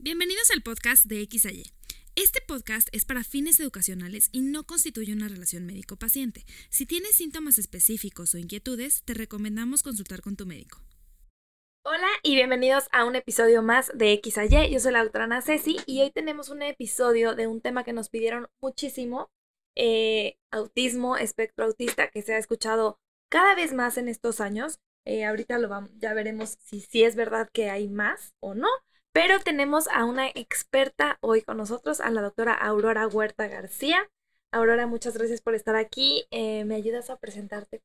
Bienvenidos 0.00 0.52
al 0.52 0.62
podcast 0.62 1.06
de 1.06 1.22
X 1.22 1.44
a 1.46 1.50
Y. 1.50 1.72
Este 2.14 2.40
podcast 2.40 2.86
es 2.92 3.04
para 3.04 3.24
fines 3.24 3.58
educacionales 3.58 4.28
y 4.30 4.42
no 4.42 4.62
constituye 4.62 5.12
una 5.12 5.26
relación 5.26 5.66
médico-paciente. 5.66 6.44
Si 6.70 6.86
tienes 6.86 7.16
síntomas 7.16 7.58
específicos 7.58 8.32
o 8.32 8.38
inquietudes, 8.38 9.02
te 9.02 9.14
recomendamos 9.14 9.82
consultar 9.82 10.20
con 10.20 10.36
tu 10.36 10.46
médico. 10.46 10.78
Hola 11.84 12.06
y 12.22 12.36
bienvenidos 12.36 12.86
a 12.92 13.06
un 13.06 13.16
episodio 13.16 13.60
más 13.60 13.90
de 13.92 14.12
X 14.12 14.38
a 14.38 14.44
Y. 14.44 14.70
Yo 14.70 14.78
soy 14.78 14.92
la 14.92 15.02
doctora 15.02 15.24
Ana 15.24 15.42
Ceci 15.42 15.78
y 15.84 16.00
hoy 16.00 16.12
tenemos 16.12 16.48
un 16.48 16.62
episodio 16.62 17.34
de 17.34 17.48
un 17.48 17.60
tema 17.60 17.82
que 17.82 17.92
nos 17.92 18.08
pidieron 18.08 18.46
muchísimo, 18.62 19.32
eh, 19.74 20.36
autismo, 20.52 21.16
espectro 21.16 21.64
autista, 21.64 22.08
que 22.08 22.22
se 22.22 22.34
ha 22.34 22.38
escuchado 22.38 23.00
cada 23.28 23.56
vez 23.56 23.72
más 23.74 23.98
en 23.98 24.06
estos 24.06 24.40
años. 24.40 24.78
Eh, 25.04 25.24
ahorita 25.24 25.58
lo 25.58 25.68
vamos, 25.68 25.90
ya 25.98 26.14
veremos 26.14 26.56
si, 26.62 26.82
si 26.82 27.02
es 27.02 27.16
verdad 27.16 27.50
que 27.52 27.68
hay 27.68 27.88
más 27.88 28.34
o 28.38 28.54
no, 28.54 28.68
pero 29.18 29.40
tenemos 29.40 29.88
a 29.88 30.04
una 30.04 30.28
experta 30.28 31.18
hoy 31.20 31.42
con 31.42 31.56
nosotros, 31.56 32.00
a 32.00 32.08
la 32.08 32.22
doctora 32.22 32.54
Aurora 32.54 33.08
Huerta 33.08 33.48
García. 33.48 34.08
Aurora, 34.52 34.86
muchas 34.86 35.18
gracias 35.18 35.40
por 35.40 35.56
estar 35.56 35.74
aquí. 35.74 36.28
Eh, 36.30 36.64
¿Me 36.64 36.76
ayudas 36.76 37.10
a 37.10 37.16
presentarte? 37.16 37.82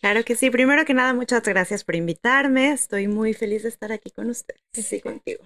Claro 0.00 0.24
que 0.24 0.34
sí. 0.34 0.50
Primero 0.50 0.84
que 0.84 0.92
nada, 0.92 1.14
muchas 1.14 1.44
gracias 1.44 1.84
por 1.84 1.94
invitarme. 1.94 2.72
Estoy 2.72 3.06
muy 3.06 3.32
feliz 3.32 3.62
de 3.62 3.68
estar 3.68 3.92
aquí 3.92 4.10
con 4.10 4.28
ustedes. 4.28 4.60
Sí, 4.72 5.00
contigo. 5.00 5.44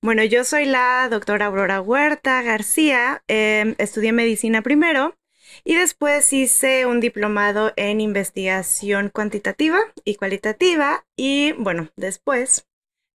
Bueno, 0.00 0.22
yo 0.22 0.44
soy 0.44 0.64
la 0.64 1.08
doctora 1.10 1.46
Aurora 1.46 1.80
Huerta 1.80 2.40
García. 2.42 3.24
Em, 3.26 3.74
estudié 3.78 4.12
medicina 4.12 4.62
primero 4.62 5.16
y 5.64 5.74
después 5.74 6.32
hice 6.32 6.86
un 6.86 7.00
diplomado 7.00 7.72
en 7.74 8.00
investigación 8.00 9.08
cuantitativa 9.08 9.80
y 10.04 10.14
cualitativa. 10.14 11.04
Y 11.16 11.50
bueno, 11.58 11.90
después 11.96 12.64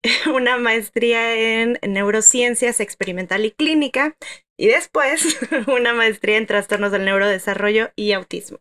una 0.33 0.57
maestría 0.57 1.61
en 1.61 1.79
neurociencias 1.81 2.79
experimental 2.79 3.45
y 3.45 3.51
clínica 3.51 4.15
y 4.57 4.67
después 4.67 5.37
una 5.67 5.93
maestría 5.93 6.37
en 6.37 6.47
trastornos 6.47 6.91
del 6.91 7.05
neurodesarrollo 7.05 7.91
y 7.95 8.11
autismo. 8.11 8.59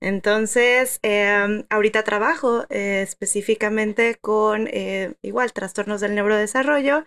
Entonces, 0.00 0.98
em, 1.02 1.64
ahorita 1.70 2.04
trabajo 2.04 2.66
eh, 2.68 3.00
específicamente 3.02 4.16
con 4.20 4.68
eh, 4.68 5.14
igual 5.22 5.52
trastornos 5.52 6.00
del 6.02 6.14
neurodesarrollo 6.14 7.06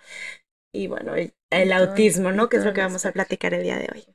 y 0.74 0.88
bueno, 0.88 1.14
el, 1.16 1.72
autismo, 1.72 2.32
¿no? 2.32 2.50
Que 2.50 2.58
es 2.58 2.66
lo 2.66 2.74
que 2.74 2.82
vamos 2.82 3.06
a 3.06 3.12
platicar 3.12 3.54
el 3.54 3.64
día 3.64 3.78
de 3.78 3.90
hoy. 3.94 4.06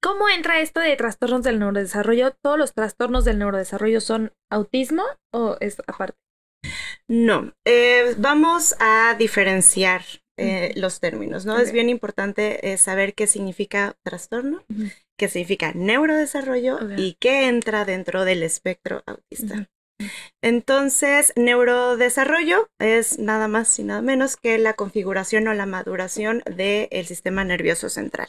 ¿Cómo 0.00 0.28
entra 0.28 0.60
esto 0.60 0.80
de 0.80 0.96
trastornos 0.96 1.42
del 1.42 1.58
neurodesarrollo? 1.58 2.32
¿Todos 2.42 2.58
los 2.58 2.72
trastornos 2.72 3.24
del 3.24 3.38
neurodesarrollo 3.38 4.00
son 4.00 4.32
autismo 4.50 5.04
o 5.32 5.56
es 5.60 5.80
aparte? 5.86 6.27
No, 7.08 7.52
eh, 7.64 8.14
vamos 8.18 8.74
a 8.80 9.14
diferenciar 9.18 10.02
eh, 10.36 10.72
los 10.76 11.00
términos, 11.00 11.46
¿no? 11.46 11.58
Es 11.58 11.72
bien 11.72 11.88
importante 11.88 12.72
eh, 12.72 12.76
saber 12.76 13.14
qué 13.14 13.26
significa 13.26 13.96
trastorno, 14.04 14.62
qué 15.16 15.28
significa 15.28 15.72
neurodesarrollo 15.74 16.78
y 16.96 17.14
qué 17.14 17.48
entra 17.48 17.84
dentro 17.84 18.24
del 18.24 18.42
espectro 18.42 19.02
autista. 19.06 19.68
Entonces, 20.40 21.32
neurodesarrollo 21.36 22.70
es 22.78 23.18
nada 23.18 23.48
más 23.48 23.76
y 23.78 23.84
nada 23.84 24.02
menos 24.02 24.36
que 24.36 24.56
la 24.58 24.74
configuración 24.74 25.48
o 25.48 25.54
la 25.54 25.66
maduración 25.66 26.42
del 26.46 27.06
sistema 27.06 27.44
nervioso 27.44 27.88
central. 27.88 28.28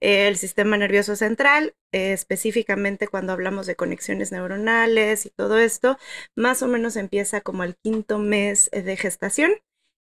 El 0.00 0.36
sistema 0.36 0.76
nervioso 0.76 1.14
central, 1.14 1.74
específicamente 1.92 3.08
cuando 3.08 3.32
hablamos 3.32 3.66
de 3.66 3.76
conexiones 3.76 4.32
neuronales 4.32 5.26
y 5.26 5.30
todo 5.30 5.58
esto, 5.58 5.98
más 6.34 6.62
o 6.62 6.68
menos 6.68 6.96
empieza 6.96 7.42
como 7.42 7.64
el 7.64 7.76
quinto 7.76 8.18
mes 8.18 8.70
de 8.72 8.96
gestación 8.96 9.52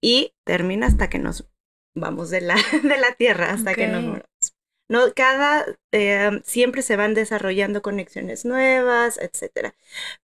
y 0.02 0.34
termina 0.44 0.86
hasta 0.88 1.08
que 1.08 1.18
nos 1.18 1.48
vamos 1.94 2.30
de 2.30 2.40
la, 2.40 2.56
de 2.82 2.98
la 2.98 3.12
Tierra, 3.12 3.52
hasta 3.52 3.74
que 3.74 3.86
nos 3.86 4.02
moramos. 4.02 4.55
No, 4.88 5.12
cada, 5.14 5.66
eh, 5.92 6.40
siempre 6.44 6.82
se 6.82 6.96
van 6.96 7.14
desarrollando 7.14 7.82
conexiones 7.82 8.44
nuevas, 8.44 9.18
etcétera. 9.18 9.74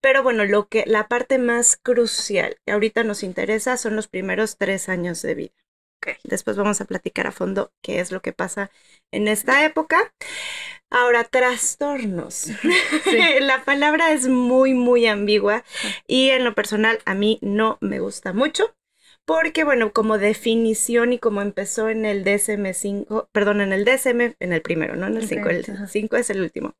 Pero 0.00 0.22
bueno, 0.22 0.44
lo 0.44 0.68
que, 0.68 0.84
la 0.86 1.08
parte 1.08 1.38
más 1.38 1.76
crucial 1.76 2.56
que 2.64 2.72
ahorita 2.72 3.02
nos 3.04 3.22
interesa 3.22 3.76
son 3.76 3.96
los 3.96 4.08
primeros 4.08 4.56
tres 4.58 4.88
años 4.88 5.20
de 5.22 5.34
vida. 5.34 5.54
Después 6.24 6.56
vamos 6.56 6.80
a 6.80 6.84
platicar 6.84 7.26
a 7.26 7.32
fondo 7.32 7.72
qué 7.80 8.00
es 8.00 8.10
lo 8.10 8.22
que 8.22 8.32
pasa 8.32 8.70
en 9.12 9.28
esta 9.28 9.64
época. 9.64 10.12
Ahora, 10.90 11.24
trastornos. 11.24 12.48
la 13.40 13.64
palabra 13.64 14.12
es 14.12 14.28
muy, 14.28 14.74
muy 14.74 15.06
ambigua 15.06 15.64
y 16.06 16.30
en 16.30 16.44
lo 16.44 16.54
personal 16.54 16.98
a 17.04 17.14
mí 17.14 17.38
no 17.40 17.78
me 17.80 18.00
gusta 18.00 18.32
mucho 18.32 18.74
porque 19.24 19.64
bueno, 19.64 19.92
como 19.92 20.18
definición 20.18 21.12
y 21.12 21.18
como 21.18 21.42
empezó 21.42 21.88
en 21.88 22.04
el 22.04 22.24
DSM-5, 22.24 23.28
perdón, 23.32 23.60
en 23.60 23.72
el 23.72 23.84
DSM, 23.84 24.36
en 24.38 24.52
el 24.52 24.62
primero, 24.62 24.96
no 24.96 25.06
en 25.06 25.16
el 25.16 25.28
5, 25.28 25.48
el 25.48 25.64
5 25.88 26.16
es 26.16 26.30
el 26.30 26.40
último. 26.40 26.74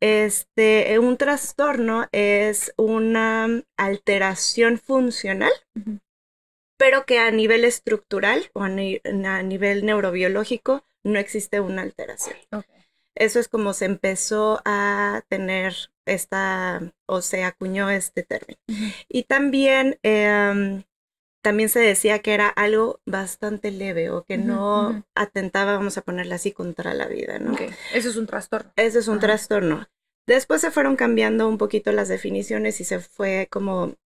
Este, 0.00 0.98
un 0.98 1.16
trastorno 1.16 2.08
es 2.10 2.72
una 2.76 3.62
alteración 3.76 4.78
funcional, 4.78 5.52
pero 6.76 7.06
que 7.06 7.20
a 7.20 7.30
nivel 7.30 7.64
estructural 7.64 8.50
o 8.54 8.62
a, 8.64 8.68
nivel 8.68 9.86
neurobiológico 9.86 10.84
no 11.04 11.20
existe 11.20 11.60
una 11.60 11.82
alteración. 11.82 12.36
Eso 13.14 13.38
es 13.38 13.46
como 13.46 13.74
se 13.74 13.84
empezó 13.84 14.60
a 14.64 15.22
tener 15.28 15.74
esta, 16.06 16.80
o 17.06 17.20
se 17.20 17.44
acuñó 17.44 17.88
este 17.90 18.24
término. 18.24 18.58
Y 19.08 19.24
también 19.24 19.98
em, 20.02 20.82
también 21.42 21.68
se 21.68 21.80
decía 21.80 22.20
que 22.20 22.32
era 22.32 22.48
algo 22.48 23.00
bastante 23.04 23.70
leve 23.70 24.10
o 24.10 24.24
que 24.24 24.38
no 24.38 25.04
atentaba, 25.14 25.74
vamos 25.74 25.98
a 25.98 26.02
ponerle 26.02 26.34
así, 26.34 26.52
contra 26.52 26.94
la 26.94 27.08
vida, 27.08 27.38
¿no? 27.38 27.56
Eso 27.92 28.08
es 28.08 28.16
un 28.16 28.26
trastorno. 28.26 28.72
Eso 28.76 29.00
es 29.00 29.08
un 29.08 29.18
trastorno. 29.18 29.88
Después 30.26 30.60
se 30.60 30.70
fueron 30.70 30.94
cambiando 30.94 31.48
un 31.48 31.58
poquito 31.58 31.90
las 31.90 32.08
definiciones 32.08 32.80
y 32.80 32.84
se 32.84 33.00
fue 33.00 33.48
como 33.50 33.96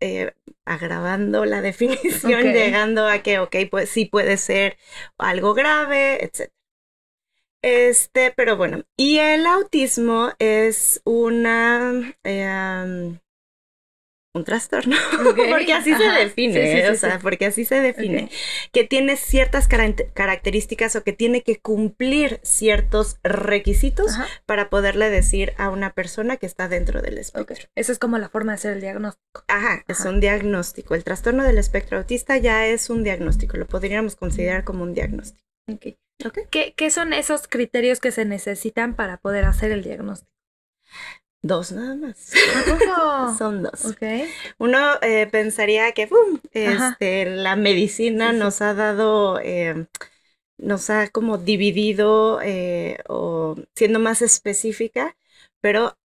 eh, 0.00 0.32
agravando 0.64 1.44
la 1.44 1.62
definición, 1.62 2.52
llegando 2.52 3.06
a 3.06 3.20
que, 3.22 3.38
ok, 3.38 3.56
pues 3.70 3.88
sí 3.88 4.04
puede 4.04 4.36
ser 4.36 4.76
algo 5.18 5.54
grave, 5.54 6.24
etc. 6.24 6.50
Este, 7.62 8.32
pero 8.36 8.56
bueno, 8.56 8.82
y 8.96 9.18
el 9.18 9.46
autismo 9.46 10.32
es 10.40 11.00
una, 11.04 12.16
eh, 12.24 13.20
un 14.34 14.44
trastorno, 14.44 14.96
porque 15.50 15.74
así 15.74 15.94
se 15.94 16.08
define, 16.08 16.88
o 16.88 16.94
sea, 16.94 17.18
porque 17.18 17.46
así 17.46 17.64
se 17.64 17.80
define, 17.80 18.30
que 18.72 18.84
tiene 18.84 19.16
ciertas 19.16 19.68
características 19.68 20.96
o 20.96 21.04
que 21.04 21.12
tiene 21.12 21.42
que 21.42 21.60
cumplir 21.60 22.40
ciertos 22.42 23.18
requisitos 23.22 24.12
para 24.46 24.70
poderle 24.70 25.10
decir 25.10 25.52
a 25.58 25.68
una 25.68 25.92
persona 25.92 26.38
que 26.38 26.46
está 26.46 26.68
dentro 26.68 27.02
del 27.02 27.18
espectro. 27.18 27.68
Esa 27.74 27.92
es 27.92 27.98
como 27.98 28.16
la 28.18 28.30
forma 28.30 28.52
de 28.52 28.56
hacer 28.56 28.72
el 28.72 28.80
diagnóstico. 28.80 29.44
Ajá, 29.48 29.84
es 29.86 30.00
un 30.00 30.20
diagnóstico. 30.20 30.94
El 30.94 31.04
trastorno 31.04 31.44
del 31.44 31.58
espectro 31.58 31.98
autista 31.98 32.38
ya 32.38 32.66
es 32.66 32.88
un 32.88 33.04
diagnóstico, 33.04 33.58
lo 33.58 33.66
podríamos 33.66 34.16
considerar 34.16 34.64
como 34.64 34.82
un 34.82 34.94
diagnóstico. 34.94 35.46
Okay. 35.70 35.98
¿Qué, 36.50 36.72
¿Qué 36.74 36.90
son 36.90 37.12
esos 37.12 37.48
criterios 37.48 38.00
que 38.00 38.12
se 38.12 38.24
necesitan 38.24 38.94
para 38.94 39.18
poder 39.18 39.44
hacer 39.44 39.72
el 39.72 39.82
diagnóstico? 39.82 40.32
Dos 41.42 41.72
nada 41.72 41.96
más. 41.96 42.32
Son 43.36 43.62
dos. 43.64 43.84
Okay. 43.84 44.28
Uno 44.58 44.78
eh, 45.02 45.26
pensaría 45.30 45.90
que 45.92 46.08
Este, 46.52 47.26
la 47.26 47.56
medicina 47.56 48.32
nos 48.32 48.62
ha 48.62 48.74
dado, 48.74 49.40
eh, 49.40 49.86
nos 50.56 50.88
ha 50.90 51.08
como 51.08 51.38
dividido 51.38 52.40
eh, 52.42 52.98
o 53.08 53.56
siendo 53.74 53.98
más 53.98 54.22
específica, 54.22 55.16
pero 55.60 55.98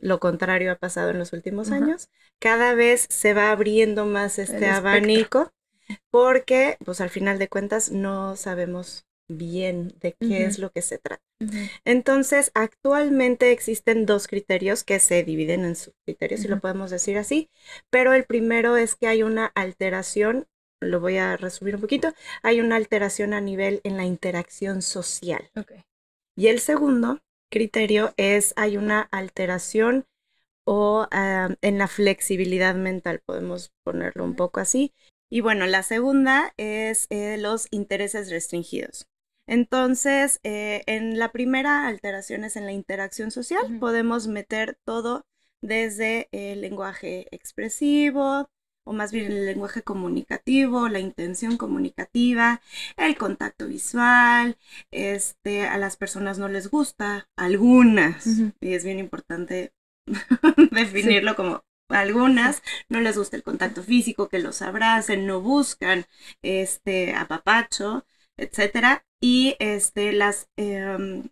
lo 0.00 0.20
contrario 0.20 0.70
ha 0.70 0.76
pasado 0.76 1.10
en 1.10 1.18
los 1.18 1.32
últimos 1.32 1.72
años. 1.72 2.08
Cada 2.38 2.74
vez 2.74 3.06
se 3.10 3.34
va 3.34 3.50
abriendo 3.50 4.06
más 4.06 4.38
este 4.38 4.68
abanico 4.68 5.50
porque, 6.10 6.76
pues 6.84 7.00
al 7.00 7.10
final 7.10 7.38
de 7.38 7.48
cuentas, 7.48 7.90
no 7.90 8.36
sabemos 8.36 9.06
bien 9.28 9.94
de 10.00 10.14
qué 10.18 10.44
es 10.44 10.58
lo 10.58 10.70
que 10.70 10.82
se 10.82 10.98
trata. 10.98 11.22
Entonces, 11.84 12.50
actualmente 12.54 13.52
existen 13.52 14.06
dos 14.06 14.26
criterios 14.26 14.84
que 14.84 15.00
se 15.00 15.22
dividen 15.22 15.64
en 15.64 15.76
subcriterios, 15.76 16.40
si 16.40 16.48
lo 16.48 16.60
podemos 16.60 16.90
decir 16.90 17.18
así, 17.18 17.50
pero 17.90 18.14
el 18.14 18.24
primero 18.24 18.76
es 18.76 18.94
que 18.94 19.06
hay 19.06 19.22
una 19.22 19.46
alteración, 19.54 20.46
lo 20.80 21.00
voy 21.00 21.18
a 21.18 21.36
resumir 21.36 21.74
un 21.74 21.82
poquito, 21.82 22.12
hay 22.42 22.60
una 22.60 22.76
alteración 22.76 23.34
a 23.34 23.40
nivel 23.40 23.80
en 23.84 23.96
la 23.96 24.04
interacción 24.04 24.82
social. 24.82 25.50
Y 26.36 26.48
el 26.48 26.60
segundo 26.60 27.20
criterio 27.50 28.12
es 28.16 28.52
hay 28.56 28.76
una 28.76 29.00
alteración 29.00 30.06
o 30.66 31.06
en 31.12 31.78
la 31.78 31.86
flexibilidad 31.86 32.74
mental, 32.74 33.20
podemos 33.24 33.72
ponerlo 33.84 34.24
un 34.24 34.34
poco 34.34 34.60
así. 34.60 34.92
Y 35.30 35.40
bueno, 35.40 35.66
la 35.66 35.82
segunda 35.82 36.52
es 36.56 37.06
eh, 37.10 37.36
los 37.38 37.66
intereses 37.70 38.30
restringidos. 38.30 39.06
Entonces, 39.46 40.40
eh, 40.42 40.82
en 40.86 41.18
la 41.18 41.32
primera 41.32 41.86
alteración 41.86 42.44
es 42.44 42.56
en 42.56 42.66
la 42.66 42.72
interacción 42.72 43.30
social. 43.30 43.78
Podemos 43.78 44.26
meter 44.26 44.78
todo 44.84 45.24
desde 45.62 46.28
el 46.32 46.60
lenguaje 46.60 47.26
expresivo 47.30 48.48
o 48.86 48.92
más 48.92 49.10
bien 49.10 49.26
el 49.26 49.46
lenguaje 49.46 49.82
comunicativo, 49.82 50.88
la 50.88 51.00
intención 51.00 51.56
comunicativa, 51.56 52.60
el 52.96 53.16
contacto 53.16 53.66
visual, 53.66 54.56
este, 54.92 55.66
a 55.66 55.76
las 55.76 55.96
personas 55.96 56.38
no 56.38 56.46
les 56.46 56.70
gusta, 56.70 57.28
algunas, 57.36 58.26
y 58.60 58.74
es 58.74 58.84
bien 58.84 59.00
importante 59.00 59.72
definirlo 60.70 61.34
como 61.34 61.64
algunas 61.88 62.62
no 62.88 63.00
les 63.00 63.18
gusta 63.18 63.36
el 63.36 63.42
contacto 63.42 63.82
físico, 63.82 64.28
que 64.28 64.38
los 64.38 64.62
abracen, 64.62 65.26
no 65.26 65.40
buscan 65.40 66.06
este 66.42 67.14
apapacho, 67.14 68.06
etcétera. 68.36 69.04
Y 69.20 69.56
este, 69.58 70.12
las, 70.12 70.48
em, 70.56 71.28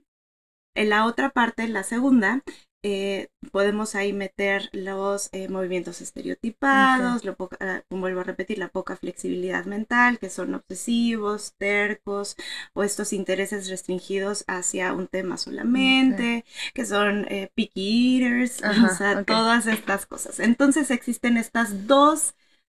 en 0.74 0.88
la 0.90 1.06
otra 1.06 1.30
parte, 1.30 1.68
la 1.68 1.82
segunda, 1.82 2.42
eh, 2.86 3.28
podemos 3.50 3.94
ahí 3.94 4.12
meter 4.12 4.68
los 4.72 5.30
eh, 5.32 5.48
movimientos 5.48 6.02
estereotipados, 6.02 7.24
lo 7.24 7.34
ah, 7.60 7.80
vuelvo 7.88 8.20
a 8.20 8.24
repetir, 8.24 8.58
la 8.58 8.68
poca 8.68 8.94
flexibilidad 8.94 9.64
mental, 9.64 10.18
que 10.18 10.28
son 10.28 10.54
obsesivos, 10.54 11.54
tercos, 11.56 12.36
o 12.74 12.82
estos 12.82 13.14
intereses 13.14 13.70
restringidos 13.70 14.44
hacia 14.48 14.92
un 14.92 15.08
tema 15.08 15.38
solamente, 15.38 16.44
que 16.74 16.84
son 16.84 17.26
eh, 17.30 17.50
picky 17.54 18.20
eaters, 18.20 18.60
o 18.62 18.94
sea, 18.94 19.24
todas 19.24 19.66
estas 19.66 20.04
cosas. 20.04 20.38
Entonces 20.38 20.90
existen 20.90 21.38
estas 21.38 21.86
dos 21.86 22.34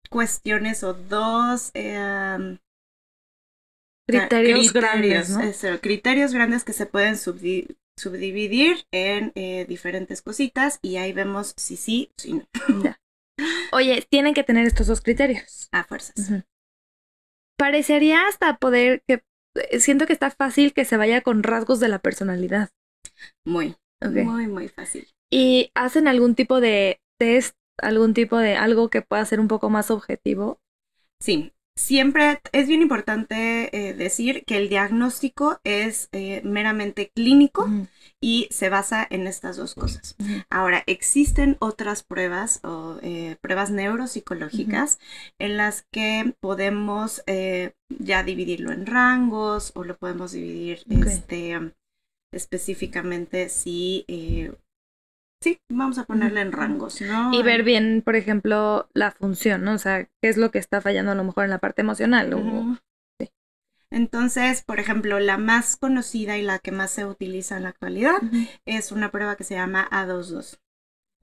cuestiones 0.09 0.85
o 0.85 0.95
dos 0.95 1.73
criterios, 4.07 4.73
grandes, 4.73 5.37
criterios 5.81 6.33
grandes 6.33 6.65
que 6.65 6.73
se 6.73 6.87
pueden 6.87 7.17
subdividir 7.17 7.77
subdividir 7.99 8.85
en 8.93 9.33
eh, 9.35 9.65
diferentes 9.67 10.23
cositas 10.23 10.79
y 10.83 10.97
ahí 10.97 11.13
vemos 11.13 11.55
si 11.57 11.77
sí 11.77 12.11
o 12.11 12.21
si 12.21 12.33
no. 12.35 12.47
Oye, 13.73 14.07
tienen 14.09 14.35
que 14.35 14.45
tener 14.45 14.67
estos 14.67 14.87
dos 14.87 15.01
criterios. 15.01 15.69
A 15.73 15.85
fuerzas. 15.85 16.33
Parecería 17.59 18.29
hasta 18.29 18.57
poder 18.59 19.03
que 19.07 19.23
eh, 19.55 19.81
siento 19.81 20.07
que 20.07 20.13
está 20.13 20.31
fácil 20.31 20.73
que 20.73 20.85
se 20.85 20.97
vaya 20.97 21.23
con 21.23 21.43
rasgos 21.43 21.81
de 21.81 21.89
la 21.89 21.99
personalidad. 21.99 22.71
Muy, 23.45 23.77
muy, 24.03 24.47
muy 24.47 24.69
fácil. 24.69 25.09
¿Y 25.31 25.71
hacen 25.75 26.07
algún 26.07 26.35
tipo 26.35 26.61
de 26.61 27.01
test, 27.19 27.57
algún 27.79 28.15
tipo 28.15 28.37
de 28.37 28.57
algo 28.57 28.91
que 28.91 29.03
pueda 29.03 29.25
ser 29.25 29.41
un 29.41 29.49
poco 29.49 29.71
más 29.71 29.91
objetivo? 29.91 30.61
Sí, 31.21 31.53
Siempre 31.77 32.41
es 32.53 32.69
bien 32.69 32.81
importante 32.81 33.69
eh, 33.77 33.93
decir 33.93 34.45
que 34.47 34.57
el 34.57 34.71
diagnóstico 34.71 35.61
es 35.63 36.09
eh, 36.13 36.41
meramente 36.43 37.13
clínico 37.15 37.69
y 38.19 38.49
se 38.51 38.71
basa 38.71 39.07
en 39.11 39.27
estas 39.27 39.59
dos 39.59 39.75
cosas. 39.75 40.17
Ahora, 40.49 40.83
existen 40.87 41.59
otras 41.61 42.03
pruebas 42.03 42.61
o 42.65 42.97
eh, 43.03 43.37
pruebas 43.43 43.71
neuropsicológicas 43.71 44.99
en 45.39 45.59
las 45.59 45.87
que 45.93 46.35
podemos 46.41 47.23
ya 47.27 48.23
dividirlo 48.23 48.73
en 48.73 48.87
rangos 48.87 49.73
o 49.75 49.85
lo 49.85 49.99
podemos 49.99 50.33
dividir 50.33 50.83
este, 50.89 51.61
específicamente 52.33 53.51
si 53.51 54.07
Sí, 55.47 55.61
vamos 55.69 55.97
a 55.99 56.03
ponerle 56.03 56.41
en 56.41 56.51
rangos, 56.51 57.01
¿no? 57.03 57.33
Y 57.33 57.41
ver 57.45 57.63
bien, 57.63 58.03
por 58.05 58.17
ejemplo, 58.17 58.89
la 58.95 59.13
función, 59.13 59.63
¿no? 59.63 59.75
O 59.75 59.79
sea, 59.79 60.07
qué 60.21 60.29
es 60.29 60.37
lo 60.37 60.51
que 60.51 60.59
está 60.59 60.81
fallando 60.81 61.13
a 61.13 61.15
lo 61.15 61.23
mejor 61.23 61.45
en 61.45 61.51
la 61.51 61.61
parte 61.61 61.83
emocional. 61.83 62.35
sí. 63.21 63.31
Entonces, 63.89 64.63
por 64.63 64.81
ejemplo, 64.81 65.21
la 65.21 65.39
más 65.39 65.77
conocida 65.77 66.37
y 66.37 66.43
la 66.43 66.59
que 66.59 66.73
más 66.73 66.91
se 66.91 67.07
utiliza 67.07 67.59
en 67.59 67.63
la 67.63 67.69
actualidad 67.69 68.17
es 68.65 68.91
una 68.91 69.13
prueba 69.13 69.37
que 69.37 69.45
se 69.45 69.55
llama 69.55 69.89
A22. 69.89 70.59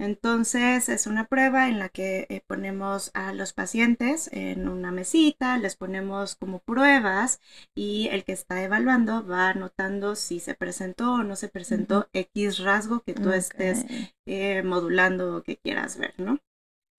Entonces 0.04 0.90
es 0.90 1.08
una 1.08 1.28
prueba 1.28 1.70
en 1.70 1.80
la 1.80 1.88
que 1.88 2.28
eh, 2.30 2.42
ponemos 2.46 3.10
a 3.14 3.32
los 3.32 3.54
pacientes 3.54 4.30
en 4.34 4.68
una 4.68 4.92
mesita, 4.92 5.58
les 5.58 5.78
ponemos 5.78 6.36
como 6.36 6.60
pruebas 6.60 7.40
y 7.74 8.10
el 8.10 8.26
que 8.26 8.34
está 8.34 8.62
evaluando 8.62 9.26
va 9.26 9.48
anotando 9.52 10.16
si 10.16 10.42
se 10.42 10.56
presentó 10.56 11.14
o 11.14 11.24
no 11.24 11.38
se 11.38 11.48
presentó 11.48 12.10
X 12.12 12.60
rasgo 12.60 13.00
que 13.00 13.14
tú 13.14 13.32
estés 13.32 13.86
eh, 14.26 14.62
modulando 14.64 15.38
o 15.38 15.42
que 15.42 15.56
quieras 15.56 15.98
ver, 15.98 16.14
¿no? 16.18 16.40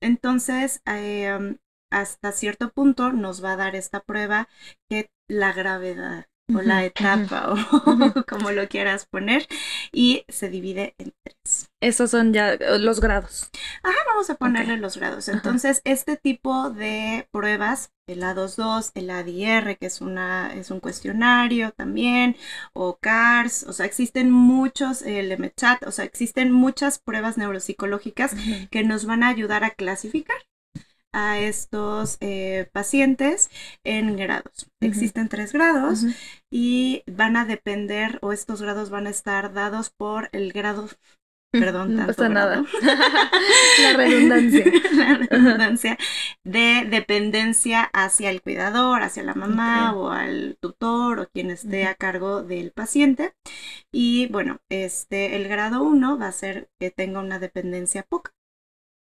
Entonces, 0.00 0.80
em, 0.86 1.58
hasta 1.90 2.32
cierto 2.32 2.70
punto 2.72 3.12
nos 3.12 3.44
va 3.44 3.52
a 3.52 3.56
dar 3.56 3.76
esta 3.76 4.00
prueba 4.00 4.48
que 4.88 5.10
la 5.28 5.52
gravedad 5.52 6.26
o 6.52 6.60
la 6.60 6.84
etapa 6.84 7.52
o 7.52 7.56
como 8.28 8.50
lo 8.50 8.68
quieras 8.68 9.06
poner 9.06 9.46
y 9.92 10.24
se 10.28 10.50
divide 10.50 10.94
en 10.98 11.14
tres. 11.22 11.70
Esos 11.80 12.10
son 12.10 12.32
ya 12.32 12.54
eh, 12.54 12.78
los 12.78 13.00
grados. 13.00 13.50
Ajá, 13.82 13.96
vamos 14.06 14.28
a 14.30 14.34
ponerle 14.34 14.76
los 14.76 14.96
grados. 14.96 15.28
Entonces, 15.28 15.80
este 15.84 16.16
tipo 16.16 16.70
de 16.70 17.28
pruebas, 17.30 17.90
el 18.06 18.22
A22, 18.22 18.92
el 18.94 19.10
ADR, 19.10 19.76
que 19.76 19.86
es, 19.86 20.00
una, 20.00 20.54
es 20.54 20.70
un 20.70 20.80
cuestionario 20.80 21.72
también, 21.72 22.36
o 22.72 22.98
CARS, 22.98 23.64
o 23.64 23.72
sea, 23.72 23.86
existen 23.86 24.30
muchos, 24.30 25.02
el 25.02 25.32
MCHAT, 25.38 25.86
o 25.86 25.90
sea, 25.92 26.04
existen 26.04 26.52
muchas 26.52 26.98
pruebas 26.98 27.38
neuropsicológicas 27.38 28.34
que 28.70 28.84
nos 28.84 29.06
van 29.06 29.22
a 29.22 29.28
ayudar 29.28 29.64
a 29.64 29.70
clasificar 29.70 30.36
a 31.14 31.38
estos 31.38 32.18
eh, 32.20 32.68
pacientes 32.72 33.48
en 33.84 34.16
grados. 34.16 34.70
Existen 34.80 35.28
tres 35.28 35.52
grados 35.52 36.04
y 36.50 37.04
van 37.06 37.36
a 37.36 37.46
depender 37.46 38.18
o 38.20 38.32
estos 38.32 38.60
grados 38.60 38.90
van 38.90 39.06
a 39.06 39.10
estar 39.10 39.54
dados 39.54 39.90
por 39.90 40.28
el 40.32 40.52
grado 40.52 40.88
perdón, 41.60 41.94
no 41.94 42.06
pasa 42.06 42.28
nada. 42.28 42.64
la 43.82 43.92
redundancia. 43.96 44.64
la 44.92 45.14
redundancia 45.14 45.98
de 46.42 46.86
dependencia 46.90 47.84
hacia 47.92 48.30
el 48.30 48.42
cuidador, 48.42 49.02
hacia 49.02 49.22
la 49.22 49.34
mamá 49.34 49.94
o 49.94 50.10
al 50.10 50.58
tutor 50.60 51.20
o 51.20 51.28
quien 51.28 51.50
esté 51.50 51.86
a 51.86 51.94
cargo 51.94 52.42
del 52.42 52.72
paciente. 52.72 53.34
Y 53.92 54.26
bueno, 54.28 54.58
este, 54.68 55.36
el 55.36 55.48
grado 55.48 55.82
1 55.82 56.18
va 56.18 56.26
a 56.26 56.32
ser 56.32 56.68
que 56.80 56.90
tenga 56.90 57.20
una 57.20 57.38
dependencia 57.38 58.02
poca 58.02 58.33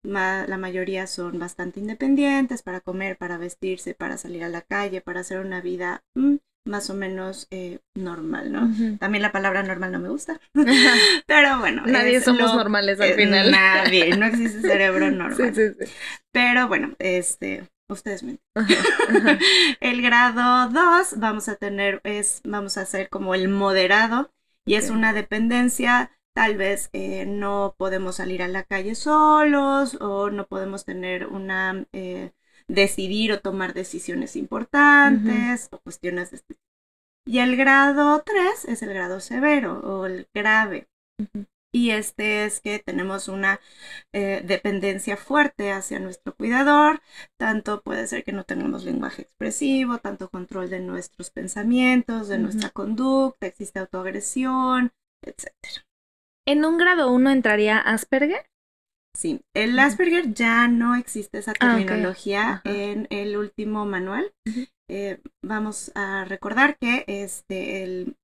la 0.02 0.58
mayoría 0.58 1.06
son 1.06 1.38
bastante 1.38 1.80
independientes 1.80 2.62
para 2.62 2.80
comer, 2.80 3.16
para 3.16 3.38
vestirse, 3.38 3.94
para 3.94 4.18
salir 4.18 4.44
a 4.44 4.48
la 4.48 4.62
calle, 4.62 5.00
para 5.00 5.20
hacer 5.20 5.38
una 5.38 5.60
vida 5.60 6.02
mm, 6.14 6.36
más 6.64 6.90
o 6.90 6.94
menos 6.94 7.48
eh, 7.50 7.80
normal, 7.94 8.52
¿no? 8.52 8.98
También 8.98 9.22
la 9.22 9.32
palabra 9.32 9.62
normal 9.62 9.92
no 9.92 9.98
me 9.98 10.08
gusta, 10.08 10.40
pero 11.26 11.58
bueno. 11.58 11.82
Nadie 11.86 12.20
somos 12.20 12.54
normales 12.54 13.00
al 13.00 13.14
final. 13.14 13.50
Nadie, 13.50 14.16
no 14.16 14.26
existe 14.26 14.60
cerebro 14.62 15.10
normal. 15.10 15.54
Sí, 15.54 15.54
sí, 15.54 15.86
sí. 15.86 15.92
Pero 16.30 16.68
bueno, 16.68 16.94
este, 16.98 17.64
ustedes 17.88 18.22
me 18.22 18.38
El 19.80 20.02
grado 20.02 20.68
2 20.70 21.18
vamos 21.18 21.48
a 21.48 21.56
tener, 21.56 22.00
es, 22.04 22.40
vamos 22.44 22.78
a 22.78 22.82
hacer 22.82 23.08
como 23.08 23.34
el 23.34 23.48
moderado 23.48 24.30
y 24.64 24.74
es 24.74 24.90
una 24.90 25.12
dependencia 25.12 26.12
tal 26.34 26.56
vez 26.56 26.90
eh, 26.92 27.26
no 27.26 27.74
podemos 27.78 28.16
salir 28.16 28.42
a 28.42 28.48
la 28.48 28.64
calle 28.64 28.94
solos 28.94 29.96
o 30.00 30.30
no 30.30 30.46
podemos 30.46 30.84
tener 30.84 31.26
una, 31.26 31.86
eh, 31.92 32.32
decidir 32.68 33.32
o 33.32 33.40
tomar 33.40 33.74
decisiones 33.74 34.36
importantes 34.36 35.68
o 35.72 35.78
cuestiones 35.80 36.30
de 36.30 36.36
este 36.38 36.54
tipo. 36.54 36.62
Y 37.26 37.38
el 37.38 37.56
grado 37.56 38.22
3 38.24 38.64
es 38.66 38.82
el 38.82 38.94
grado 38.94 39.20
severo 39.20 39.80
o 39.80 40.06
el 40.06 40.28
grave. 40.34 40.88
Y 41.74 41.90
este 41.90 42.44
es 42.44 42.60
que 42.60 42.78
tenemos 42.80 43.28
una 43.28 43.58
eh, 44.12 44.42
dependencia 44.44 45.16
fuerte 45.16 45.72
hacia 45.72 46.00
nuestro 46.00 46.34
cuidador, 46.34 47.00
tanto 47.38 47.82
puede 47.82 48.06
ser 48.06 48.24
que 48.24 48.32
no 48.32 48.44
tengamos 48.44 48.84
lenguaje 48.84 49.22
expresivo, 49.22 49.98
tanto 49.98 50.28
control 50.28 50.68
de 50.68 50.80
nuestros 50.80 51.30
pensamientos, 51.30 52.28
de 52.28 52.38
nuestra 52.38 52.68
conducta, 52.70 53.46
existe 53.46 53.78
autoagresión, 53.78 54.92
etcétera. 55.22 55.86
¿En 56.46 56.64
un 56.64 56.76
grado 56.76 57.12
1 57.12 57.30
entraría 57.30 57.78
Asperger? 57.78 58.46
Sí, 59.16 59.42
el 59.54 59.78
Asperger 59.78 60.32
ya 60.32 60.68
no 60.68 60.96
existe 60.96 61.38
esa 61.38 61.52
ah, 61.60 61.76
terminología 61.76 62.62
en 62.64 63.06
el 63.10 63.36
último 63.36 63.84
manual. 63.84 64.32
Eh, 64.90 65.20
vamos 65.44 65.92
a 65.94 66.24
recordar 66.24 66.78
que 66.78 67.04
este, 67.06 67.84
el, 67.84 68.16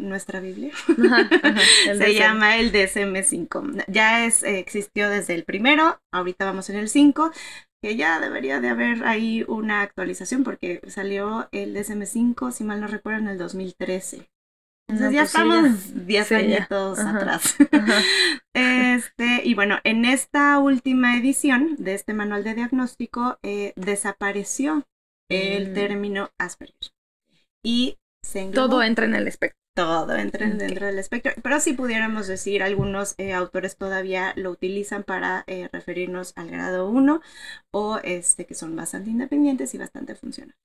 nuestra 0.00 0.40
Biblia 0.40 0.72
se 1.84 2.14
llama 2.14 2.56
el 2.56 2.72
DSM-5. 2.72 3.84
Ya 3.86 4.24
es, 4.24 4.42
existió 4.42 5.08
desde 5.08 5.34
el 5.34 5.44
primero, 5.44 6.00
ahorita 6.12 6.44
vamos 6.44 6.70
en 6.70 6.76
el 6.76 6.88
5, 6.88 7.30
que 7.82 7.96
ya 7.96 8.18
debería 8.18 8.60
de 8.60 8.68
haber 8.68 9.04
ahí 9.04 9.44
una 9.46 9.82
actualización 9.82 10.42
porque 10.42 10.80
salió 10.88 11.48
el 11.52 11.76
DSM-5, 11.76 12.50
si 12.50 12.64
mal 12.64 12.80
no 12.80 12.86
recuerdo, 12.86 13.20
en 13.20 13.28
el 13.28 13.38
2013. 13.38 14.31
Entonces 14.92 15.14
ya 15.14 15.20
pues 15.20 15.30
estamos 15.30 16.06
10 16.06 16.32
años 16.32 16.66
atrás. 16.70 17.56
este, 18.54 19.40
y 19.44 19.54
bueno, 19.54 19.78
en 19.84 20.04
esta 20.04 20.58
última 20.58 21.16
edición 21.16 21.76
de 21.78 21.94
este 21.94 22.12
manual 22.12 22.44
de 22.44 22.54
diagnóstico 22.54 23.38
eh, 23.42 23.72
desapareció 23.76 24.86
el 25.30 25.70
mm. 25.70 25.74
término 25.74 26.30
Asperger. 26.38 26.92
Y 27.64 27.96
Todo 28.52 28.82
entra 28.82 29.06
en 29.06 29.14
el 29.14 29.28
espectro. 29.28 29.58
todo 29.74 30.14
entra 30.16 30.46
dentro 30.46 30.86
del 30.86 30.98
espectro, 30.98 31.32
pero 31.42 31.58
sí 31.58 31.72
pudiéramos 31.72 32.26
decir, 32.26 32.62
algunos 32.62 33.14
eh, 33.16 33.32
autores 33.32 33.76
todavía 33.76 34.34
lo 34.36 34.50
utilizan 34.50 35.04
para 35.04 35.44
eh, 35.46 35.70
referirnos 35.72 36.34
al 36.36 36.50
grado 36.50 36.90
1 36.90 37.22
o 37.70 37.98
este, 38.04 38.44
que 38.44 38.54
son 38.54 38.76
bastante 38.76 39.08
independientes 39.08 39.74
y 39.74 39.78
bastante 39.78 40.14
funcionales. 40.14 40.58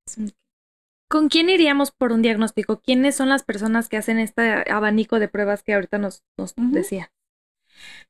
¿Con 1.09 1.29
quién 1.29 1.49
iríamos 1.49 1.91
por 1.91 2.11
un 2.11 2.21
diagnóstico? 2.21 2.81
¿Quiénes 2.81 3.15
son 3.15 3.29
las 3.29 3.43
personas 3.43 3.87
que 3.87 3.97
hacen 3.97 4.19
este 4.19 4.69
abanico 4.69 5.19
de 5.19 5.29
pruebas 5.29 5.63
que 5.63 5.73
ahorita 5.73 5.97
nos, 5.97 6.23
nos 6.37 6.53
decía? 6.57 7.11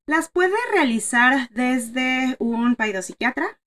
Las 0.07 0.29
puede 0.29 0.55
realizar 0.71 1.49
desde 1.51 2.35
un 2.39 2.75
paidopsiquiatra, 2.75 3.59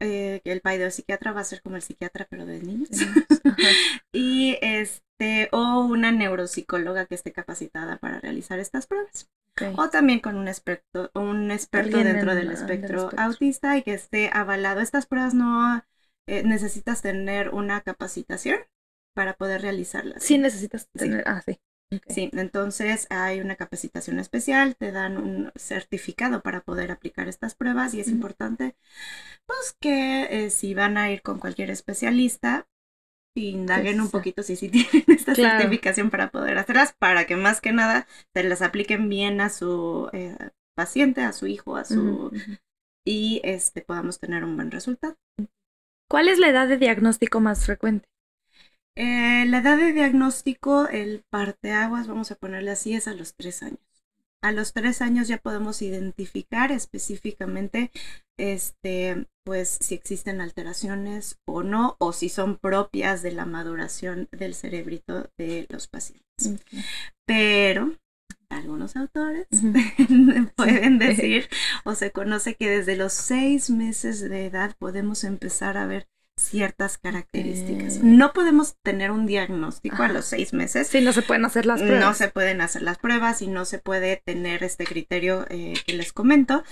eh, 0.00 0.40
que 0.44 0.52
el 0.52 0.60
paidopsiquiatra 0.60 1.32
va 1.32 1.40
a 1.40 1.44
ser 1.44 1.62
como 1.62 1.76
el 1.76 1.82
psiquiatra, 1.82 2.26
pero 2.28 2.44
de 2.44 2.60
niños. 2.60 2.90
y 4.12 4.58
este, 4.60 5.48
o 5.52 5.80
una 5.80 6.12
neuropsicóloga 6.12 7.06
que 7.06 7.14
esté 7.14 7.32
capacitada 7.32 7.96
para 7.96 8.20
realizar 8.20 8.58
estas 8.58 8.86
pruebas. 8.86 9.30
O 9.76 9.88
también 9.88 10.20
con 10.20 10.36
un 10.36 10.48
experto, 10.48 11.10
un 11.14 11.50
experto 11.50 11.96
dentro 11.96 12.34
del 12.34 12.50
espectro, 12.50 13.08
autista 13.16 13.74
y 13.78 13.82
que 13.82 13.94
esté 13.94 14.28
avalado. 14.30 14.80
Estas 14.80 15.06
pruebas 15.06 15.32
no 15.32 15.82
eh, 16.26 16.42
necesitas 16.42 17.02
tener 17.02 17.50
una 17.50 17.80
capacitación 17.82 18.58
para 19.14 19.34
poder 19.34 19.62
realizarlas. 19.62 20.22
Sí, 20.22 20.38
necesitas 20.38 20.88
tener, 20.88 21.24
ah, 21.26 21.42
sí. 21.44 21.58
Sí, 22.08 22.30
entonces 22.32 23.06
hay 23.10 23.40
una 23.40 23.54
capacitación 23.54 24.18
especial, 24.18 24.74
te 24.74 24.90
dan 24.90 25.18
un 25.18 25.52
certificado 25.54 26.42
para 26.42 26.60
poder 26.62 26.90
aplicar 26.90 27.28
estas 27.28 27.54
pruebas 27.54 27.94
y 27.94 28.00
es 28.00 28.08
importante 28.08 28.74
pues 29.46 29.76
que 29.80 30.26
eh, 30.30 30.50
si 30.50 30.74
van 30.74 30.96
a 30.98 31.12
ir 31.12 31.22
con 31.22 31.38
cualquier 31.38 31.70
especialista, 31.70 32.66
indaguen 33.36 34.00
un 34.00 34.10
poquito 34.10 34.42
si 34.42 34.56
sí 34.56 34.68
tienen 34.70 35.04
esta 35.08 35.34
certificación 35.34 36.10
para 36.10 36.30
poder 36.30 36.58
hacerlas, 36.58 36.94
para 36.98 37.26
que 37.26 37.36
más 37.36 37.60
que 37.60 37.72
nada 37.72 38.06
se 38.34 38.42
las 38.42 38.62
apliquen 38.62 39.08
bien 39.08 39.40
a 39.40 39.50
su 39.50 40.08
eh, 40.12 40.36
paciente, 40.74 41.22
a 41.22 41.32
su 41.32 41.46
hijo, 41.46 41.76
a 41.76 41.84
su... 41.84 42.32
y 43.04 43.40
este 43.44 43.82
podamos 43.82 44.18
tener 44.18 44.44
un 44.44 44.56
buen 44.56 44.70
resultado. 44.70 45.16
¿Cuál 46.08 46.28
es 46.28 46.38
la 46.38 46.48
edad 46.48 46.68
de 46.68 46.76
diagnóstico 46.76 47.40
más 47.40 47.64
frecuente? 47.66 48.08
Eh, 48.96 49.44
la 49.46 49.58
edad 49.58 49.76
de 49.76 49.92
diagnóstico, 49.92 50.88
el 50.88 51.24
parteaguas, 51.30 52.06
vamos 52.06 52.30
a 52.30 52.36
ponerle 52.36 52.70
así, 52.70 52.94
es 52.94 53.08
a 53.08 53.14
los 53.14 53.34
tres 53.34 53.62
años. 53.62 53.80
A 54.42 54.52
los 54.52 54.72
tres 54.72 55.02
años 55.02 55.28
ya 55.28 55.38
podemos 55.38 55.82
identificar 55.82 56.70
específicamente, 56.70 57.90
este, 58.38 59.26
pues, 59.44 59.78
si 59.80 59.94
existen 59.94 60.40
alteraciones 60.40 61.38
o 61.46 61.62
no, 61.62 61.96
o 61.98 62.12
si 62.12 62.28
son 62.28 62.56
propias 62.56 63.22
de 63.22 63.32
la 63.32 63.44
maduración 63.44 64.28
del 64.30 64.54
cerebrito 64.54 65.28
de 65.36 65.66
los 65.68 65.88
pacientes. 65.88 66.60
Pero 67.26 67.96
algunos 68.50 68.96
autores 68.96 69.46
pueden 70.56 70.98
decir 70.98 71.48
o 71.84 71.94
se 71.94 72.12
conoce 72.12 72.54
que 72.54 72.70
desde 72.70 72.96
los 72.96 73.12
seis 73.12 73.70
meses 73.70 74.20
de 74.20 74.46
edad 74.46 74.76
podemos 74.78 75.24
empezar 75.24 75.76
a 75.76 75.86
ver 75.86 76.08
ciertas 76.38 76.98
características. 76.98 78.02
No 78.02 78.32
podemos 78.32 78.76
tener 78.82 79.10
un 79.10 79.26
diagnóstico 79.26 80.02
a 80.02 80.08
los 80.08 80.26
seis 80.26 80.52
meses. 80.52 80.88
Sí, 80.88 81.00
no 81.00 81.12
se 81.12 81.22
pueden 81.22 81.44
hacer 81.44 81.64
las 81.66 81.80
pruebas. 81.80 82.00
No 82.00 82.14
se 82.14 82.28
pueden 82.28 82.60
hacer 82.60 82.82
las 82.82 82.98
pruebas 82.98 83.40
y 83.42 83.46
no 83.46 83.64
se 83.64 83.78
puede 83.78 84.22
tener 84.24 84.62
este 84.62 84.84
criterio 84.84 85.46
eh, 85.48 85.74
que 85.86 85.94
les 85.94 86.12
comento, 86.12 86.62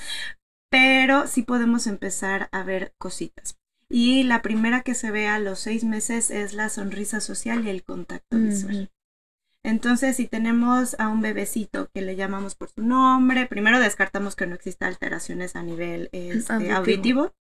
pero 0.71 1.27
sí 1.27 1.43
podemos 1.43 1.87
empezar 1.87 2.49
a 2.53 2.63
ver 2.63 2.95
cositas. 2.99 3.57
Y 3.89 4.25
la 4.25 4.43
primera 4.43 4.83
que 4.83 4.95
se 4.95 5.11
ve 5.11 5.29
a 5.29 5.39
los 5.39 5.61
seis 5.61 5.85
meses 5.85 6.31
es 6.31 6.53
la 6.53 6.69
sonrisa 6.69 7.21
social 7.21 7.65
y 7.65 7.71
el 7.71 7.85
contacto 7.85 8.37
visual. 8.39 8.91
Entonces, 9.65 10.17
si 10.17 10.27
tenemos 10.27 10.95
a 11.01 11.09
un 11.09 11.23
bebecito 11.23 11.89
que 11.93 12.03
le 12.03 12.17
llamamos 12.17 12.55
por 12.55 12.69
su 12.69 12.83
nombre, 12.83 13.47
primero 13.47 13.81
descartamos 13.81 14.37
que 14.37 14.47
no 14.47 14.55
exista 14.55 14.87
alteraciones 14.87 15.57
a 15.57 15.63
nivel 15.63 16.11
este, 16.13 16.71
auditivo. 16.71 17.33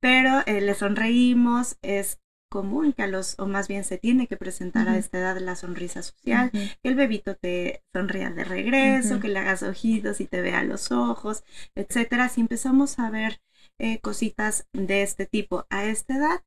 pero 0.00 0.42
eh, 0.46 0.62
le 0.62 0.74
sonreímos, 0.74 1.76
es 1.82 2.20
común 2.48 2.94
que 2.94 3.02
a 3.02 3.06
los, 3.06 3.38
o 3.38 3.46
más 3.46 3.68
bien 3.68 3.84
se 3.84 3.98
tiene 3.98 4.26
que 4.26 4.38
presentar 4.38 4.88
a 4.88 4.96
esta 4.96 5.18
edad 5.18 5.38
la 5.38 5.56
sonrisa 5.56 6.02
social, 6.02 6.50
que 6.50 6.78
el 6.82 6.94
bebito 6.94 7.36
te 7.36 7.84
sonría 7.92 8.30
de 8.30 8.44
regreso, 8.44 9.20
que 9.20 9.28
le 9.28 9.38
hagas 9.38 9.62
ojitos 9.62 10.20
y 10.22 10.26
te 10.26 10.40
vea 10.40 10.64
los 10.64 10.90
ojos, 10.90 11.44
etcétera. 11.74 12.30
Si 12.30 12.40
empezamos 12.40 12.98
a 12.98 13.10
ver 13.10 13.42
eh, 13.78 14.00
cositas 14.00 14.66
de 14.72 15.02
este 15.02 15.26
tipo 15.26 15.66
a 15.68 15.84
esta 15.84 16.16
edad, 16.16 16.40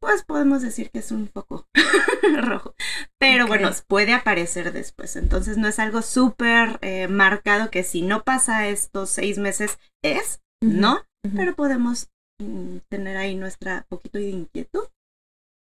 pues 0.00 0.24
podemos 0.24 0.62
decir 0.62 0.90
que 0.90 1.00
es 1.00 1.12
un 1.12 1.28
foco 1.28 1.66
rojo. 2.42 2.74
Pero 3.18 3.46
bueno, 3.46 3.70
puede 3.86 4.12
aparecer 4.12 4.72
después. 4.72 5.16
Entonces 5.16 5.58
no 5.58 5.68
es 5.68 5.78
algo 5.78 6.02
súper 6.02 6.78
eh, 6.80 7.08
marcado 7.08 7.70
que 7.70 7.84
si 7.84 8.02
no 8.02 8.24
pasa 8.24 8.68
estos 8.68 9.10
seis 9.10 9.38
meses 9.38 9.78
es, 10.02 10.40
¿no? 10.62 11.04
Pero 11.36 11.54
podemos 11.54 12.10
Mm, 12.40 12.78
tener 12.88 13.16
ahí 13.16 13.36
nuestra 13.36 13.86
poquito 13.88 14.18
de 14.18 14.30
inquietud. 14.30 14.84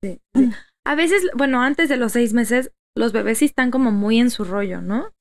Sí, 0.03 0.21
A 0.85 0.95
veces, 0.95 1.23
bueno, 1.35 1.63
antes 1.63 1.89
de 1.89 1.97
los 1.97 2.13
seis 2.13 2.33
meses, 2.33 2.73
los 2.97 3.13
bebés 3.13 3.39
sí 3.39 3.47
están 3.47 3.71
como 3.71 3.91
muy 3.93 4.19
en 4.19 4.31
su 4.31 4.45
rollo, 4.45 4.83
¿no? 4.83 5.13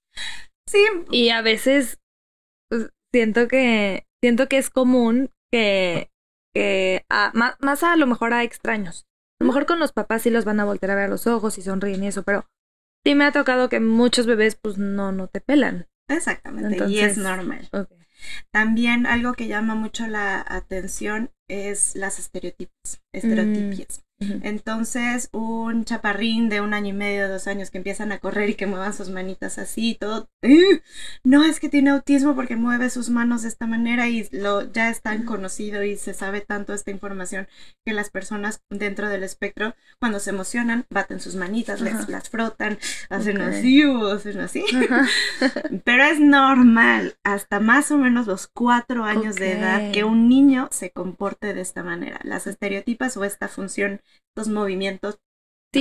Sí. 0.68 0.84
Y 1.12 1.30
a 1.30 1.42
veces 1.42 2.00
pues, 2.70 2.90
siento 3.14 3.48
que 3.48 4.06
siento 4.24 4.48
que 4.48 4.58
es 4.58 4.70
común 4.70 5.30
que, 5.52 6.10
que 6.56 7.06
más, 7.34 7.56
más, 7.60 7.84
a 7.84 7.96
lo 7.98 8.08
mejor 8.08 8.34
a 8.34 8.44
extraños. 8.44 9.06
A 9.40 9.44
lo 9.44 9.48
mejor 9.48 9.66
con 9.66 9.80
los 9.80 9.92
papás 9.92 10.22
sí 10.22 10.30
los 10.30 10.46
van 10.46 10.60
a 10.60 10.66
voltear 10.66 10.92
a 10.92 10.96
ver 10.96 11.06
a 11.06 11.10
los 11.10 11.28
ojos 11.28 11.58
y 11.58 11.62
sonríen 11.62 12.04
y 12.04 12.08
eso, 12.08 12.24
pero 12.24 12.46
sí 13.06 13.14
me 13.16 13.26
ha 13.26 13.32
tocado 13.32 13.68
que 13.68 13.82
muchos 13.82 14.26
bebés 14.26 14.56
pues 14.56 14.78
no, 14.78 15.12
no 15.12 15.28
te 15.28 15.42
pelan. 15.42 15.88
Exactamente, 16.08 16.88
y 16.88 17.00
es 17.00 17.18
normal. 17.18 17.70
También 18.52 19.06
algo 19.06 19.34
que 19.34 19.48
llama 19.48 19.76
mucho 19.76 20.08
la 20.08 20.44
atención 20.48 21.32
es 21.50 21.96
las 21.96 22.20
estereotipias, 22.20 23.04
estereotipias. 23.12 24.05
Entonces, 24.18 25.28
un 25.34 25.84
chaparrín 25.84 26.48
de 26.48 26.62
un 26.62 26.74
año 26.74 26.90
y 26.90 26.94
medio, 26.94 27.28
dos 27.28 27.48
años 27.48 27.70
que 27.70 27.80
empiezan 27.80 28.14
a 28.14 28.20
correr 28.20 28.50
y 28.50 28.56
que 28.56 28.66
muevan 28.66 28.94
sus 28.94 29.10
manitas 29.10 29.58
así 29.58 29.92
y 29.92 29.96
todo, 29.96 30.30
no 31.24 31.44
es 31.44 31.60
que 31.60 31.68
tiene 31.68 31.90
autismo 31.90 32.34
porque 32.34 32.56
mueve 32.56 32.90
sus 32.90 33.10
manos 33.10 33.42
de 33.42 33.50
esta 33.50 33.68
manera 33.68 34.08
y 34.08 34.28
lo 34.32 34.72
ya 34.72 34.90
es 34.90 35.02
tan 35.02 35.26
conocido 35.26 35.84
y 35.84 35.98
se 35.98 36.14
sabe 36.14 36.40
tanto 36.40 36.74
esta 36.74 36.92
información 36.92 37.48
que 37.86 37.92
las 37.92 38.10
personas 38.10 38.62
dentro 38.70 39.10
del 39.10 39.24
espectro 39.24 39.76
cuando 40.00 40.20
se 40.20 40.30
emocionan 40.30 40.86
baten 40.90 41.20
sus 41.20 41.36
manitas, 41.36 41.82
las 41.82 42.30
frotan, 42.30 42.78
hacen 43.10 43.42
así 43.42 43.84
o 43.84 44.12
hacen 44.12 44.40
así. 44.40 44.64
Pero 45.84 46.04
es 46.04 46.22
normal 46.22 47.18
hasta 47.24 47.60
más 47.60 47.92
o 47.92 47.98
menos 47.98 48.28
los 48.28 48.48
cuatro 48.48 49.04
años 49.04 49.36
de 49.36 49.54
edad 49.54 49.92
que 49.92 50.06
un 50.06 50.30
niño 50.30 50.70
se 50.72 50.92
comporte 50.92 51.54
de 51.54 51.62
esta 51.62 51.84
manera. 51.84 52.20
Las 52.24 52.48
estereotipas 52.48 53.18
o 53.18 53.26
esta 53.26 53.50
función 53.50 54.02
los 54.36 54.48
movimientos 54.48 55.20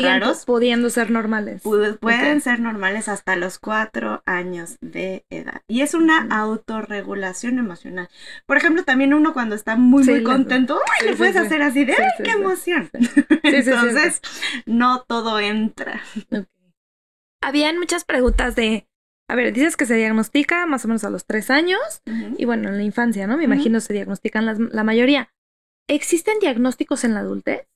raros. 0.03 0.45
pudiendo 0.45 0.91
ser 0.91 1.11
normales. 1.11 1.63
pueden 1.63 2.41
ser 2.41 2.61
normales 2.61 3.09
hasta 3.09 3.37
los 3.37 3.59
cuatro 3.59 4.23
años 4.27 4.77
de 4.81 5.25
edad. 5.31 5.63
Y 5.69 5.83
es 5.83 5.95
una 5.95 6.27
autorregulación 6.31 7.59
emocional. 7.59 8.09
Por 8.47 8.57
ejemplo, 8.57 8.85
también 8.85 9.15
uno 9.15 9.33
cuando 9.33 9.55
está 9.55 9.77
muy, 9.77 10.05
muy 10.05 10.23
contento, 10.23 10.81
le 11.05 11.17
puedes 11.17 11.37
hacer 11.37 11.63
así 11.63 11.85
de, 11.85 11.93
¡ay, 11.93 12.25
qué 12.25 12.31
emoción! 12.33 12.91
Entonces, 13.43 14.21
no 14.67 15.03
todo 15.03 15.39
entra. 15.41 16.01
Habían 17.41 17.79
muchas 17.79 18.05
preguntas 18.05 18.57
de, 18.57 18.89
a 19.29 19.35
ver, 19.35 19.53
dices 19.53 19.77
que 19.77 19.87
se 19.87 19.97
diagnostica 19.97 20.67
más 20.67 20.85
o 20.85 20.89
menos 20.89 21.05
a 21.05 21.11
los 21.11 21.27
tres 21.27 21.51
años 21.51 22.03
y 22.39 22.45
bueno, 22.47 22.69
en 22.69 22.79
la 22.79 22.85
infancia, 22.85 23.27
¿no? 23.27 23.37
Me 23.37 23.45
imagino 23.45 23.81
se 23.81 23.93
diagnostican 23.93 24.71
la 24.73 24.85
mayoría. 24.85 25.31
¿Existen 25.87 26.39
diagnósticos 26.41 27.05
en 27.05 27.13
la 27.13 27.21
adultez? 27.21 27.69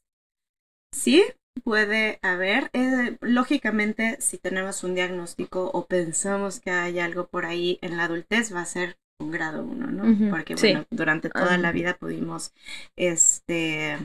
Sí, 0.92 1.24
puede 1.64 2.18
haber. 2.22 2.70
Eh, 2.72 3.16
lógicamente, 3.20 4.16
si 4.20 4.38
tenemos 4.38 4.84
un 4.84 4.94
diagnóstico 4.94 5.70
o 5.72 5.86
pensamos 5.86 6.60
que 6.60 6.70
hay 6.70 6.98
algo 6.98 7.28
por 7.28 7.46
ahí 7.46 7.78
en 7.82 7.96
la 7.96 8.04
adultez, 8.04 8.54
va 8.54 8.62
a 8.62 8.66
ser 8.66 8.98
un 9.18 9.30
grado 9.30 9.64
uno, 9.64 9.88
¿no? 9.88 10.30
Porque 10.30 10.54
bueno, 10.54 10.86
durante 10.90 11.28
toda 11.28 11.58
la 11.58 11.72
vida 11.72 11.96
pudimos 11.98 12.52
este, 12.96 13.98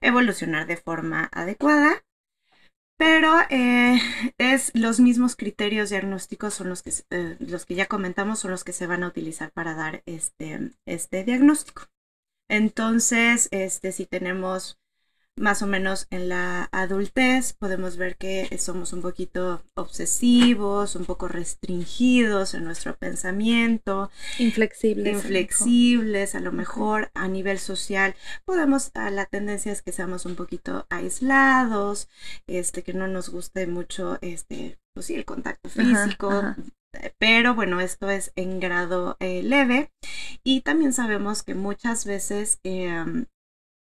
evolucionar 0.00 0.66
de 0.66 0.76
forma 0.76 1.28
adecuada. 1.32 2.04
Pero 2.96 3.34
eh, 3.50 3.98
es 4.38 4.70
los 4.74 5.00
mismos 5.00 5.34
criterios 5.34 5.90
diagnósticos 5.90 6.54
son 6.54 6.68
los 6.68 6.82
que, 6.82 6.92
eh, 7.10 7.36
los 7.40 7.66
que 7.66 7.74
ya 7.74 7.86
comentamos, 7.86 8.38
son 8.38 8.52
los 8.52 8.62
que 8.62 8.72
se 8.72 8.86
van 8.86 9.02
a 9.02 9.08
utilizar 9.08 9.50
para 9.50 9.74
dar 9.74 10.02
este, 10.06 10.70
este 10.86 11.24
diagnóstico. 11.24 11.88
Entonces, 12.48 13.48
este, 13.50 13.90
si 13.90 14.06
tenemos 14.06 14.78
más 15.36 15.62
o 15.62 15.66
menos 15.66 16.06
en 16.10 16.28
la 16.28 16.68
adultez 16.70 17.54
podemos 17.54 17.96
ver 17.96 18.16
que 18.16 18.56
somos 18.58 18.92
un 18.92 19.02
poquito 19.02 19.62
obsesivos, 19.74 20.94
un 20.94 21.04
poco 21.04 21.28
restringidos 21.28 22.54
en 22.54 22.64
nuestro 22.64 22.96
pensamiento. 22.96 24.10
Inflexibles. 24.38 25.14
Inflexibles, 25.14 26.34
a 26.34 26.40
lo 26.40 26.52
mejor 26.52 27.10
a 27.14 27.28
nivel 27.28 27.58
social 27.58 28.14
podemos, 28.44 28.92
la 28.94 29.26
tendencia 29.26 29.72
es 29.72 29.82
que 29.82 29.92
seamos 29.92 30.24
un 30.24 30.36
poquito 30.36 30.86
aislados, 30.88 32.08
este, 32.46 32.82
que 32.82 32.94
no 32.94 33.08
nos 33.08 33.30
guste 33.30 33.66
mucho 33.66 34.18
este, 34.20 34.78
pues 34.94 35.06
sí, 35.06 35.14
el 35.14 35.24
contacto 35.24 35.68
físico, 35.68 36.54
pero 37.18 37.54
bueno, 37.54 37.80
esto 37.80 38.08
es 38.08 38.32
en 38.36 38.60
grado 38.60 39.16
eh, 39.18 39.42
leve 39.42 39.90
y 40.44 40.60
también 40.60 40.92
sabemos 40.92 41.42
que 41.42 41.54
muchas 41.54 42.04
veces 42.04 42.60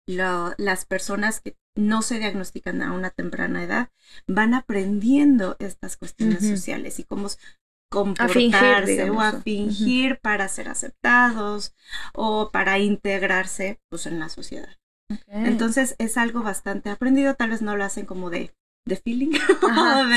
em, 0.08 0.54
las 0.56 0.84
personas 0.84 1.40
que 1.40 1.56
no 1.76 2.02
se 2.02 2.18
diagnostican 2.18 2.82
a 2.82 2.92
una 2.92 3.10
temprana 3.10 3.62
edad 3.62 3.90
van 4.26 4.54
aprendiendo 4.54 5.56
estas 5.58 5.96
cuestiones 5.96 6.46
sociales 6.46 6.98
y 6.98 7.04
cómo 7.04 7.28
comportarse 7.90 9.10
o 9.10 9.20
a 9.20 9.40
fingir 9.40 10.18
para 10.20 10.48
ser 10.48 10.68
aceptados 10.68 11.74
o 12.14 12.50
para 12.50 12.78
integrarse 12.78 13.80
pues 13.88 14.06
en 14.06 14.18
la 14.18 14.28
sociedad. 14.28 14.76
Entonces 15.28 15.94
es 15.98 16.18
algo 16.18 16.42
bastante 16.42 16.90
aprendido, 16.90 17.34
tal 17.34 17.50
vez 17.50 17.62
no 17.62 17.76
lo 17.76 17.84
hacen 17.84 18.04
como 18.04 18.28
de 18.28 18.54
de 18.84 18.96
feeling 18.96 19.32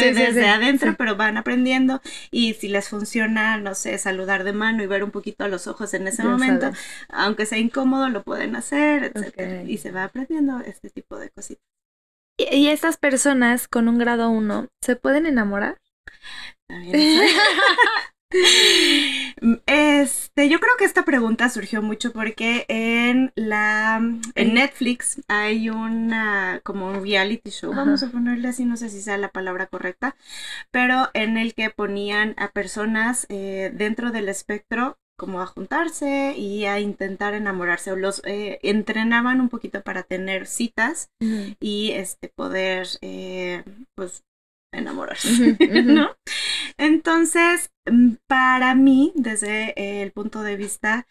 desde 0.02 0.48
adentro, 0.50 0.96
pero 0.98 1.16
van 1.16 1.38
aprendiendo 1.38 2.02
y 2.32 2.54
si 2.54 2.68
les 2.70 2.90
funciona, 2.90 3.58
no 3.58 3.76
sé, 3.76 3.98
saludar 3.98 4.44
de 4.44 4.54
mano 4.54 4.82
y 4.84 4.88
ver 4.88 5.04
un 5.04 5.12
poquito 5.12 5.44
a 5.44 5.48
los 5.48 5.68
ojos 5.68 5.94
en 5.94 6.08
ese 6.08 6.24
momento, 6.24 6.72
aunque 7.10 7.46
sea 7.46 7.60
incómodo, 7.60 8.10
lo 8.10 8.24
pueden 8.24 8.56
hacer, 8.56 9.12
etc. 9.14 9.68
Y 9.68 9.78
se 9.78 9.92
va 9.92 10.06
aprendiendo 10.06 10.60
este 10.60 10.90
tipo 10.90 11.18
de 11.18 11.30
cositas. 11.30 11.64
¿Y, 12.38 12.70
estas 12.70 12.98
personas 12.98 13.68
con 13.68 13.88
un 13.88 14.00
grado 14.00 14.30
1 14.30 14.68
se 14.82 14.96
pueden 14.96 15.26
enamorar? 15.26 15.80
Este, 19.66 20.50
yo 20.50 20.60
creo 20.60 20.74
que 20.78 20.86
esta 20.86 21.04
pregunta 21.04 21.50
surgió 21.50 21.82
mucho 21.82 22.14
porque 22.14 22.66
en 22.68 23.32
la 23.36 23.98
en 24.36 24.54
Netflix 24.54 25.22
hay 25.28 25.70
una 25.70 26.62
como 26.64 26.88
un 26.88 27.02
reality 27.02 27.50
show, 27.50 27.74
vamos 27.74 28.04
a 28.04 28.10
ponerle 28.10 28.50
así, 28.50 28.66
no 28.66 28.78
sé 28.78 28.90
si 28.90 29.02
sea 29.02 29.18
la 29.18 29.30
palabra 29.30 29.66
correcta, 29.68 30.16
pero 30.70 31.10
en 31.14 31.38
el 31.38 31.56
que 31.56 31.72
ponían 31.72 32.36
a 32.38 32.50
personas 32.50 33.26
eh, 33.30 33.72
dentro 33.74 34.12
del 34.12 34.30
espectro 34.30 35.00
como 35.18 35.42
a 35.42 35.46
juntarse 35.46 36.34
y 36.36 36.66
a 36.66 36.80
intentar 36.80 37.36
enamorarse 37.36 37.92
o 37.92 37.96
los 37.96 38.24
eh, 38.26 38.60
entrenaban 38.64 39.40
un 39.40 39.50
poquito 39.50 39.84
para 39.84 40.02
tener 40.02 40.48
citas 40.48 41.12
y 41.60 41.92
este 41.92 42.28
poder 42.28 42.88
eh, 43.02 43.64
pues 43.94 44.24
enamorarse, 44.74 45.58
¿no? 45.84 46.16
Entonces, 46.78 47.72
mm, 47.86 48.14
para 48.28 48.76
mí, 48.76 49.12
desde 49.16 50.02
el 50.02 50.12
punto 50.12 50.42
de 50.42 50.56
vista, 50.58 51.08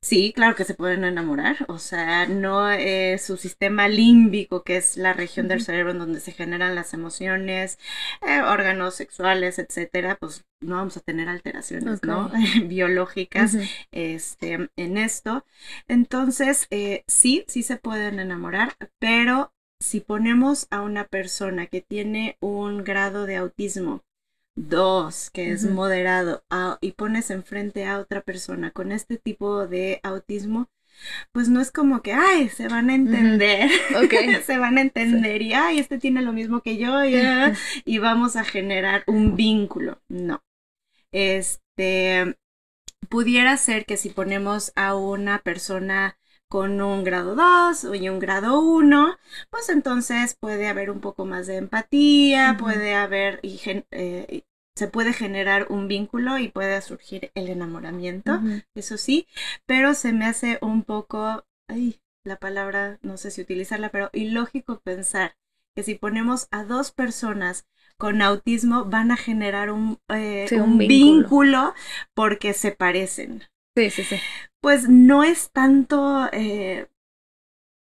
sí, 0.00 0.32
claro 0.34 0.54
que 0.56 0.64
se 0.64 0.74
pueden 0.74 1.04
enamorar, 1.04 1.64
o 1.68 1.78
sea, 1.78 2.26
no 2.26 2.70
es 2.70 3.22
su 3.24 3.36
sistema 3.36 3.88
límbico, 3.88 4.62
que 4.62 4.76
es 4.76 4.96
la 4.96 5.12
región 5.12 5.48
del 5.48 5.62
cerebro 5.62 5.92
en 5.92 5.98
donde 5.98 6.20
se 6.20 6.32
generan 6.32 6.74
las 6.74 6.94
emociones, 6.94 7.78
eh, 8.26 8.40
órganos 8.42 8.94
sexuales, 8.94 9.58
etcétera, 9.58 10.16
pues 10.20 10.44
no 10.60 10.76
vamos 10.76 10.96
a 10.96 11.00
tener 11.00 11.28
alteraciones, 11.28 12.02
¿no? 12.02 12.30
Biológicas 12.66 13.56
este, 13.92 14.70
en 14.76 14.98
esto. 14.98 15.44
Entonces, 15.88 16.66
eh, 16.70 17.04
sí, 17.06 17.44
sí 17.48 17.62
se 17.62 17.76
pueden 17.76 18.18
enamorar, 18.20 18.74
pero 18.98 19.52
si 19.80 20.00
ponemos 20.00 20.66
a 20.70 20.80
una 20.80 21.04
persona 21.04 21.66
que 21.66 21.82
tiene 21.82 22.36
un 22.40 22.84
grado 22.84 23.26
de 23.26 23.36
autismo 23.36 24.02
dos, 24.56 25.30
que 25.30 25.50
es 25.50 25.64
moderado, 25.64 26.44
y 26.80 26.92
pones 26.92 27.30
enfrente 27.30 27.86
a 27.86 27.98
otra 27.98 28.22
persona 28.22 28.70
con 28.70 28.92
este 28.92 29.18
tipo 29.18 29.66
de 29.66 30.00
autismo, 30.02 30.68
pues 31.32 31.48
no 31.48 31.60
es 31.60 31.70
como 31.70 32.02
que, 32.02 32.12
ay, 32.12 32.48
se 32.48 32.68
van 32.68 32.90
a 32.90 32.94
entender, 32.94 33.70
se 34.46 34.58
van 34.58 34.78
a 34.78 34.82
entender 34.82 35.42
y, 35.42 35.54
ay, 35.54 35.78
este 35.80 35.98
tiene 35.98 36.22
lo 36.22 36.32
mismo 36.32 36.62
que 36.62 36.76
yo 36.76 37.04
y, 37.04 37.14
y 37.84 37.98
vamos 37.98 38.36
a 38.36 38.44
generar 38.44 39.04
un 39.06 39.36
vínculo. 39.36 40.00
No. 40.08 40.44
Este, 41.12 42.36
pudiera 43.08 43.56
ser 43.56 43.86
que 43.86 43.96
si 43.96 44.10
ponemos 44.10 44.72
a 44.76 44.94
una 44.94 45.40
persona 45.40 46.18
con 46.54 46.80
un 46.80 47.02
grado 47.02 47.34
2 47.34 47.84
y 48.00 48.08
un 48.08 48.20
grado 48.20 48.60
1, 48.60 49.18
pues 49.50 49.68
entonces 49.70 50.36
puede 50.38 50.68
haber 50.68 50.88
un 50.88 51.00
poco 51.00 51.24
más 51.24 51.48
de 51.48 51.56
empatía, 51.56 52.56
puede 52.60 52.94
haber, 52.94 53.40
y 53.42 53.60
eh, 53.90 54.44
se 54.76 54.86
puede 54.86 55.12
generar 55.12 55.66
un 55.68 55.88
vínculo 55.88 56.38
y 56.38 56.46
puede 56.46 56.80
surgir 56.80 57.32
el 57.34 57.48
enamoramiento, 57.48 58.38
eso 58.76 58.98
sí, 58.98 59.26
pero 59.66 59.94
se 59.94 60.12
me 60.12 60.26
hace 60.26 60.60
un 60.62 60.84
poco, 60.84 61.44
ay, 61.66 62.00
la 62.22 62.36
palabra, 62.36 63.00
no 63.02 63.16
sé 63.16 63.32
si 63.32 63.40
utilizarla, 63.40 63.88
pero 63.88 64.10
ilógico 64.12 64.78
pensar 64.78 65.34
que 65.74 65.82
si 65.82 65.96
ponemos 65.96 66.46
a 66.52 66.62
dos 66.62 66.92
personas 66.92 67.66
con 67.96 68.22
autismo 68.22 68.84
van 68.84 69.10
a 69.10 69.16
generar 69.16 69.72
un, 69.72 69.98
eh, 70.08 70.46
un, 70.52 70.78
vínculo 70.78 71.74
porque 72.14 72.52
se 72.52 72.70
parecen. 72.70 73.42
Sí, 73.76 73.90
sí, 73.90 74.04
sí. 74.04 74.20
Pues 74.64 74.88
no 74.88 75.24
es 75.24 75.50
tanto, 75.50 76.26
eh, 76.32 76.88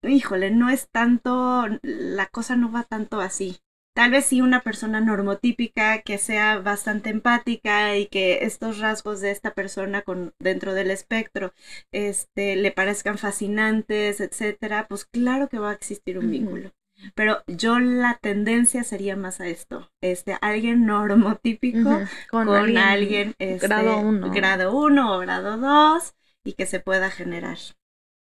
híjole, 0.01 0.49
no 0.49 0.67
es 0.71 0.89
tanto, 0.89 1.67
la 1.83 2.25
cosa 2.25 2.55
no 2.55 2.71
va 2.71 2.85
tanto 2.85 3.21
así. 3.21 3.59
Tal 3.93 4.09
vez 4.09 4.25
sí 4.25 4.41
una 4.41 4.61
persona 4.61 4.99
normotípica 4.99 6.01
que 6.01 6.17
sea 6.17 6.57
bastante 6.57 7.11
empática 7.11 7.95
y 7.97 8.07
que 8.07 8.45
estos 8.45 8.79
rasgos 8.79 9.21
de 9.21 9.29
esta 9.29 9.53
persona 9.53 10.01
con, 10.01 10.33
dentro 10.39 10.73
del 10.73 10.89
espectro 10.89 11.53
este, 11.91 12.55
le 12.55 12.71
parezcan 12.71 13.19
fascinantes, 13.19 14.19
etcétera, 14.19 14.87
pues 14.87 15.05
claro 15.05 15.49
que 15.49 15.59
va 15.59 15.69
a 15.69 15.75
existir 15.75 16.17
un 16.17 16.31
vínculo. 16.31 16.71
Pero 17.13 17.43
yo 17.45 17.77
la 17.77 18.17
tendencia 18.19 18.83
sería 18.83 19.15
más 19.15 19.39
a 19.39 19.45
esto, 19.45 19.91
este, 20.01 20.35
alguien 20.41 20.87
normotípico 20.87 21.99
con, 22.31 22.49
alguien, 22.49 23.35
este, 23.37 23.67
grado 23.67 23.99
1 23.99 24.31
grado 24.31 24.75
uno 24.75 25.15
o 25.15 25.19
grado 25.19 25.57
2 25.57 26.15
y 26.45 26.53
que 26.53 26.65
se 26.65 26.79
pueda 26.79 27.09
generar. 27.09 27.57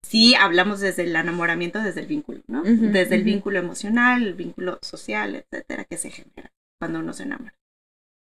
Sí, 0.05 0.36
hablamos 0.36 0.79
desde 0.79 1.03
el 1.03 1.15
enamoramiento, 1.15 1.82
desde 1.82 2.01
el 2.01 2.08
vínculo, 2.08 2.41
¿no? 2.47 2.63
desde 2.63 3.15
el 3.15 3.23
vínculo 3.23 3.60
emocional, 3.60 4.23
el 4.23 4.34
vínculo 4.34 4.79
social, 4.82 5.36
etcétera, 5.36 5.84
que 5.86 5.97
se 5.97 6.10
genera 6.10 6.51
cuando 6.79 6.99
uno 6.99 7.13
se 7.13 7.23
enamora. 7.23 7.53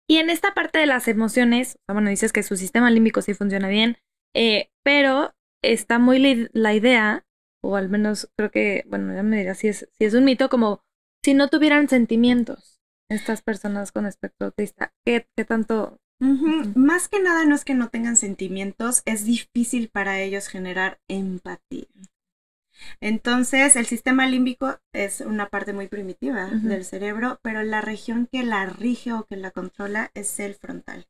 Y 0.08 0.18
en 0.18 0.30
esta 0.30 0.54
parte 0.54 0.80
de 0.80 0.86
las 0.86 1.08
emociones, 1.08 1.78
bueno, 1.88 2.10
dices 2.10 2.32
que 2.32 2.44
su 2.44 2.56
sistema 2.56 2.92
límbico 2.92 3.22
sí 3.22 3.34
funciona 3.34 3.68
bien, 3.68 3.98
eh, 4.34 4.70
pero 4.84 5.34
está 5.62 6.00
muy 6.00 6.50
la 6.54 6.74
idea 6.74 7.26
o 7.66 7.76
al 7.76 7.90
menos 7.90 8.30
creo 8.38 8.52
que, 8.52 8.84
bueno, 8.88 9.14
ya 9.14 9.24
me 9.24 9.38
dirás 9.38 9.58
si 9.58 9.70
es, 9.70 9.90
si 9.92 10.06
es 10.06 10.14
un 10.14 10.24
mito, 10.24 10.50
como 10.50 10.84
si 11.24 11.34
no 11.34 11.48
tuvieran 11.50 11.90
sentimientos 11.90 12.80
estas 13.10 13.42
personas 13.42 13.92
con 13.92 14.06
espectro 14.06 14.48
autista. 14.48 14.94
¿Qué, 15.04 15.28
qué 15.36 15.46
tanto? 15.46 16.00
Más 16.20 17.08
que 17.08 17.20
nada 17.20 17.46
no 17.46 17.56
es 17.56 17.66
que 17.66 17.74
no 17.74 17.90
tengan 17.90 18.16
sentimientos, 18.16 19.02
es 19.06 19.26
difícil 19.26 19.90
para 19.90 20.20
ellos 20.20 20.48
generar 20.48 21.00
empatía. 21.08 21.88
Entonces, 23.02 23.76
el 23.76 23.86
sistema 23.86 24.28
límbico 24.28 24.80
es 24.94 25.22
una 25.22 25.50
parte 25.50 25.74
muy 25.74 25.88
primitiva 25.88 26.48
del 26.48 26.86
cerebro, 26.86 27.40
pero 27.42 27.64
la 27.64 27.82
región 27.82 28.28
que 28.32 28.44
la 28.44 28.66
rige 28.66 29.14
o 29.14 29.26
que 29.26 29.38
la 29.38 29.52
controla 29.52 30.12
es 30.14 30.40
el 30.40 30.56
frontal. 30.56 31.08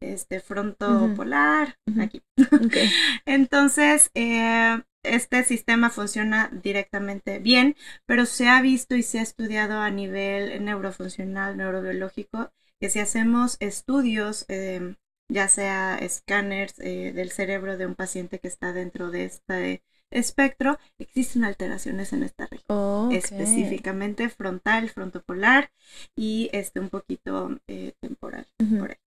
Este 0.00 0.40
fronto 0.40 1.10
polar, 1.16 1.78
aquí. 2.00 2.22
Entonces, 3.24 4.10
eh, 4.14 4.82
este 5.02 5.44
sistema 5.44 5.88
funciona 5.88 6.50
directamente 6.52 7.38
bien, 7.38 7.76
pero 8.04 8.26
se 8.26 8.48
ha 8.48 8.60
visto 8.60 8.94
y 8.94 9.02
se 9.02 9.20
ha 9.20 9.22
estudiado 9.22 9.80
a 9.80 9.90
nivel 9.90 10.62
neurofuncional, 10.64 11.56
neurobiológico, 11.56 12.52
que 12.80 12.90
si 12.90 13.00
hacemos 13.00 13.56
estudios, 13.60 14.44
em, 14.48 14.96
ya 15.28 15.48
sea 15.48 15.98
escáneres 15.98 16.74
eh, 16.78 17.12
del 17.12 17.30
cerebro 17.30 17.76
de 17.76 17.86
un 17.86 17.94
paciente 17.94 18.38
que 18.38 18.48
está 18.48 18.72
dentro 18.72 19.10
de 19.10 19.24
este 19.24 19.82
espectro, 20.10 20.78
existen 20.98 21.44
alteraciones 21.44 22.12
en 22.12 22.22
esta 22.22 22.46
región, 22.46 23.12
específicamente 23.12 24.28
frontal, 24.28 24.88
frontopolar 24.88 25.70
y 26.14 26.48
este 26.52 26.80
un 26.80 26.90
poquito 26.90 27.58
eh, 27.66 27.92
temporal. 28.00 28.46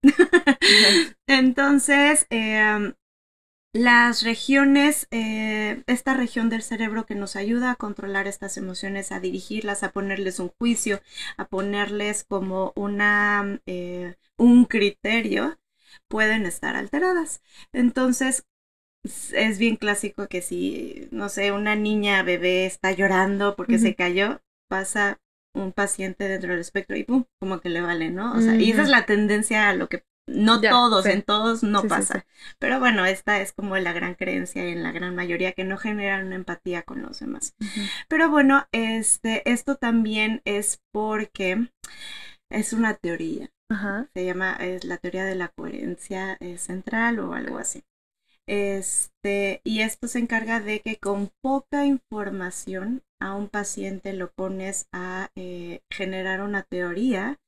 Entonces, 1.26 2.26
em, 2.30 2.94
las 3.76 4.22
regiones, 4.22 5.06
eh, 5.10 5.82
esta 5.86 6.14
región 6.14 6.48
del 6.48 6.62
cerebro 6.62 7.06
que 7.06 7.14
nos 7.14 7.36
ayuda 7.36 7.72
a 7.72 7.76
controlar 7.76 8.26
estas 8.26 8.56
emociones, 8.56 9.12
a 9.12 9.20
dirigirlas, 9.20 9.82
a 9.82 9.92
ponerles 9.92 10.40
un 10.40 10.48
juicio, 10.48 11.00
a 11.36 11.46
ponerles 11.46 12.24
como 12.24 12.72
una, 12.74 13.60
eh, 13.66 14.14
un 14.36 14.64
criterio, 14.64 15.58
pueden 16.08 16.46
estar 16.46 16.76
alteradas. 16.76 17.42
Entonces, 17.72 18.46
es 19.32 19.58
bien 19.58 19.76
clásico 19.76 20.26
que 20.26 20.42
si, 20.42 21.08
no 21.10 21.28
sé, 21.28 21.52
una 21.52 21.76
niña 21.76 22.22
bebé 22.22 22.66
está 22.66 22.92
llorando 22.92 23.56
porque 23.56 23.78
se 23.78 23.94
cayó, 23.94 24.40
pasa 24.68 25.20
un 25.54 25.72
paciente 25.72 26.28
dentro 26.28 26.50
del 26.50 26.60
espectro 26.60 26.96
y 26.96 27.04
pum, 27.04 27.24
como 27.38 27.60
que 27.60 27.68
le 27.68 27.80
vale, 27.80 28.10
¿no? 28.10 28.34
O 28.34 28.40
sea, 28.40 28.56
y 28.56 28.70
esa 28.70 28.82
es 28.82 28.88
la 28.88 29.06
tendencia 29.06 29.68
a 29.68 29.74
lo 29.74 29.88
que 29.88 30.02
no 30.26 30.60
todos, 30.60 31.06
en 31.06 31.22
todos 31.22 31.62
no 31.62 31.84
pasa. 31.84 32.26
Pero 32.58 32.80
bueno, 32.80 33.04
esta 33.06 33.40
es 33.40 33.52
como 33.52 33.76
la 33.76 33.92
gran 33.92 34.14
creencia 34.14 34.64
en 34.64 34.82
la 34.82 34.92
gran 34.92 35.14
mayoría 35.14 35.52
que 35.52 35.64
no 35.64 35.78
generan 35.78 36.26
una 36.26 36.36
empatía 36.36 36.82
con 36.82 37.02
los 37.02 37.20
demás. 37.20 37.54
Pero 38.08 38.30
bueno, 38.30 38.66
este, 38.72 39.48
esto 39.50 39.76
también 39.76 40.42
es 40.44 40.80
porque 40.92 41.70
es 42.50 42.72
una 42.72 42.94
teoría. 42.94 43.50
Se 44.14 44.24
llama, 44.24 44.54
es 44.60 44.84
la 44.84 44.98
teoría 44.98 45.24
de 45.24 45.34
la 45.34 45.48
coherencia 45.48 46.36
eh, 46.40 46.56
central 46.58 47.18
o 47.18 47.34
algo 47.34 47.58
así. 47.58 47.82
Este, 48.46 49.60
y 49.64 49.80
esto 49.80 50.06
se 50.06 50.20
encarga 50.20 50.60
de 50.60 50.80
que 50.80 50.98
con 50.98 51.32
poca 51.40 51.84
información 51.84 53.02
a 53.20 53.34
un 53.34 53.48
paciente 53.48 54.12
lo 54.12 54.30
pones 54.30 54.86
a 54.92 55.30
eh, 55.34 55.80
generar 55.90 56.42
una 56.42 56.62
teoría 56.62 57.40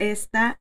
esta, 0.00 0.58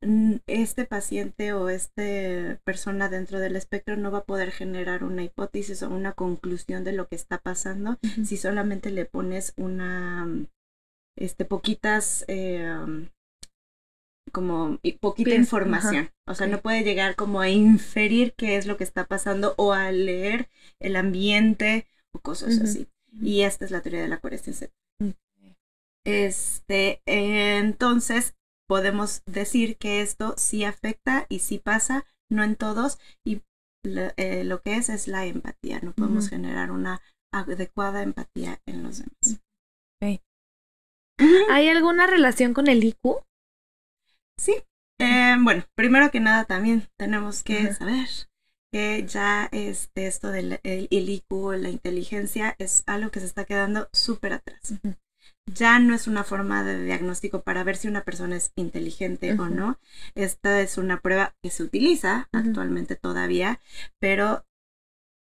este 0.47 0.85
paciente 0.85 1.53
o 1.53 1.69
esta 1.69 2.59
persona 2.63 3.09
dentro 3.09 3.39
del 3.39 3.55
espectro 3.55 3.97
no 3.97 4.11
va 4.11 4.19
a 4.19 4.25
poder 4.25 4.51
generar 4.51 5.03
una 5.03 5.23
hipótesis 5.23 5.81
o 5.83 5.89
una 5.89 6.13
conclusión 6.13 6.83
de 6.83 6.93
lo 6.93 7.07
que 7.07 7.15
está 7.15 7.39
pasando 7.39 7.97
si 8.23 8.37
solamente 8.37 8.91
le 8.91 9.05
pones 9.05 9.53
una, 9.57 10.27
este, 11.17 11.45
poquitas, 11.45 12.25
eh, 12.27 13.09
como 14.31 14.79
poquita 14.99 15.35
información. 15.35 16.11
O 16.27 16.35
sea, 16.35 16.47
no 16.47 16.61
puede 16.61 16.83
llegar 16.83 17.15
como 17.15 17.41
a 17.41 17.49
inferir 17.49 18.33
qué 18.35 18.55
es 18.57 18.65
lo 18.65 18.77
que 18.77 18.83
está 18.83 19.05
pasando 19.05 19.53
o 19.57 19.73
a 19.73 19.91
leer 19.91 20.49
el 20.79 20.95
ambiente 20.95 21.87
o 22.13 22.19
cosas 22.19 22.59
así. 22.59 22.87
Y 23.21 23.41
esta 23.41 23.65
es 23.65 23.71
la 23.71 23.81
teoría 23.81 24.01
de 24.01 24.07
la 24.07 24.19
coherencia. 24.19 24.69
Este, 26.05 27.01
entonces, 27.05 28.35
podemos 28.73 29.21
decir 29.27 29.77
que 29.77 30.01
esto 30.01 30.33
sí 30.35 30.63
afecta 30.63 31.27
y 31.29 31.39
sí 31.39 31.59
pasa, 31.59 32.07
no 32.27 32.43
en 32.43 32.55
todos, 32.55 32.97
y 33.23 33.43
eh, 33.85 34.43
lo 34.43 34.63
que 34.63 34.77
es 34.77 34.89
es 34.89 35.07
la 35.07 35.27
empatía. 35.27 35.79
No 35.83 35.91
podemos 35.91 36.27
generar 36.27 36.71
una 36.71 36.99
adecuada 37.31 38.01
empatía 38.01 38.63
en 38.65 38.81
los 38.81 38.97
demás. 38.97 39.43
¿Hay 41.51 41.69
alguna 41.69 42.07
relación 42.07 42.55
con 42.55 42.67
el 42.67 42.83
IQ? 42.83 43.23
Sí. 44.39 44.55
Eh, 44.99 45.35
bueno, 45.39 45.65
primero 45.75 46.09
que 46.09 46.19
nada 46.19 46.45
también 46.45 46.87
tenemos 46.97 47.43
que 47.43 47.71
saber 47.75 48.09
que 48.71 49.05
ya 49.05 49.49
este, 49.51 50.07
esto 50.07 50.31
del 50.31 50.59
el, 50.63 50.87
IQ, 50.89 51.53
la 51.59 51.69
inteligencia, 51.69 52.55
es 52.57 52.81
algo 52.87 53.11
que 53.11 53.19
se 53.19 53.27
está 53.27 53.45
quedando 53.45 53.87
súper 53.93 54.33
atrás 54.33 54.79
ya 55.45 55.79
no 55.79 55.93
es 55.93 56.07
una 56.07 56.23
forma 56.23 56.63
de 56.63 56.83
diagnóstico 56.83 57.43
para 57.43 57.63
ver 57.63 57.75
si 57.75 57.87
una 57.87 58.03
persona 58.03 58.35
es 58.35 58.51
inteligente 58.55 59.33
o 59.33 59.49
no. 59.49 59.79
Esta 60.15 60.61
es 60.61 60.77
una 60.77 60.99
prueba 60.99 61.35
que 61.41 61.49
se 61.49 61.63
utiliza 61.63 62.29
actualmente 62.31 62.95
todavía, 62.95 63.59
pero 63.99 64.45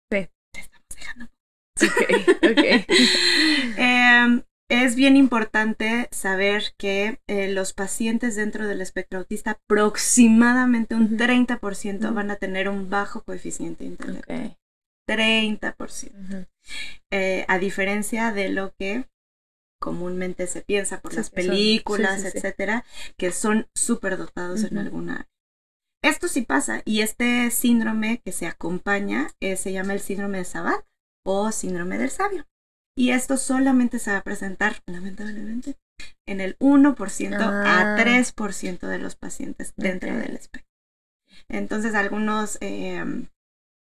te 0.09 0.31
estamos 0.53 0.87
dejando. 0.95 1.29
Em, 3.77 4.43
es 4.69 4.95
bien 4.95 5.17
importante 5.17 6.07
saber 6.11 6.73
que 6.77 7.19
eh, 7.27 7.51
los 7.51 7.73
pacientes 7.73 8.35
dentro 8.35 8.67
del 8.67 8.81
espectro 8.81 9.19
autista, 9.19 9.51
aproximadamente 9.51 10.95
un 10.95 11.17
30% 11.17 12.13
van 12.13 12.31
a 12.31 12.37
tener 12.37 12.69
un 12.69 12.89
bajo 12.89 13.23
coeficiente 13.23 13.85
intelectual. 13.85 14.57
30%. 15.07 16.47
Eh, 17.11 17.45
a 17.47 17.57
diferencia 17.57 18.31
de 18.31 18.49
lo 18.49 18.73
que 18.75 19.05
comúnmente 19.83 20.47
se 20.47 20.61
piensa 20.61 21.01
por 21.01 21.13
las 21.13 21.29
películas, 21.29 22.23
etcétera, 22.23 22.85
que 23.17 23.33
son 23.33 23.67
súper 23.75 24.15
dotados 24.17 24.63
en 24.63 24.77
alguna 24.77 25.27
Esto 26.01 26.29
sí 26.29 26.43
pasa 26.43 26.81
y 26.85 27.01
este 27.01 27.51
síndrome 27.51 28.21
que 28.23 28.31
se 28.31 28.47
acompaña 28.47 29.27
eh, 29.41 29.57
se 29.57 29.73
llama 29.73 29.91
el 29.91 29.99
síndrome 29.99 30.37
de 30.37 30.45
Sabat 30.45 30.85
o 31.25 31.51
síndrome 31.51 31.97
del 31.97 32.11
sabio. 32.11 32.47
Y 32.95 33.09
esto 33.09 33.35
solamente 33.35 33.99
se 33.99 34.11
va 34.11 34.19
a 34.19 34.23
presentar, 34.23 34.81
lamentablemente, 34.85 35.77
en 36.25 36.39
el 36.39 36.57
1% 36.59 37.37
a 37.41 37.97
3% 37.97 38.79
ah. 38.83 38.87
de 38.87 38.99
los 38.99 39.17
pacientes 39.17 39.73
dentro 39.75 40.15
del 40.15 40.37
espectro. 40.37 40.71
Entonces, 41.49 41.93
algunos, 41.93 42.57
em, 42.61 43.27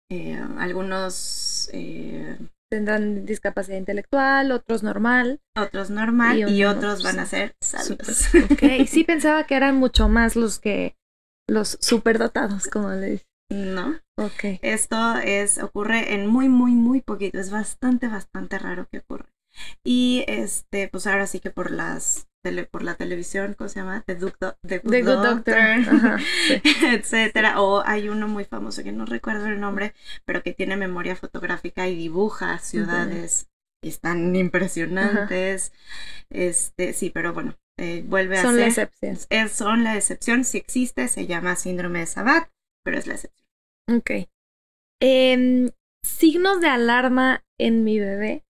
eh, 0.10 0.42
algunos 0.60 1.70
eh, 1.74 2.38
tendrán 2.70 3.26
discapacidad 3.26 3.78
intelectual, 3.78 4.52
otros 4.52 4.84
normal. 4.84 5.42
Otros 5.56 5.90
normal 5.90 6.50
y, 6.50 6.64
otros 6.64 7.04
van 7.04 7.20
a 7.20 7.26
ser 7.26 7.56
sabios. 7.62 8.30
Ok, 8.52 8.88
sí 8.88 9.04
pensaba 9.08 9.46
que 9.46 9.56
eran 9.56 9.76
mucho 9.76 10.08
más 10.08 10.36
los 10.36 10.60
que 10.60 10.96
los 11.48 11.78
superdotados, 11.82 12.68
como 12.68 12.92
le 12.92 13.12
dicen. 13.12 13.28
No. 13.52 14.00
Ok. 14.18 14.60
Esto 14.62 15.18
es, 15.18 15.58
ocurre 15.58 16.14
en 16.14 16.28
muy, 16.28 16.50
muy, 16.50 16.74
muy 16.74 17.02
poquito. 17.02 17.40
Es 17.40 17.50
bastante, 17.50 18.08
bastante 18.08 18.60
raro 18.60 18.88
que 18.92 19.00
ocurra. 19.00 19.34
Y 19.84 20.24
este, 20.28 20.88
pues 20.88 21.08
ahora 21.08 21.26
sí 21.26 21.40
que 21.40 21.50
por 21.50 21.72
las 21.72 22.29
por 22.72 22.84
la 22.84 22.96
televisión, 22.96 23.54
¿cómo 23.54 23.70
se 23.70 23.80
llama? 23.80 24.04
The, 24.06 24.16
Good, 24.16 24.34
Doctor, 25.04 25.58
etcétera. 26.84 27.62
O 27.62 27.84
hay 27.86 28.10
uno 28.10 28.28
muy 28.28 28.46
famoso 28.46 28.84
que 28.84 28.92
no 28.92 29.06
recuerdo 29.06 29.48
el 29.48 29.60
nombre, 29.60 29.94
pero 30.26 30.42
que 30.42 30.54
tiene 30.54 30.78
memoria 30.78 31.16
fotográfica 31.16 31.88
y 31.88 31.96
dibuja 31.96 32.60
ciudades. 32.60 33.50
Están 33.82 34.36
impresionantes. 34.36 35.74
Este, 36.30 36.94
sí, 36.94 37.10
pero 37.10 37.34
bueno, 37.34 37.58
eh, 37.78 38.04
vuelve 38.06 38.38
a 38.38 38.42
ser. 38.42 38.50
Son 38.50 38.60
la 38.60 38.68
excepción. 38.68 39.18
Es, 39.30 39.52
son 39.52 39.84
la 39.84 39.96
excepción. 39.96 40.44
Si 40.44 40.58
existe, 40.58 41.08
se 41.08 41.28
llama 41.28 41.56
síndrome 41.56 42.00
de 42.00 42.06
Sabat, 42.06 42.50
pero 42.84 42.98
es 42.98 43.08
la 43.08 43.16
excepción. 43.16 43.48
Ok. 43.90 44.12
Em, 45.02 45.70
signos 46.04 46.62
de 46.62 46.68
alarma 46.68 47.46
en 47.58 47.84
mi 47.84 48.00
bebé 48.00 48.44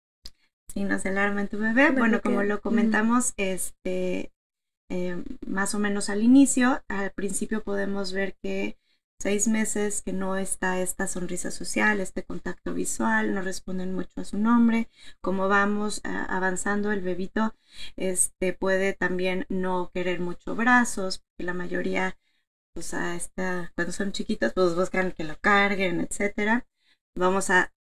signos 0.79 1.03
de 1.03 1.09
alarma 1.09 1.41
en 1.41 1.49
tu 1.49 1.57
bebé. 1.57 1.91
Bueno, 1.91 2.21
como 2.21 2.41
lo 2.41 2.61
comentamos, 2.61 3.33
este, 3.35 4.31
eh, 4.89 5.21
más 5.45 5.75
o 5.75 5.79
menos 5.79 6.09
al 6.09 6.23
inicio, 6.23 6.81
al 6.87 7.11
principio 7.11 7.63
podemos 7.65 8.13
ver 8.13 8.37
que 8.41 8.77
seis 9.21 9.49
meses 9.49 10.01
que 10.01 10.13
no 10.13 10.37
está 10.37 10.79
esta 10.79 11.07
sonrisa 11.07 11.51
social, 11.51 11.99
este 11.99 12.23
contacto 12.23 12.73
visual, 12.73 13.33
no 13.33 13.41
responden 13.41 13.93
mucho 13.93 14.21
a 14.21 14.23
su 14.23 14.37
nombre. 14.37 14.87
Como 15.19 15.49
vamos 15.49 15.99
avanzando, 16.05 16.93
el 16.93 17.01
bebito 17.01 17.53
este, 17.97 18.53
puede 18.53 18.93
también 18.93 19.45
no 19.49 19.91
querer 19.93 20.21
mucho 20.21 20.55
brazos, 20.55 21.17
porque 21.19 21.43
la 21.43 21.53
mayoría, 21.53 22.17
pues 22.73 22.93
a 22.93 23.17
esta, 23.17 23.73
cuando 23.75 23.91
son 23.91 24.13
chiquitos, 24.13 24.53
pues 24.53 24.75
buscan 24.75 25.11
que 25.11 25.25
lo 25.25 25.37
carguen, 25.41 25.99
etcétera. 25.99 26.65
Vamos 27.15 27.49
a 27.49 27.73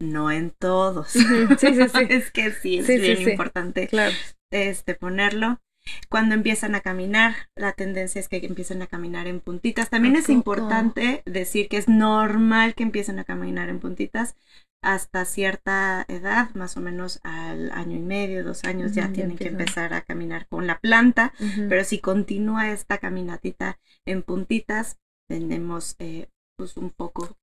no 0.00 0.30
en 0.30 0.50
todos. 0.50 1.08
Sí, 1.08 1.20
sí, 1.58 1.74
sí. 1.74 1.98
es 2.08 2.30
que 2.30 2.52
sí, 2.52 2.78
es 2.78 2.86
bien 2.86 3.30
importante 3.30 3.88
claro. 3.88 4.14
este, 4.50 4.94
ponerlo. 4.94 5.60
Cuando 6.08 6.34
empiezan 6.34 6.74
a 6.74 6.80
caminar, 6.80 7.34
la 7.56 7.72
tendencia 7.72 8.20
es 8.20 8.28
que 8.28 8.44
empiecen 8.44 8.82
a 8.82 8.86
caminar 8.86 9.26
en 9.26 9.40
puntitas. 9.40 9.88
También 9.88 10.14
es 10.14 10.28
importante 10.28 11.22
decir 11.24 11.68
que 11.68 11.78
es 11.78 11.88
normal 11.88 12.74
que 12.74 12.82
empiecen 12.82 13.18
a 13.18 13.24
caminar 13.24 13.70
en 13.70 13.80
puntitas 13.80 14.36
hasta 14.82 15.24
cierta 15.24 16.04
edad, 16.08 16.54
más 16.54 16.76
o 16.76 16.80
menos 16.80 17.20
al 17.22 17.70
año 17.72 17.96
y 17.96 18.00
medio, 18.00 18.44
dos 18.44 18.64
años, 18.64 18.92
ya 18.92 19.12
tienen 19.12 19.36
que 19.36 19.48
empezar 19.48 19.92
a 19.92 20.02
caminar 20.02 20.46
con 20.48 20.66
la 20.66 20.78
planta, 20.78 21.34
pero 21.68 21.84
si 21.84 21.98
continúa 21.98 22.70
esta 22.70 22.98
caminatita 22.98 23.78
en 24.06 24.22
puntitas, 24.22 24.98
tenemos 25.28 25.96
eh, 25.98 26.28
pues 26.56 26.76
un 26.76 26.90
poco 26.90 27.36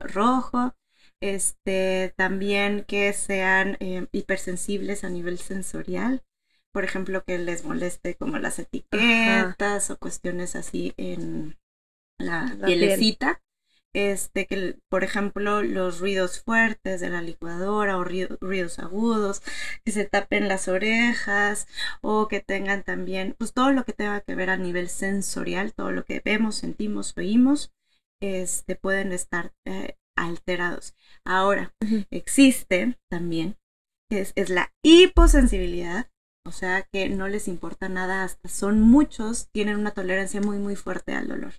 rojo, 0.00 0.74
este, 1.20 2.14
también 2.16 2.84
que 2.84 3.12
sean 3.12 3.76
eh, 3.80 4.06
hipersensibles 4.12 5.04
a 5.04 5.10
nivel 5.10 5.38
sensorial, 5.38 6.22
por 6.72 6.84
ejemplo, 6.84 7.24
que 7.24 7.38
les 7.38 7.64
moleste 7.64 8.16
como 8.16 8.38
las 8.38 8.58
etiquetas 8.58 9.90
o 9.90 9.98
cuestiones 9.98 10.56
así 10.56 10.94
en 10.96 11.58
la, 12.18 12.56
pielecita. 12.64 13.42
Este, 13.92 14.46
que 14.46 14.78
por 14.88 15.02
ejemplo 15.02 15.64
los 15.64 15.98
ruidos 15.98 16.40
fuertes 16.40 17.00
de 17.00 17.10
la 17.10 17.22
licuadora 17.22 17.98
o 17.98 18.04
ruidos 18.04 18.78
agudos, 18.78 19.42
que 19.84 19.90
se 19.90 20.04
tapen 20.04 20.46
las 20.46 20.68
orejas 20.68 21.66
o 22.00 22.28
que 22.28 22.40
tengan 22.40 22.84
también, 22.84 23.34
pues 23.36 23.52
todo 23.52 23.72
lo 23.72 23.84
que 23.84 23.92
tenga 23.92 24.20
que 24.20 24.36
ver 24.36 24.48
a 24.50 24.56
nivel 24.56 24.88
sensorial, 24.88 25.72
todo 25.72 25.90
lo 25.90 26.04
que 26.04 26.22
vemos, 26.24 26.54
sentimos, 26.54 27.16
oímos, 27.16 27.72
este, 28.20 28.76
pueden 28.76 29.12
estar 29.12 29.52
eh, 29.64 29.96
alterados. 30.16 30.94
Ahora, 31.24 31.74
existe 32.10 32.98
también, 33.10 33.56
es, 34.10 34.32
es 34.36 34.50
la 34.50 34.72
hiposensibilidad, 34.82 36.10
o 36.46 36.52
sea 36.52 36.82
que 36.82 37.08
no 37.08 37.28
les 37.28 37.48
importa 37.48 37.88
nada, 37.88 38.24
hasta 38.24 38.48
son 38.48 38.80
muchos, 38.80 39.48
tienen 39.52 39.76
una 39.76 39.92
tolerancia 39.92 40.40
muy, 40.40 40.58
muy 40.58 40.76
fuerte 40.76 41.14
al 41.14 41.28
dolor. 41.28 41.52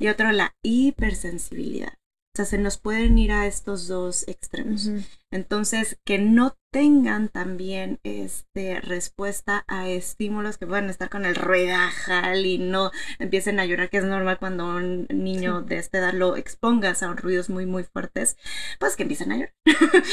Y 0.00 0.08
otro, 0.08 0.32
la 0.32 0.56
hipersensibilidad. 0.62 1.94
O 2.36 2.44
sea, 2.44 2.44
se 2.44 2.58
nos 2.58 2.76
pueden 2.76 3.16
ir 3.16 3.32
a 3.32 3.46
estos 3.46 3.88
dos 3.88 4.28
extremos. 4.28 4.90
Entonces, 5.30 5.98
que 6.04 6.18
no 6.18 6.58
tengan 6.70 7.30
también 7.30 7.98
este, 8.02 8.78
respuesta 8.82 9.64
a 9.68 9.88
estímulos 9.88 10.58
que 10.58 10.66
puedan 10.66 10.90
estar 10.90 11.08
con 11.08 11.24
el 11.24 11.34
ruedajal 11.34 12.44
y 12.44 12.58
no 12.58 12.90
empiecen 13.18 13.58
a 13.58 13.64
llorar, 13.64 13.88
que 13.88 13.96
es 13.96 14.04
normal 14.04 14.38
cuando 14.38 14.66
un 14.66 15.06
niño 15.08 15.62
de 15.62 15.78
esta 15.78 15.96
edad 15.96 16.12
lo 16.12 16.36
expongas 16.36 17.02
a 17.02 17.10
ruidos 17.14 17.48
muy, 17.48 17.64
muy 17.64 17.84
fuertes, 17.84 18.36
pues 18.78 18.96
que 18.96 19.04
empiecen 19.04 19.32
a 19.32 19.36
llorar. 19.36 19.54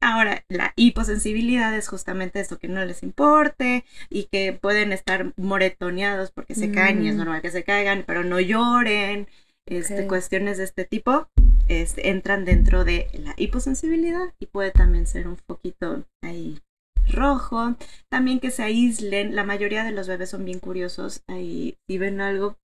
Ahora, 0.00 0.44
la 0.48 0.74
hiposensibilidad 0.76 1.76
es 1.76 1.88
justamente 1.88 2.38
esto, 2.38 2.60
que 2.60 2.68
no 2.68 2.84
les 2.84 3.02
importe 3.02 3.84
y 4.08 4.28
que 4.30 4.52
pueden 4.52 4.92
estar 4.92 5.32
moretoneados 5.36 6.30
porque 6.30 6.54
se 6.54 6.70
caen 6.70 7.04
y 7.04 7.08
es 7.08 7.16
mm. 7.16 7.18
normal 7.18 7.42
que 7.42 7.50
se 7.50 7.64
caigan, 7.64 8.04
pero 8.06 8.22
no 8.22 8.38
lloren 8.38 9.26
este, 9.66 10.06
cuestiones 10.06 10.58
de 10.58 10.64
este 10.64 10.84
tipo 10.84 11.28
este, 11.68 12.10
entran 12.10 12.44
dentro 12.44 12.84
de 12.84 13.08
la 13.14 13.34
hiposensibilidad 13.36 14.32
y 14.38 14.46
puede 14.46 14.70
también 14.70 15.06
ser 15.06 15.28
un 15.28 15.36
poquito 15.36 16.04
ahí 16.22 16.60
rojo. 17.08 17.76
También 18.08 18.40
que 18.40 18.50
se 18.50 18.62
aíslen. 18.62 19.34
La 19.34 19.44
mayoría 19.44 19.84
de 19.84 19.92
los 19.92 20.08
bebés 20.08 20.30
son 20.30 20.44
bien 20.44 20.60
curiosos. 20.60 21.22
Ahí 21.28 21.78
si 21.86 21.98
ven 21.98 22.20
algo, 22.20 22.56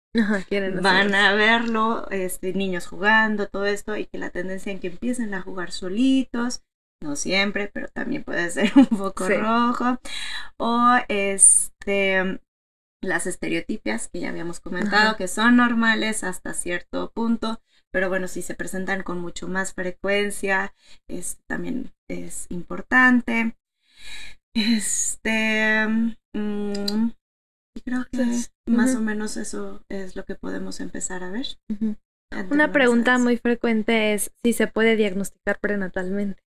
van 0.83 1.15
a 1.15 1.35
verlo. 1.35 2.09
Este, 2.11 2.53
niños 2.53 2.87
jugando, 2.87 3.49
todo 3.49 3.67
esto. 3.67 3.97
Y 3.97 4.07
que 4.07 4.19
la 4.19 4.31
tendencia 4.31 4.73
en 4.73 4.81
que 4.81 4.89
empiecen 4.89 5.35
a 5.35 5.43
jugar 5.43 5.73
solitos. 5.73 6.63
No 7.01 7.15
siempre, 7.15 7.71
pero 7.73 7.89
también 7.89 8.25
puede 8.25 8.51
ser 8.51 8.73
un 8.77 8.87
poco 8.87 9.29
rojo. 9.29 9.99
O 10.59 10.97
este 11.09 12.41
las 13.01 13.27
estereotipias 13.27 14.09
que 14.09 14.21
ya 14.21 14.29
habíamos 14.29 14.61
comentado, 14.61 15.17
que 15.17 15.29
son 15.29 15.57
normales 15.57 16.25
hasta 16.25 16.53
cierto 16.53 17.13
punto, 17.13 17.61
pero 17.93 18.09
bueno, 18.09 18.29
si 18.29 18.43
se 18.43 18.55
presentan 18.55 19.03
con 19.03 19.21
mucho 19.21 19.49
más 19.49 19.75
frecuencia, 19.75 20.75
es, 21.09 21.39
también 21.47 21.93
es 22.09 22.47
importante. 22.51 23.57
Este, 24.55 25.87
mm, 26.35 27.11
creo 27.85 28.07
que 28.11 28.25
más 28.67 28.95
o 28.95 29.01
menos 29.01 29.37
eso 29.37 29.85
es 29.89 30.17
lo 30.17 30.25
que 30.25 30.35
podemos 30.35 30.81
empezar 30.81 31.23
a 31.23 31.31
ver. 31.31 31.47
Una 32.51 32.73
pregunta 32.73 33.19
muy 33.19 33.39
frecuente 33.39 34.15
es 34.15 34.33
si 34.43 34.53
se 34.53 34.67
puede 34.67 34.97
diagnosticar 34.97 35.59
prenatalmente. 35.61 36.43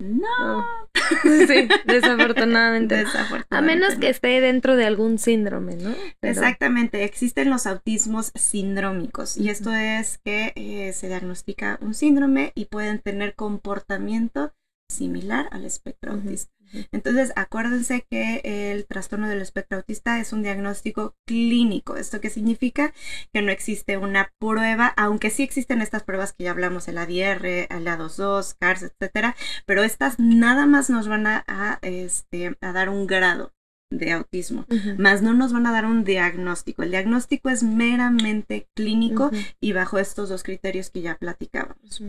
No. 0.00 0.66
Sí, 1.22 1.68
desafortunadamente. 1.86 3.04
A 3.50 3.60
menos 3.60 3.96
que 3.96 4.08
esté 4.08 4.40
dentro 4.40 4.76
de 4.76 4.84
algún 4.86 5.18
síndrome, 5.18 5.74
¿no? 5.76 5.92
Exactamente, 6.22 7.04
existen 7.04 7.50
los 7.50 7.66
autismos 7.66 8.30
sindrómicos 8.34 9.36
y 9.36 9.50
esto 9.50 9.72
es 9.72 10.18
que 10.18 10.52
eh, 10.54 10.92
se 10.92 11.08
diagnostica 11.08 11.78
un 11.80 11.94
síndrome 11.94 12.52
y 12.54 12.66
pueden 12.66 13.00
tener 13.00 13.34
comportamiento 13.34 14.52
similar 14.88 15.48
al 15.50 15.64
espectro 15.64 16.12
autista. 16.12 16.52
Entonces, 16.92 17.32
acuérdense 17.36 18.06
que 18.10 18.40
el 18.44 18.86
trastorno 18.86 19.28
del 19.28 19.40
espectro 19.40 19.78
autista 19.78 20.20
es 20.20 20.32
un 20.32 20.42
diagnóstico 20.42 21.14
clínico. 21.26 21.96
¿Esto 21.96 22.20
qué 22.20 22.30
significa? 22.30 22.92
Que 23.32 23.42
no 23.42 23.50
existe 23.50 23.96
una 23.96 24.32
prueba, 24.38 24.92
aunque 24.96 25.30
sí 25.30 25.42
existen 25.42 25.82
estas 25.82 26.02
pruebas 26.02 26.32
que 26.32 26.44
ya 26.44 26.50
hablamos, 26.50 26.88
el 26.88 26.98
ADR, 26.98 27.46
el 27.70 27.86
A22, 27.86 28.56
CARS, 28.58 28.82
etcétera, 28.82 29.36
pero 29.66 29.82
estas 29.82 30.18
nada 30.18 30.66
más 30.66 30.90
nos 30.90 31.08
van 31.08 31.26
a, 31.26 31.78
este, 31.82 32.56
a 32.60 32.72
dar 32.72 32.88
un 32.88 33.06
grado 33.06 33.52
de 33.92 34.12
autismo, 34.12 34.66
más 34.98 35.20
no 35.20 35.34
nos 35.34 35.52
van 35.52 35.66
a 35.66 35.72
dar 35.72 35.84
un 35.84 36.04
diagnóstico. 36.04 36.84
El 36.84 36.92
diagnóstico 36.92 37.50
es 37.50 37.64
meramente 37.64 38.68
clínico 38.76 39.30
y 39.60 39.72
bajo 39.72 39.98
estos 39.98 40.28
dos 40.28 40.44
criterios 40.44 40.90
que 40.90 41.02
ya 41.02 41.18
platicábamos. 41.18 42.02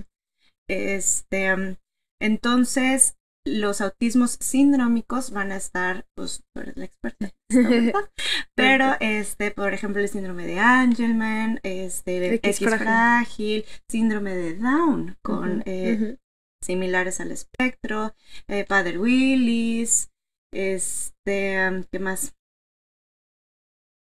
Este, 0.68 1.78
entonces, 2.20 3.16
los 3.46 3.82
autismos 3.82 4.38
sindrómicos 4.40 5.32
van 5.32 5.52
a 5.52 5.58
estar, 5.58 6.06
pues 6.16 6.44
tú 6.54 6.62
eres 6.62 6.78
la 6.78 6.86
experta, 6.86 7.32
pero 8.56 8.96
este, 9.00 9.52
por 9.52 9.74
ejemplo, 9.74 10.02
el 10.02 10.10
síndrome 10.10 10.46
de 10.46 10.60
Angelman, 10.60 11.60
este, 11.64 12.36
X, 12.36 12.60
frágil. 12.60 13.66
síndrome 13.90 14.36
de 14.36 14.56
Down, 14.56 15.18
con 15.24 15.64
eh, 15.66 16.18
similares 16.64 17.20
al 17.20 17.32
espectro, 17.32 18.14
eh, 18.48 18.66
Padre 18.66 18.98
Willis, 19.00 20.12
este, 20.54 21.86
¿qué 21.92 22.00
más? 22.00 22.36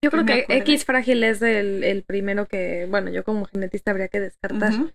Yo 0.04 0.12
creo 0.12 0.26
que 0.26 0.46
X 0.48 0.86
frágil 0.86 1.24
es 1.24 1.42
el, 1.42 2.04
primero 2.04 2.48
que, 2.48 2.86
bueno, 2.88 3.10
yo 3.10 3.24
como 3.24 3.46
genetista 3.46 3.90
habría 3.90 4.08
que 4.08 4.20
descartar. 4.20 4.94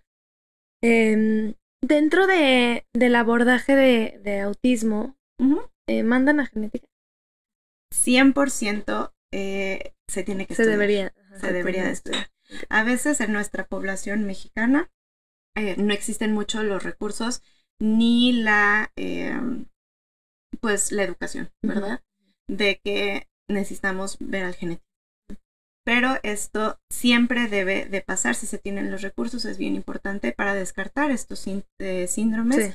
Dentro 1.81 2.27
de, 2.27 2.85
del 2.93 3.15
abordaje 3.15 3.75
de, 3.75 4.39
autismo, 4.39 5.17
eh, 5.87 6.03
¿mandan 6.03 6.39
a 6.39 6.45
genética? 6.45 6.87
100% 7.93 9.13
eh, 9.33 9.93
se 10.07 10.23
tiene 10.23 10.45
que 10.45 10.55
se 10.55 10.65
Debería, 10.65 11.13
se 11.39 11.51
debería 11.51 11.89
estudiar. 11.89 12.31
A 12.69 12.83
veces 12.83 13.19
en 13.21 13.33
nuestra 13.33 13.65
población 13.65 14.25
mexicana 14.25 14.91
eh, 15.55 15.75
no 15.77 15.93
existen 15.93 16.33
mucho 16.33 16.63
los 16.63 16.83
recursos 16.83 17.41
ni 17.79 18.31
la, 18.31 18.91
em, 18.95 19.65
pues, 20.59 20.91
la 20.91 21.03
educación, 21.03 21.51
¿verdad? 21.61 22.01
De 22.47 22.79
que 22.83 23.27
necesitamos 23.49 24.17
ver 24.19 24.43
al 24.43 24.53
genético 24.53 24.90
pero 25.91 26.19
esto 26.23 26.79
siempre 26.89 27.49
debe 27.49 27.83
de 27.83 27.99
pasar 27.99 28.35
si 28.35 28.47
se 28.47 28.57
tienen 28.57 28.91
los 28.91 29.01
recursos, 29.01 29.43
es 29.43 29.57
bien 29.57 29.75
importante 29.75 30.31
para 30.31 30.53
descartar 30.53 31.11
estos 31.11 31.45
eh, 31.79 32.07
síndromes. 32.07 32.73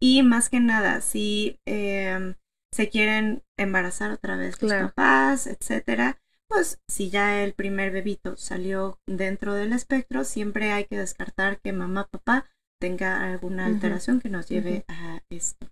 Y 0.00 0.24
más 0.24 0.48
que 0.48 0.58
nada 0.58 1.00
si 1.00 1.60
em, 1.64 2.34
se 2.72 2.88
quieren 2.88 3.44
embarazar 3.56 4.10
otra 4.10 4.34
vez 4.36 4.60
los 4.60 4.72
papás, 4.72 5.46
etcétera, 5.46 6.18
pues 6.48 6.80
si 6.88 7.08
ya 7.08 7.44
el 7.44 7.52
primer 7.52 7.92
bebito 7.92 8.36
salió 8.36 8.98
dentro 9.06 9.54
del 9.54 9.72
espectro, 9.72 10.24
siempre 10.24 10.72
hay 10.72 10.86
que 10.86 10.98
descartar 10.98 11.60
que 11.60 11.72
mamá, 11.72 12.08
papá 12.10 12.46
tenga 12.80 13.30
alguna 13.30 13.66
alteración 13.66 14.18
que 14.18 14.28
nos 14.28 14.48
lleve 14.48 14.84
a 14.88 15.22
esto. 15.30 15.70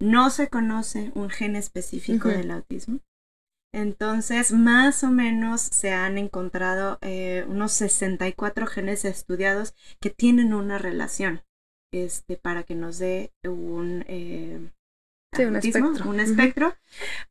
No 0.00 0.30
se 0.30 0.48
conoce 0.48 1.12
un 1.14 1.28
gen 1.28 1.56
específico 1.56 2.30
del 2.30 2.52
autismo. 2.52 3.00
Entonces, 3.74 4.52
más 4.52 5.02
o 5.02 5.10
menos 5.10 5.62
se 5.62 5.92
han 5.92 6.18
encontrado 6.18 6.98
eh, 7.00 7.44
unos 7.48 7.72
64 7.72 8.66
genes 8.66 9.04
estudiados 9.06 9.74
que 9.98 10.10
tienen 10.10 10.52
una 10.52 10.76
relación 10.76 11.42
este, 11.90 12.36
para 12.36 12.64
que 12.64 12.74
nos 12.74 12.98
dé 12.98 13.32
un, 13.44 14.04
eh, 14.08 14.60
un 15.38 15.56
espectro, 15.56 16.10
un 16.10 16.20
espectro 16.20 16.74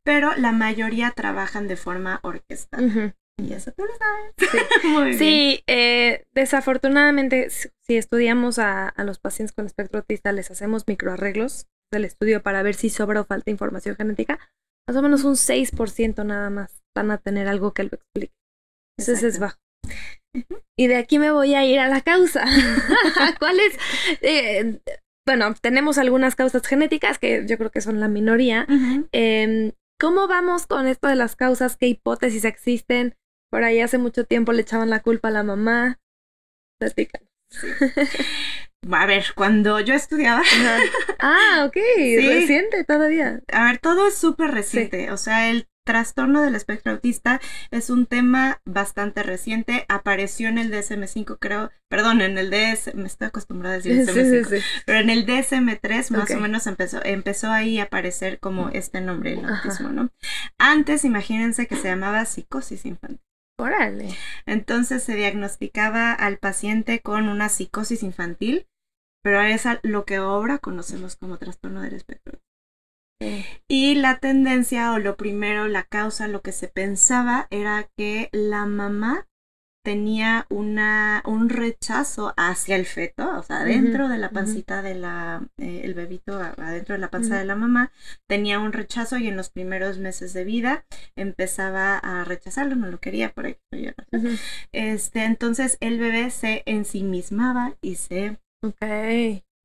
pero 0.02 0.34
la 0.36 0.50
mayoría 0.50 1.12
trabajan 1.12 1.68
de 1.68 1.76
forma 1.76 2.18
orquestal. 2.22 3.14
Y 3.38 3.54
eso 3.54 3.72
tú 3.72 3.84
lo 3.84 3.92
sabes. 3.96 5.18
Sí, 5.18 5.62
eh, 5.66 6.24
desafortunadamente, 6.32 7.50
si 7.50 7.96
estudiamos 7.96 8.58
a, 8.58 8.88
a, 8.88 9.04
los 9.04 9.18
pacientes 9.18 9.54
con 9.54 9.66
espectro 9.66 10.00
autista, 10.00 10.32
les 10.32 10.50
hacemos 10.50 10.86
microarreglos 10.86 11.66
del 11.90 12.04
estudio 12.04 12.42
para 12.42 12.62
ver 12.62 12.74
si 12.74 12.90
sobra 12.90 13.20
o 13.20 13.24
falta 13.24 13.50
información 13.50 13.96
genética 13.96 14.38
más 14.88 14.96
o 14.96 15.02
menos 15.02 15.24
un 15.24 15.36
6% 15.36 16.24
nada 16.24 16.50
más 16.50 16.82
van 16.94 17.10
a 17.10 17.18
tener 17.18 17.48
algo 17.48 17.72
que 17.72 17.84
lo 17.84 17.90
explique. 17.92 18.34
Entonces 18.98 19.22
es 19.22 19.38
bajo. 19.38 19.58
Y 20.76 20.86
de 20.86 20.96
aquí 20.96 21.18
me 21.18 21.30
voy 21.30 21.54
a 21.54 21.64
ir 21.64 21.78
a 21.78 21.88
la 21.88 22.00
causa. 22.00 22.44
¿Cuál 23.38 23.60
es? 23.60 23.78
Eh, 24.22 24.80
bueno, 25.26 25.54
tenemos 25.60 25.98
algunas 25.98 26.34
causas 26.34 26.66
genéticas 26.66 27.18
que 27.18 27.46
yo 27.46 27.58
creo 27.58 27.70
que 27.70 27.80
son 27.80 28.00
la 28.00 28.08
minoría. 28.08 28.66
Em, 29.12 29.72
¿Cómo 30.00 30.26
vamos 30.26 30.66
con 30.66 30.86
esto 30.86 31.08
de 31.08 31.16
las 31.16 31.36
causas? 31.36 31.76
¿Qué 31.76 31.86
hipótesis 31.86 32.44
existen? 32.44 33.14
Por 33.50 33.62
ahí 33.62 33.80
hace 33.80 33.98
mucho 33.98 34.24
tiempo 34.24 34.52
le 34.52 34.62
echaban 34.62 34.90
la 34.90 35.00
culpa 35.00 35.28
a 35.28 35.32
la 35.32 35.42
mamá. 35.42 36.00
Platícanos. 36.80 37.28
A 38.90 39.06
ver, 39.06 39.26
cuando 39.34 39.78
yo 39.80 39.94
estudiaba. 39.94 40.42
ah, 41.20 41.64
ok, 41.66 41.76
reciente 41.76 42.84
todavía. 42.84 43.40
A 43.52 43.64
ver, 43.66 43.78
todo 43.78 44.08
es 44.08 44.16
súper 44.16 44.50
reciente. 44.50 45.12
O 45.12 45.16
sea, 45.16 45.50
el 45.50 45.68
trastorno 45.84 46.42
del 46.42 46.54
espectro 46.54 46.92
autista 46.92 47.40
es 47.70 47.90
un 47.90 48.06
tema 48.06 48.60
bastante 48.64 49.22
reciente. 49.22 49.84
Apareció 49.88 50.48
en 50.48 50.58
el 50.58 50.72
DSM5, 50.72 51.38
creo. 51.40 51.70
Perdón, 51.88 52.22
en 52.22 52.38
el 52.38 52.50
DS. 52.50 52.94
Me 52.94 53.06
estoy 53.06 53.28
acostumbrada 53.28 53.76
a 53.76 53.78
decir 53.78 54.04
DSM5. 54.04 54.62
pero 54.84 54.98
en 54.98 55.10
el 55.10 55.26
DSM3 55.26 56.10
más 56.10 56.30
o 56.32 56.40
menos 56.40 56.66
empezó, 56.66 57.00
empezó 57.04 57.50
ahí 57.52 57.78
a 57.78 57.84
aparecer 57.84 58.40
como 58.40 58.68
este 58.70 59.00
nombre, 59.00 59.34
el 59.34 59.44
autismo, 59.44 59.90
¿no? 59.90 60.10
Antes, 60.58 61.04
imagínense 61.04 61.68
que 61.68 61.76
se 61.76 61.88
llamaba 61.88 62.24
psicosis 62.24 62.84
infantil. 62.84 63.20
Órale. 63.58 64.08
Entonces 64.44 65.04
se 65.04 65.14
diagnosticaba 65.14 66.12
al 66.12 66.38
paciente 66.38 67.00
con 67.00 67.28
una 67.28 67.48
psicosis 67.48 68.02
infantil 68.02 68.66
pero 69.22 69.40
es 69.40 69.64
lo 69.82 70.04
que 70.04 70.16
ahora 70.16 70.58
conocemos 70.58 71.16
como 71.16 71.38
trastorno 71.38 71.80
del 71.82 71.94
espectro. 71.94 72.40
Y 73.68 73.94
la 73.94 74.18
tendencia 74.18 74.92
o 74.92 74.98
lo 74.98 75.16
primero, 75.16 75.68
la 75.68 75.84
causa, 75.84 76.26
lo 76.26 76.42
que 76.42 76.50
se 76.50 76.66
pensaba 76.66 77.46
era 77.50 77.88
que 77.96 78.28
la 78.32 78.66
mamá 78.66 79.28
tenía 79.84 80.46
una, 80.48 81.22
un 81.26 81.48
rechazo 81.48 82.32
hacia 82.36 82.76
el 82.76 82.86
feto, 82.86 83.36
o 83.36 83.42
sea, 83.42 83.64
dentro 83.64 84.08
de 84.08 84.18
la 84.18 84.30
pancita 84.30 84.80
de 84.80 84.94
la, 84.94 85.48
eh, 85.58 85.82
el 85.84 85.94
bebito 85.94 86.38
adentro 86.38 86.94
de 86.94 87.00
la 87.00 87.10
panza 87.10 87.36
de 87.36 87.44
la 87.44 87.56
mamá, 87.56 87.90
tenía 88.28 88.60
un 88.60 88.72
rechazo 88.72 89.18
y 89.18 89.26
en 89.26 89.36
los 89.36 89.50
primeros 89.50 89.98
meses 89.98 90.32
de 90.34 90.44
vida 90.44 90.84
empezaba 91.16 91.98
a 91.98 92.24
rechazarlo, 92.24 92.76
no 92.76 92.88
lo 92.88 93.00
quería 93.00 93.32
por 93.32 93.46
ahí. 93.46 93.56
Este, 94.72 95.24
entonces 95.24 95.78
el 95.80 95.98
bebé 95.98 96.30
se 96.30 96.62
ensimismaba 96.66 97.74
y 97.80 97.96
se, 97.96 98.38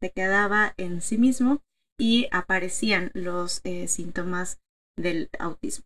se 0.01 0.11
quedaba 0.11 0.73
en 0.77 1.01
sí 1.01 1.17
mismo 1.17 1.61
y 1.99 2.27
aparecían 2.31 3.11
los 3.13 3.61
eh, 3.63 3.87
síntomas 3.87 4.59
del 4.97 5.29
autismo. 5.39 5.85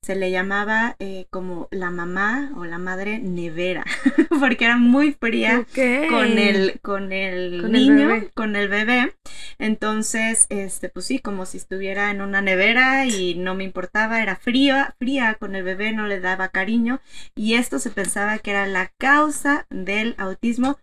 Se 0.00 0.14
le 0.14 0.30
llamaba 0.30 0.94
eh, 1.00 1.26
como 1.30 1.66
la 1.72 1.90
mamá 1.90 2.52
o 2.54 2.64
la 2.64 2.78
madre 2.78 3.18
nevera, 3.18 3.84
porque 4.40 4.64
era 4.64 4.76
muy 4.76 5.12
fría 5.12 5.66
con 6.08 6.38
el, 6.38 6.78
con 6.82 7.12
el 7.12 7.72
niño, 7.72 8.28
con 8.34 8.54
el 8.54 8.68
bebé. 8.68 9.16
Entonces, 9.58 10.46
este, 10.50 10.88
pues 10.88 11.06
sí, 11.06 11.18
como 11.18 11.46
si 11.46 11.56
estuviera 11.56 12.12
en 12.12 12.20
una 12.20 12.42
nevera 12.42 13.06
y 13.06 13.34
no 13.34 13.56
me 13.56 13.64
importaba, 13.64 14.22
era 14.22 14.36
fría, 14.36 14.94
fría 15.00 15.34
con 15.34 15.56
el 15.56 15.64
bebé, 15.64 15.92
no 15.92 16.06
le 16.06 16.20
daba 16.20 16.50
cariño. 16.50 17.00
Y 17.34 17.54
esto 17.54 17.80
se 17.80 17.90
pensaba 17.90 18.38
que 18.38 18.52
era 18.52 18.68
la 18.68 18.92
causa 18.98 19.66
del 19.68 20.14
autismo 20.16 20.78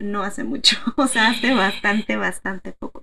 no 0.00 0.22
hace 0.22 0.44
mucho, 0.44 0.76
o 0.96 1.06
sea, 1.06 1.30
hace 1.30 1.54
bastante, 1.54 2.16
bastante 2.16 2.72
poco. 2.72 3.02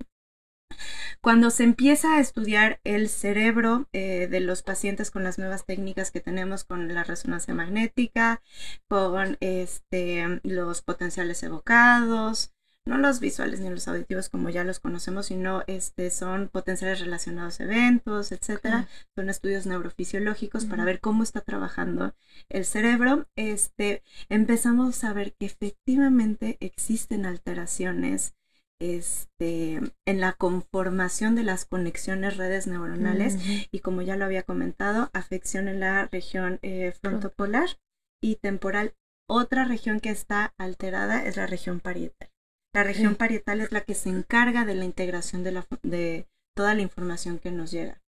Cuando 1.21 1.49
se 1.49 1.63
empieza 1.63 2.15
a 2.15 2.19
estudiar 2.19 2.79
el 2.83 3.09
cerebro 3.09 3.87
eh, 3.91 4.27
de 4.29 4.39
los 4.39 4.61
pacientes 4.61 5.11
con 5.11 5.23
las 5.23 5.37
nuevas 5.39 5.65
técnicas 5.65 6.11
que 6.11 6.21
tenemos 6.21 6.63
con 6.63 6.93
la 6.93 7.03
resonancia 7.03 7.53
magnética, 7.53 8.41
con 8.87 9.37
este, 9.39 10.39
los 10.43 10.81
potenciales 10.81 11.41
evocados, 11.43 12.53
no 12.87 12.97
los 12.97 13.19
visuales 13.19 13.59
ni 13.59 13.69
los 13.69 13.87
auditivos 13.87 14.29
como 14.29 14.49
ya 14.49 14.63
los 14.63 14.79
conocemos, 14.79 15.27
sino 15.27 15.63
este, 15.67 16.09
son 16.09 16.49
potenciales 16.49 16.99
relacionados 16.99 17.59
a 17.59 17.63
eventos, 17.63 18.31
etcétera. 18.31 18.87
Son 19.15 19.29
estudios 19.29 19.65
neurofisiológicos 19.65 20.65
para 20.65 20.85
ver 20.85 20.99
cómo 20.99 21.23
está 21.23 21.41
trabajando 21.41 22.15
el 22.49 22.65
cerebro. 22.65 23.27
Este, 23.35 24.03
empezamos 24.29 25.03
a 25.03 25.13
ver 25.13 25.33
que 25.33 25.45
efectivamente 25.45 26.57
existen 26.61 27.25
alteraciones 27.25 28.33
este, 28.79 29.81
en 30.05 30.21
la 30.21 30.33
conformación 30.33 31.35
de 31.35 31.43
las 31.43 31.65
conexiones 31.65 32.37
redes 32.37 32.67
neuronales 32.67 33.37
y 33.71 33.79
como 33.79 34.01
ya 34.01 34.15
lo 34.15 34.25
había 34.25 34.43
comentado, 34.43 35.09
afección 35.13 35.67
en 35.67 35.79
la 35.79 36.05
región 36.07 36.59
eh, 36.61 36.93
frontopolar 37.01 37.69
y 38.21 38.35
temporal. 38.35 38.93
Otra 39.29 39.65
región 39.65 39.99
que 39.99 40.09
está 40.09 40.53
alterada 40.57 41.25
es 41.25 41.35
la 41.35 41.47
región 41.47 41.79
parietal. 41.79 42.29
La 42.77 42.83
región 42.83 43.15
parietal 43.15 43.59
es 43.59 43.71
la 43.71 43.81
que 43.81 43.95
se 43.95 44.09
encarga 44.09 44.63
de 44.63 44.75
la 44.75 44.85
integración 44.85 45.43
de, 45.43 45.51
la, 45.51 45.65
de 45.81 46.27
toda 46.55 46.75
la 46.75 46.83
información 46.83 47.39
que 47.39 47.49
nos 47.49 47.71
llega. 47.71 48.03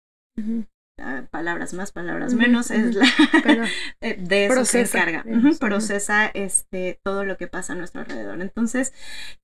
Ah, 0.98 1.26
palabras 1.30 1.74
más, 1.74 1.92
palabras 1.92 2.32
menos, 2.32 2.70
es 2.70 2.94
la 2.94 3.04
eh, 4.00 4.16
de 4.18 4.46
eso 4.46 4.64
se 4.64 4.80
encarga. 4.80 5.22
procesa 5.60 6.28
este, 6.28 6.98
todo 7.04 7.26
lo 7.26 7.36
que 7.36 7.46
pasa 7.46 7.74
a 7.74 7.76
nuestro 7.76 8.00
alrededor. 8.00 8.40
Entonces, 8.40 8.94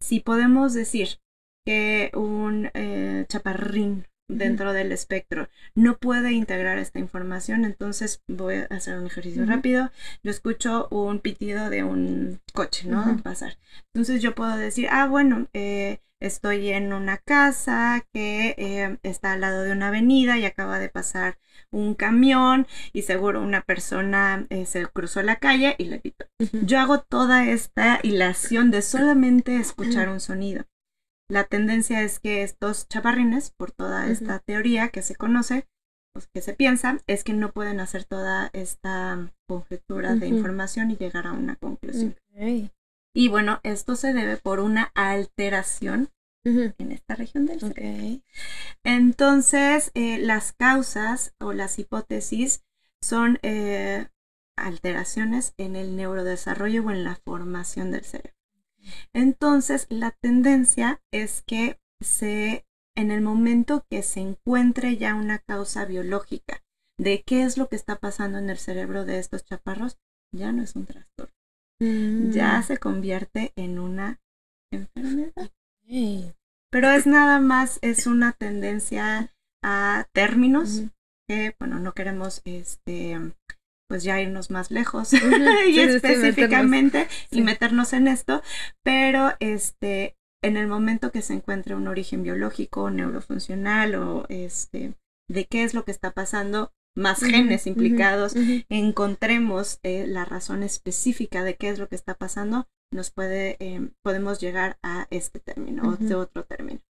si 0.00 0.20
podemos 0.20 0.72
decir 0.72 1.18
que 1.66 2.12
un 2.14 2.70
eh, 2.72 3.26
chaparrín 3.28 4.06
dentro 4.36 4.72
del 4.72 4.92
espectro 4.92 5.48
no 5.74 5.98
puede 5.98 6.32
integrar 6.32 6.78
esta 6.78 6.98
información, 6.98 7.64
entonces 7.64 8.22
voy 8.28 8.56
a 8.56 8.64
hacer 8.70 8.98
un 8.98 9.06
ejercicio 9.06 9.44
rápido. 9.46 9.90
Yo 10.22 10.30
escucho 10.30 10.88
un 10.90 11.20
pitido 11.20 11.70
de 11.70 11.84
un 11.84 12.40
coche, 12.52 12.88
¿no? 12.88 13.18
Pasar. 13.22 13.58
Entonces 13.92 14.22
yo 14.22 14.34
puedo 14.34 14.56
decir, 14.56 14.88
ah, 14.90 15.06
bueno, 15.06 15.48
eh, 15.52 16.00
Estoy 16.20 16.68
en 16.68 16.92
una 16.92 17.16
casa 17.16 18.06
que 18.12 18.54
eh, 18.58 18.98
está 19.02 19.32
al 19.32 19.40
lado 19.40 19.62
de 19.62 19.72
una 19.72 19.88
avenida 19.88 20.36
y 20.36 20.44
acaba 20.44 20.78
de 20.78 20.90
pasar 20.90 21.38
un 21.70 21.94
camión 21.94 22.66
y 22.92 23.02
seguro 23.02 23.42
una 23.42 23.62
persona 23.62 24.46
eh, 24.50 24.66
se 24.66 24.86
cruzó 24.86 25.22
la 25.22 25.36
calle 25.36 25.76
y 25.78 25.86
le 25.86 25.98
gritó. 25.98 26.26
Yo 26.52 26.78
hago 26.78 27.00
toda 27.00 27.48
esta 27.48 28.00
hilación 28.02 28.70
de 28.70 28.82
solamente 28.82 29.56
escuchar 29.56 30.10
un 30.10 30.20
sonido. 30.20 30.66
La 31.30 31.44
tendencia 31.44 32.02
es 32.02 32.18
que 32.18 32.42
estos 32.42 32.88
chaparrines, 32.88 33.50
por 33.50 33.70
toda 33.70 34.08
esta 34.08 34.40
teoría 34.40 34.88
que 34.88 35.02
se 35.02 35.14
conoce, 35.14 35.66
pues, 36.12 36.26
que 36.26 36.42
se 36.42 36.54
piensa, 36.54 36.98
es 37.06 37.22
que 37.22 37.32
no 37.32 37.52
pueden 37.52 37.78
hacer 37.78 38.04
toda 38.04 38.50
esta 38.52 39.32
conjetura 39.46 40.16
de 40.16 40.26
información 40.26 40.90
y 40.90 40.96
llegar 40.96 41.28
a 41.28 41.32
una 41.32 41.54
conclusión. 41.56 42.16
Y 43.14 43.28
bueno, 43.28 43.60
esto 43.62 43.94
se 43.94 44.12
debe 44.12 44.36
por 44.36 44.60
una 44.60 44.90
alteración 44.94 46.10
en 46.44 46.92
esta 46.92 47.14
región 47.14 47.46
del 47.46 47.60
cerebro. 47.60 48.22
Entonces, 48.82 49.92
eh, 49.94 50.18
las 50.18 50.52
causas 50.52 51.32
o 51.38 51.52
las 51.52 51.78
hipótesis 51.78 52.64
son 53.00 53.38
eh, 53.42 54.08
alteraciones 54.56 55.54
en 55.58 55.76
el 55.76 55.96
neurodesarrollo 55.96 56.84
o 56.84 56.90
en 56.90 57.04
la 57.04 57.14
formación 57.14 57.92
del 57.92 58.04
cerebro. 58.04 58.39
Entonces, 59.12 59.86
la 59.90 60.10
tendencia 60.10 61.02
es 61.12 61.42
que 61.42 61.78
se, 62.00 62.66
en 62.96 63.10
el 63.10 63.20
momento 63.20 63.84
que 63.90 64.02
se 64.02 64.20
encuentre 64.20 64.96
ya 64.96 65.14
una 65.14 65.38
causa 65.38 65.84
biológica 65.84 66.62
de 66.98 67.22
qué 67.22 67.42
es 67.44 67.56
lo 67.56 67.68
que 67.68 67.76
está 67.76 67.96
pasando 67.96 68.38
en 68.38 68.50
el 68.50 68.58
cerebro 68.58 69.04
de 69.04 69.18
estos 69.18 69.44
chaparros, 69.44 69.98
ya 70.32 70.52
no 70.52 70.62
es 70.62 70.76
un 70.76 70.86
trastorno 70.86 71.40
ya 71.80 72.58
mm. 72.58 72.62
se 72.62 72.78
convierte 72.78 73.52
en 73.56 73.78
una 73.78 74.20
enfermedad. 74.70 75.50
Pero 76.70 76.90
es 76.90 77.06
nada 77.06 77.40
más, 77.40 77.78
es 77.82 78.06
una 78.06 78.32
tendencia 78.32 79.34
a 79.62 80.06
términos 80.12 80.82
que, 81.26 81.56
bueno, 81.58 81.80
no 81.80 81.94
queremos 81.94 82.42
este 82.44 83.18
pues 83.90 84.04
ya 84.04 84.20
irnos 84.20 84.50
más 84.50 84.70
lejos 84.70 85.12
y 85.66 85.80
específicamente 85.80 87.08
y 87.32 87.42
meternos 87.42 87.92
en 87.92 88.06
esto, 88.06 88.40
pero 88.84 89.32
este 89.40 90.16
en 90.44 90.56
el 90.56 90.68
momento 90.68 91.10
que 91.10 91.22
se 91.22 91.34
encuentre 91.34 91.74
un 91.74 91.88
origen 91.88 92.22
biológico, 92.22 92.88
neurofuncional 92.92 93.96
o 93.96 94.26
este 94.28 94.94
de 95.28 95.46
qué 95.46 95.64
es 95.64 95.74
lo 95.74 95.84
que 95.84 95.90
está 95.90 96.12
pasando, 96.12 96.72
más 96.96 97.20
genes 97.20 97.66
implicados, 97.66 98.36
encontremos 98.68 99.80
eh, 99.82 100.06
la 100.06 100.24
razón 100.24 100.62
específica 100.62 101.42
de 101.42 101.56
qué 101.56 101.70
es 101.70 101.80
lo 101.80 101.88
que 101.88 101.96
está 101.96 102.14
pasando, 102.14 102.68
nos 102.92 103.10
puede, 103.10 103.56
em, 103.58 103.90
podemos 104.04 104.40
llegar 104.40 104.78
a 104.84 105.08
este 105.10 105.40
término 105.40 105.88
o 105.88 105.96
de 105.96 106.14
otro 106.14 106.44
término. 106.44 106.80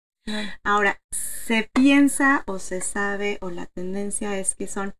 Ahora, 0.64 1.00
se 1.10 1.70
piensa 1.72 2.44
o 2.46 2.58
se 2.58 2.82
sabe 2.82 3.38
o 3.40 3.48
la 3.48 3.64
tendencia 3.64 4.38
es 4.38 4.54
que 4.54 4.66
son 4.66 4.94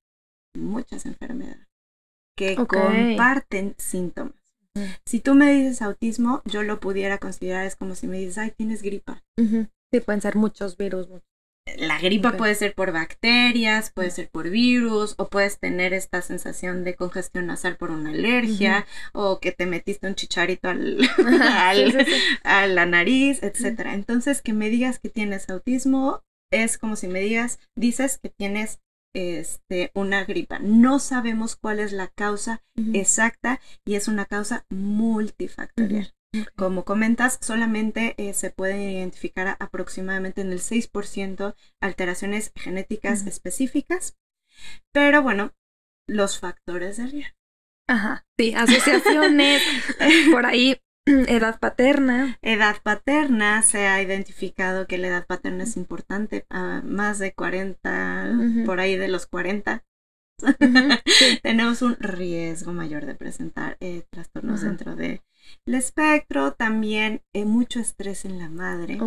muchas 0.55 1.05
enfermedades 1.05 1.70
que 2.37 2.57
comparten 2.57 3.75
síntomas. 3.79 4.35
Si 5.05 5.21
tú 5.21 5.35
me 5.35 5.53
dices 5.53 5.83
autismo, 5.83 6.43
yo 6.45 6.63
lo 6.63 6.81
pudiera 6.81 7.19
considerar 7.19 7.67
es 7.67 7.77
como 7.77 7.95
si 7.95 8.07
me 8.07 8.19
dices, 8.19 8.39
ay, 8.39 8.53
tienes 8.57 8.83
gripa. 8.83 9.23
Sí, 9.37 10.01
pueden 10.05 10.21
ser 10.21 10.37
muchos 10.37 10.77
virus, 10.77 11.09
la 11.77 11.99
gripa 11.99 12.37
puede 12.37 12.55
ser 12.55 12.75
por 12.75 12.93
bacterias, 12.93 13.91
puede 13.91 14.11
ser 14.11 14.29
por 14.29 14.51
virus, 14.51 15.15
o 15.19 15.29
puedes 15.29 15.59
tener 15.59 15.93
esta 15.93 16.23
sensación 16.23 16.85
de 16.85 16.95
congestión 16.95 17.47
nasal 17.47 17.77
por 17.77 17.91
una 17.91 18.11
alergia, 18.11 18.87
o 19.13 19.41
que 19.41 19.53
te 19.53 19.67
metiste 19.67 20.07
un 20.07 20.15
chicharito 20.15 20.69
al, 20.69 20.99
a 22.45 22.67
la 22.67 22.87
nariz, 22.87 23.43
etcétera. 23.43 23.95
Entonces, 23.95 24.43
que 24.43 24.53
me 24.53 24.71
digas 24.71 24.99
que 24.99 25.09
tienes 25.09 25.49
autismo 25.49 26.23
es 26.53 26.79
como 26.79 26.97
si 26.97 27.07
me 27.07 27.21
digas, 27.21 27.61
dices 27.77 28.19
que 28.19 28.29
tienes 28.29 28.81
este, 29.15 29.91
una 29.95 30.25
gripa. 30.25 30.59
No 30.59 30.99
sabemos 30.99 31.57
cuál 31.57 31.81
es 31.81 31.93
la 31.93 32.09
causa 32.09 32.63
exacta 32.93 33.61
y 33.85 33.95
es 33.95 34.09
una 34.09 34.25
causa 34.25 34.67
multifactorial. 34.71 36.15
Como 36.55 36.85
comentas, 36.85 37.39
solamente 37.41 38.15
eh, 38.17 38.35
se 38.35 38.51
pueden 38.51 38.81
identificar 38.81 39.57
aproximadamente 39.59 40.43
en 40.43 40.53
el 40.53 40.61
6% 40.61 41.57
alteraciones 41.81 42.53
genéticas 42.55 43.27
específicas, 43.27 44.17
pero 44.93 45.23
bueno, 45.23 45.53
los 46.07 46.39
factores 46.39 46.99
de 46.99 47.07
riesgo. 47.07 47.37
Ajá, 47.89 48.25
sí, 48.39 48.55
asociaciones, 48.55 49.63
por 50.31 50.47
ahí 50.47 50.81
edad 51.29 51.59
paterna. 51.59 52.39
Edad 52.43 52.77
paterna, 52.83 53.63
se 53.63 53.87
ha 53.87 54.03
identificado 54.03 54.87
que 54.87 54.99
la 54.99 55.09
edad 55.09 55.27
paterna 55.27 55.65
es 55.65 55.77
importante, 55.77 56.47
a 56.51 56.83
más 56.85 57.19
de 57.19 57.33
40, 57.33 58.65
por 58.67 58.81
ahí 58.81 58.97
de 58.97 59.09
los 59.09 59.27
40. 59.27 59.85
Tenemos 61.43 61.83
un 61.83 61.97
riesgo 61.97 62.73
mayor 62.73 63.05
de 63.07 63.15
presentar 63.15 63.77
eh, 63.81 64.05
trastornos 64.11 64.63
dentro 64.63 64.97
de 64.97 65.23
el 65.67 65.75
espectro, 65.75 66.53
también 66.53 67.23
eh, 67.33 67.45
mucho 67.45 67.81
estrés 67.81 68.25
en 68.25 68.39
la 68.39 68.49
madre. 68.49 68.99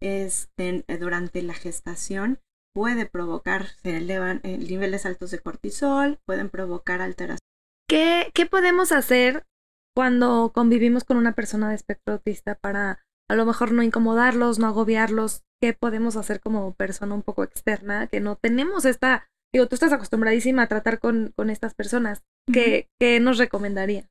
Este, 0.00 0.84
eh, 0.86 0.98
durante 0.98 1.42
la 1.42 1.54
gestación 1.54 2.40
puede 2.74 3.06
provocar, 3.06 3.68
se 3.82 3.96
elevan 3.96 4.40
eh, 4.44 4.58
niveles 4.58 5.06
altos 5.06 5.30
de 5.30 5.38
cortisol, 5.38 6.18
pueden 6.24 6.50
provocar 6.50 7.00
alteraciones. 7.00 7.40
¿Qué, 7.88 8.30
¿Qué 8.34 8.46
podemos 8.46 8.92
hacer 8.92 9.46
cuando 9.94 10.52
convivimos 10.54 11.04
con 11.04 11.16
una 11.16 11.34
persona 11.34 11.68
de 11.68 11.74
espectro 11.74 12.14
autista 12.14 12.54
para 12.54 13.00
a 13.30 13.34
lo 13.34 13.44
mejor 13.44 13.72
no 13.72 13.82
incomodarlos, 13.82 14.58
no 14.58 14.66
agobiarlos, 14.66 15.42
qué 15.60 15.74
podemos 15.74 16.16
hacer 16.16 16.40
como 16.40 16.74
persona 16.74 17.14
un 17.14 17.22
poco 17.22 17.44
externa, 17.44 18.06
que 18.06 18.20
no 18.20 18.36
tenemos 18.36 18.84
esta, 18.84 19.28
digo, 19.52 19.66
tú 19.66 19.74
estás 19.74 19.92
acostumbradísima 19.92 20.62
a 20.62 20.68
tratar 20.68 20.98
con, 20.98 21.32
con 21.36 21.50
estas 21.50 21.74
personas, 21.74 22.22
¿qué, 22.50 22.88
¿qué 22.98 23.20
nos 23.20 23.38
recomendaría? 23.38 24.08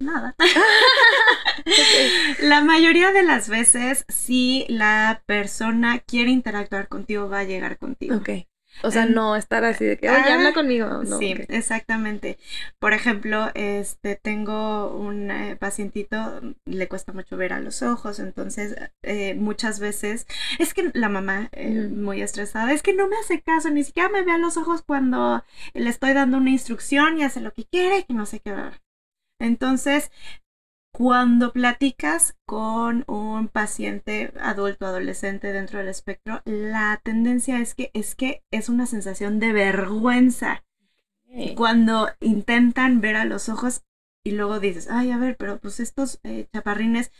Nada. 0.00 0.34
La 2.42 2.62
mayoría 2.62 3.12
de 3.12 3.22
las 3.22 3.50
veces, 3.50 4.06
si 4.08 4.64
la 4.68 5.22
persona 5.26 5.98
quiere 5.98 6.30
interactuar 6.30 6.88
contigo, 6.88 7.28
va 7.28 7.40
a 7.40 7.44
llegar 7.44 7.76
contigo. 7.76 8.16
Ok. 8.16 8.30
O 8.82 8.90
sea, 8.90 9.06
no 9.06 9.36
estar 9.36 9.64
así 9.64 9.84
de 9.84 9.98
que, 9.98 10.08
oye, 10.08 10.32
habla 10.32 10.52
conmigo. 10.52 11.04
sí, 11.18 11.34
exactamente. 11.48 12.38
Por 12.78 12.92
ejemplo, 12.92 13.50
este, 13.54 14.16
tengo 14.16 14.94
un 14.94 15.30
eh, 15.30 15.56
pacientito, 15.56 16.40
le 16.64 16.88
cuesta 16.88 17.12
mucho 17.12 17.36
ver 17.36 17.52
a 17.52 17.60
los 17.60 17.82
ojos, 17.82 18.18
entonces 18.18 18.76
eh, 19.02 19.34
muchas 19.34 19.80
veces, 19.80 20.26
es 20.58 20.72
que 20.72 20.90
la 20.94 21.08
mamá, 21.08 21.48
eh, 21.52 21.88
muy 21.90 22.22
estresada, 22.22 22.72
es 22.72 22.82
que 22.82 22.94
no 22.94 23.06
me 23.08 23.16
hace 23.16 23.42
caso, 23.42 23.70
ni 23.70 23.84
siquiera 23.84 24.08
me 24.08 24.22
ve 24.22 24.32
a 24.32 24.38
los 24.38 24.56
ojos 24.56 24.82
cuando 24.82 25.44
le 25.74 25.90
estoy 25.90 26.14
dando 26.14 26.38
una 26.38 26.50
instrucción 26.50 27.18
y 27.18 27.24
hace 27.24 27.40
lo 27.40 27.52
que 27.52 27.64
quiere, 27.64 28.04
y 28.08 28.14
no 28.14 28.26
sé 28.26 28.40
qué. 28.40 28.54
Entonces, 29.38 30.10
cuando 30.92 31.52
platicas 31.52 32.36
con 32.46 33.04
un 33.06 33.48
paciente 33.48 34.32
adulto, 34.40 34.86
adolescente 34.86 35.52
dentro 35.52 35.78
del 35.78 35.88
espectro, 35.88 36.42
la 36.44 37.00
tendencia 37.02 37.60
es 37.60 37.74
que 37.74 37.90
es 37.94 38.14
que 38.14 38.42
es 38.50 38.68
una 38.68 38.86
sensación 38.86 39.38
de 39.40 39.52
vergüenza. 39.52 40.64
Cuando 41.56 42.08
intentan 42.20 43.00
ver 43.00 43.14
a 43.16 43.24
los 43.24 43.48
ojos 43.48 43.84
y 44.24 44.32
luego 44.32 44.58
dices, 44.58 44.88
ay, 44.90 45.12
a 45.12 45.16
ver, 45.16 45.36
pero 45.36 45.60
pues 45.60 45.78
estos 45.78 46.18
eh, 46.24 46.48
chaparrines 46.52 47.12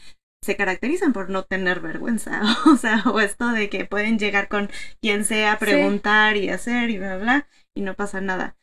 se 0.43 0.57
caracterizan 0.57 1.13
por 1.13 1.31
no 1.31 1.45
tener 1.45 1.81
vergüenza, 1.81 2.43
o 2.67 2.77
sea, 2.77 3.05
o 3.07 3.21
esto 3.21 3.49
de 3.53 3.69
que 3.69 3.85
pueden 3.85 4.19
llegar 4.19 4.49
con 4.49 4.69
quien 5.01 5.25
sea, 5.25 5.59
preguntar 5.59 6.37
y 6.37 6.49
hacer 6.49 6.91
y 6.91 6.99
bla, 6.99 7.19
bla, 7.19 7.49
y 7.75 7.83
no 7.83 7.95
pasa 7.95 8.21
nada. 8.21 8.57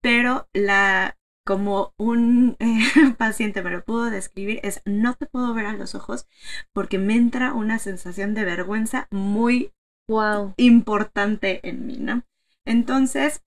Pero 0.00 0.48
la 0.52 1.18
como 1.44 1.92
un 1.98 2.56
eh, 2.58 2.80
paciente 3.18 3.62
me 3.62 3.70
lo 3.70 3.84
pudo 3.84 4.10
describir, 4.10 4.60
es 4.62 4.80
no 4.84 5.14
te 5.14 5.26
puedo 5.26 5.52
ver 5.54 5.66
a 5.66 5.74
los 5.74 5.94
ojos 5.94 6.26
porque 6.72 6.98
me 6.98 7.14
entra 7.14 7.52
una 7.52 7.78
sensación 7.78 8.34
de 8.34 8.44
vergüenza 8.44 9.08
muy 9.10 9.72
wow. 10.08 10.54
importante 10.56 11.60
en 11.68 11.86
mí, 11.86 11.98
¿no? 11.98 12.24
Entonces, 12.64 13.42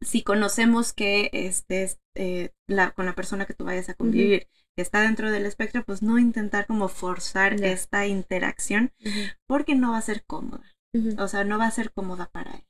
si 0.00 0.22
conocemos 0.22 0.92
que 0.92 1.30
este, 1.32 1.90
eh, 2.14 2.52
la, 2.68 2.92
con 2.92 3.06
la 3.06 3.14
persona 3.14 3.46
que 3.46 3.54
tú 3.54 3.64
vayas 3.64 3.88
a 3.88 3.94
convivir, 3.94 4.48
que 4.76 4.82
está 4.82 5.00
dentro 5.00 5.30
del 5.30 5.46
espectro, 5.46 5.84
pues 5.84 6.02
no 6.02 6.18
intentar 6.18 6.66
como 6.66 6.88
forzar 6.88 7.54
esta 7.64 8.06
interacción 8.06 8.92
porque 9.46 9.74
no 9.74 9.92
va 9.92 9.98
a 9.98 10.02
ser 10.02 10.24
cómoda. 10.24 10.74
O 11.18 11.26
sea, 11.26 11.44
no 11.44 11.58
va 11.58 11.66
a 11.66 11.72
ser 11.72 11.92
cómoda 11.92 12.28
para 12.30 12.52
él. 12.52 12.64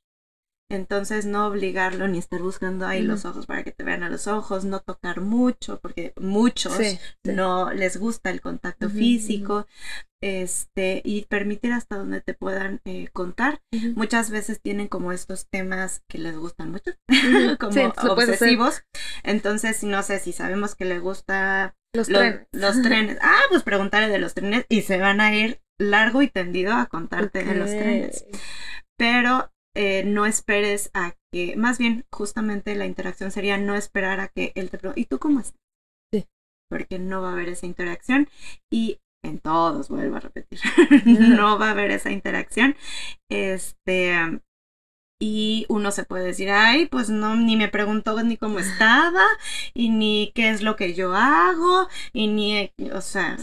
Entonces 0.70 1.26
no 1.26 1.46
obligarlo 1.46 2.08
ni 2.08 2.18
estar 2.18 2.40
buscando 2.40 2.86
ahí 2.86 3.02
los 3.02 3.24
ojos 3.24 3.46
para 3.46 3.62
que 3.62 3.70
te 3.70 3.84
vean 3.84 4.02
a 4.02 4.10
los 4.10 4.26
ojos, 4.26 4.64
no 4.64 4.80
tocar 4.80 5.20
mucho, 5.20 5.78
porque 5.80 6.12
muchos 6.16 6.78
no 7.22 7.72
les 7.72 7.98
gusta 7.98 8.30
el 8.30 8.40
contacto 8.40 8.88
físico, 8.88 9.66
este, 10.22 11.02
y 11.04 11.26
permitir 11.26 11.74
hasta 11.74 11.96
donde 11.96 12.22
te 12.22 12.32
puedan 12.32 12.80
eh, 12.86 13.08
contar. 13.12 13.60
Muchas 13.94 14.30
veces 14.30 14.58
tienen 14.62 14.88
como 14.88 15.12
estos 15.12 15.46
temas 15.50 16.02
que 16.08 16.16
les 16.16 16.34
gustan 16.34 16.70
mucho, 16.70 16.92
como 17.60 17.92
obsesivos. 18.10 18.84
Entonces, 19.22 19.84
no 19.84 20.02
sé 20.02 20.18
si 20.20 20.32
sabemos 20.32 20.74
que 20.74 20.86
le 20.86 20.98
gusta 20.98 21.76
los, 21.94 22.08
trenes. 22.08 22.46
los 22.52 22.80
trenes. 22.82 23.18
Ah, 23.20 23.42
pues 23.50 23.62
preguntarle 23.62 24.08
de 24.08 24.18
los 24.18 24.32
trenes 24.32 24.64
y 24.70 24.80
se 24.80 24.96
van 24.96 25.20
a 25.20 25.34
ir 25.34 25.60
largo 25.78 26.22
y 26.22 26.28
tendido 26.28 26.72
a 26.72 26.86
contarte 26.86 27.44
de 27.44 27.54
los 27.54 27.68
trenes. 27.68 28.24
Pero 28.96 29.50
eh, 29.74 30.04
no 30.04 30.26
esperes 30.26 30.90
a 30.94 31.14
que, 31.32 31.56
más 31.56 31.78
bien 31.78 32.06
justamente 32.12 32.74
la 32.76 32.86
interacción 32.86 33.30
sería 33.30 33.58
no 33.58 33.74
esperar 33.74 34.20
a 34.20 34.28
que 34.28 34.52
él 34.54 34.70
te 34.70 34.78
pregunte, 34.78 35.00
¿y 35.00 35.06
tú 35.06 35.18
cómo 35.18 35.40
estás? 35.40 35.60
Sí. 36.12 36.28
Porque 36.70 36.98
no 36.98 37.22
va 37.22 37.30
a 37.30 37.32
haber 37.32 37.48
esa 37.48 37.66
interacción 37.66 38.28
y 38.70 39.00
en 39.24 39.38
todos, 39.40 39.88
vuelvo 39.88 40.16
a 40.16 40.20
repetir, 40.20 40.60
no 41.06 41.58
va 41.58 41.68
a 41.68 41.70
haber 41.70 41.90
esa 41.90 42.10
interacción. 42.10 42.76
Este, 43.28 44.40
y 45.20 45.66
uno 45.68 45.90
se 45.90 46.04
puede 46.04 46.26
decir, 46.26 46.50
ay, 46.50 46.86
pues 46.86 47.08
no, 47.08 47.34
ni 47.34 47.56
me 47.56 47.68
preguntó 47.68 48.22
ni 48.22 48.36
cómo 48.36 48.58
estaba, 48.60 49.24
y 49.72 49.88
ni 49.88 50.30
qué 50.34 50.50
es 50.50 50.62
lo 50.62 50.76
que 50.76 50.94
yo 50.94 51.14
hago, 51.14 51.88
y 52.12 52.28
ni, 52.28 52.70
o 52.92 53.00
sea, 53.00 53.38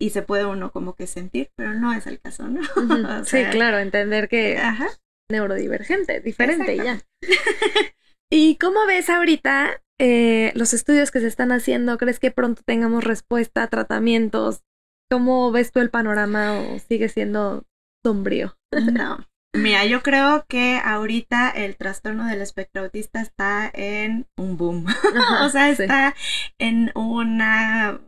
y 0.00 0.10
se 0.10 0.22
puede 0.22 0.44
uno 0.44 0.72
como 0.72 0.94
que 0.96 1.06
sentir, 1.06 1.50
pero 1.56 1.74
no 1.74 1.92
es 1.92 2.06
el 2.06 2.20
caso, 2.20 2.48
¿no? 2.48 2.60
sí, 3.24 3.44
claro, 3.52 3.78
entender 3.78 4.28
que 4.28 4.58
Ajá 4.58 4.88
neurodivergente, 5.32 6.20
diferente 6.20 6.76
y 6.76 6.78
ya. 6.78 7.00
¿Y 8.30 8.56
cómo 8.56 8.86
ves 8.86 9.10
ahorita 9.10 9.82
eh, 9.98 10.52
los 10.54 10.72
estudios 10.72 11.10
que 11.10 11.20
se 11.20 11.26
están 11.26 11.52
haciendo? 11.52 11.98
¿Crees 11.98 12.18
que 12.20 12.30
pronto 12.30 12.62
tengamos 12.64 13.04
respuesta, 13.04 13.66
tratamientos? 13.66 14.62
¿Cómo 15.10 15.50
ves 15.52 15.72
tú 15.72 15.80
el 15.80 15.90
panorama 15.90 16.60
o 16.60 16.78
sigue 16.78 17.08
siendo 17.08 17.64
sombrío? 18.04 18.56
No. 18.92 19.26
Mira, 19.54 19.84
yo 19.84 20.02
creo 20.02 20.46
que 20.48 20.80
ahorita 20.82 21.50
el 21.50 21.76
trastorno 21.76 22.26
del 22.26 22.40
espectro 22.40 22.82
autista 22.82 23.20
está 23.20 23.70
en 23.74 24.26
un 24.36 24.56
boom. 24.56 24.86
o 25.42 25.48
sea, 25.50 25.68
está 25.68 26.14
en 26.58 26.90
una 26.94 28.00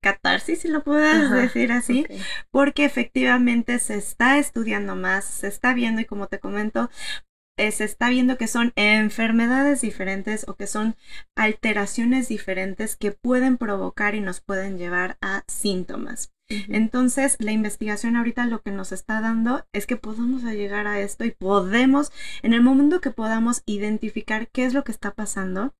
catarsis, 0.00 0.62
si 0.62 0.68
lo 0.68 0.82
puedes 0.82 1.30
decir 1.30 1.70
así, 1.70 2.06
porque 2.50 2.84
efectivamente 2.84 3.78
se 3.78 3.94
está 3.96 4.38
estudiando 4.38 4.96
más, 4.96 5.24
se 5.24 5.46
está 5.46 5.74
viendo 5.74 6.00
y 6.00 6.06
como 6.06 6.26
te 6.26 6.40
comento, 6.40 6.90
eh, 7.56 7.70
se 7.70 7.84
está 7.84 8.08
viendo 8.08 8.36
que 8.36 8.48
son 8.48 8.72
enfermedades 8.74 9.82
diferentes 9.82 10.48
o 10.48 10.56
que 10.56 10.66
son 10.66 10.96
alteraciones 11.36 12.28
diferentes 12.28 12.96
que 12.96 13.12
pueden 13.12 13.58
provocar 13.58 14.16
y 14.16 14.20
nos 14.20 14.40
pueden 14.40 14.76
llevar 14.76 15.18
a 15.20 15.44
síntomas. 15.46 16.32
Entonces, 16.68 17.36
la 17.38 17.52
investigación 17.52 18.16
ahorita 18.16 18.44
lo 18.46 18.60
que 18.60 18.72
nos 18.72 18.92
está 18.92 19.20
dando 19.20 19.66
es 19.72 19.86
que 19.86 19.96
podemos 19.96 20.42
llegar 20.42 20.86
a 20.86 21.00
esto 21.00 21.24
y 21.24 21.30
podemos, 21.30 22.12
en 22.42 22.52
el 22.54 22.62
momento 22.62 23.00
que 23.00 23.10
podamos 23.10 23.62
identificar 23.66 24.48
qué 24.48 24.64
es 24.64 24.74
lo 24.74 24.82
que 24.82 24.92
está 24.92 25.14
pasando 25.14 25.74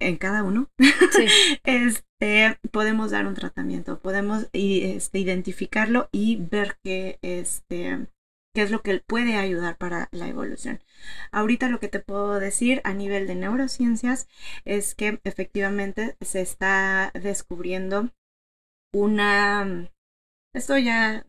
en 0.00 0.16
cada 0.16 0.42
uno, 0.42 0.70
este, 1.64 2.58
podemos 2.72 3.10
dar 3.12 3.26
un 3.26 3.34
tratamiento, 3.34 4.00
podemos 4.00 4.48
este, 4.52 5.18
identificarlo 5.18 6.08
y 6.12 6.36
ver 6.36 6.78
qué, 6.82 7.18
este, 7.22 8.06
qué 8.54 8.62
es 8.62 8.70
lo 8.70 8.82
que 8.82 8.98
puede 9.06 9.36
ayudar 9.36 9.76
para 9.76 10.08
la 10.12 10.28
evolución. 10.28 10.82
Ahorita 11.30 11.68
lo 11.68 11.80
que 11.80 11.88
te 11.88 12.00
puedo 12.00 12.40
decir 12.40 12.80
a 12.84 12.94
nivel 12.94 13.26
de 13.26 13.36
neurociencias 13.36 14.28
es 14.64 14.94
que 14.94 15.20
efectivamente 15.24 16.16
se 16.20 16.40
está 16.40 17.12
descubriendo 17.14 18.10
una... 18.98 19.90
Esto 20.54 20.78
ya 20.78 21.24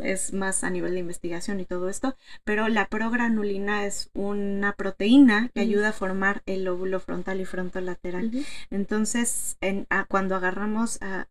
es 0.00 0.32
más 0.34 0.64
a 0.64 0.70
nivel 0.70 0.92
de 0.92 1.00
investigación 1.00 1.60
y 1.60 1.64
todo 1.64 1.88
esto, 1.88 2.14
pero 2.44 2.68
la 2.68 2.88
progranulina 2.88 3.86
es 3.86 4.10
una 4.12 4.74
proteína 4.74 5.50
que 5.54 5.60
ayuda 5.60 5.88
a 5.88 5.92
formar 5.94 6.42
el 6.46 6.64
lóbulo 6.64 7.00
frontal 7.00 7.40
y 7.40 7.46
frontolateral. 7.46 8.30
Entonces, 8.70 9.56
en, 9.60 9.86
cuando 10.08 10.36
agarramos 10.36 10.98
a, 11.00 11.26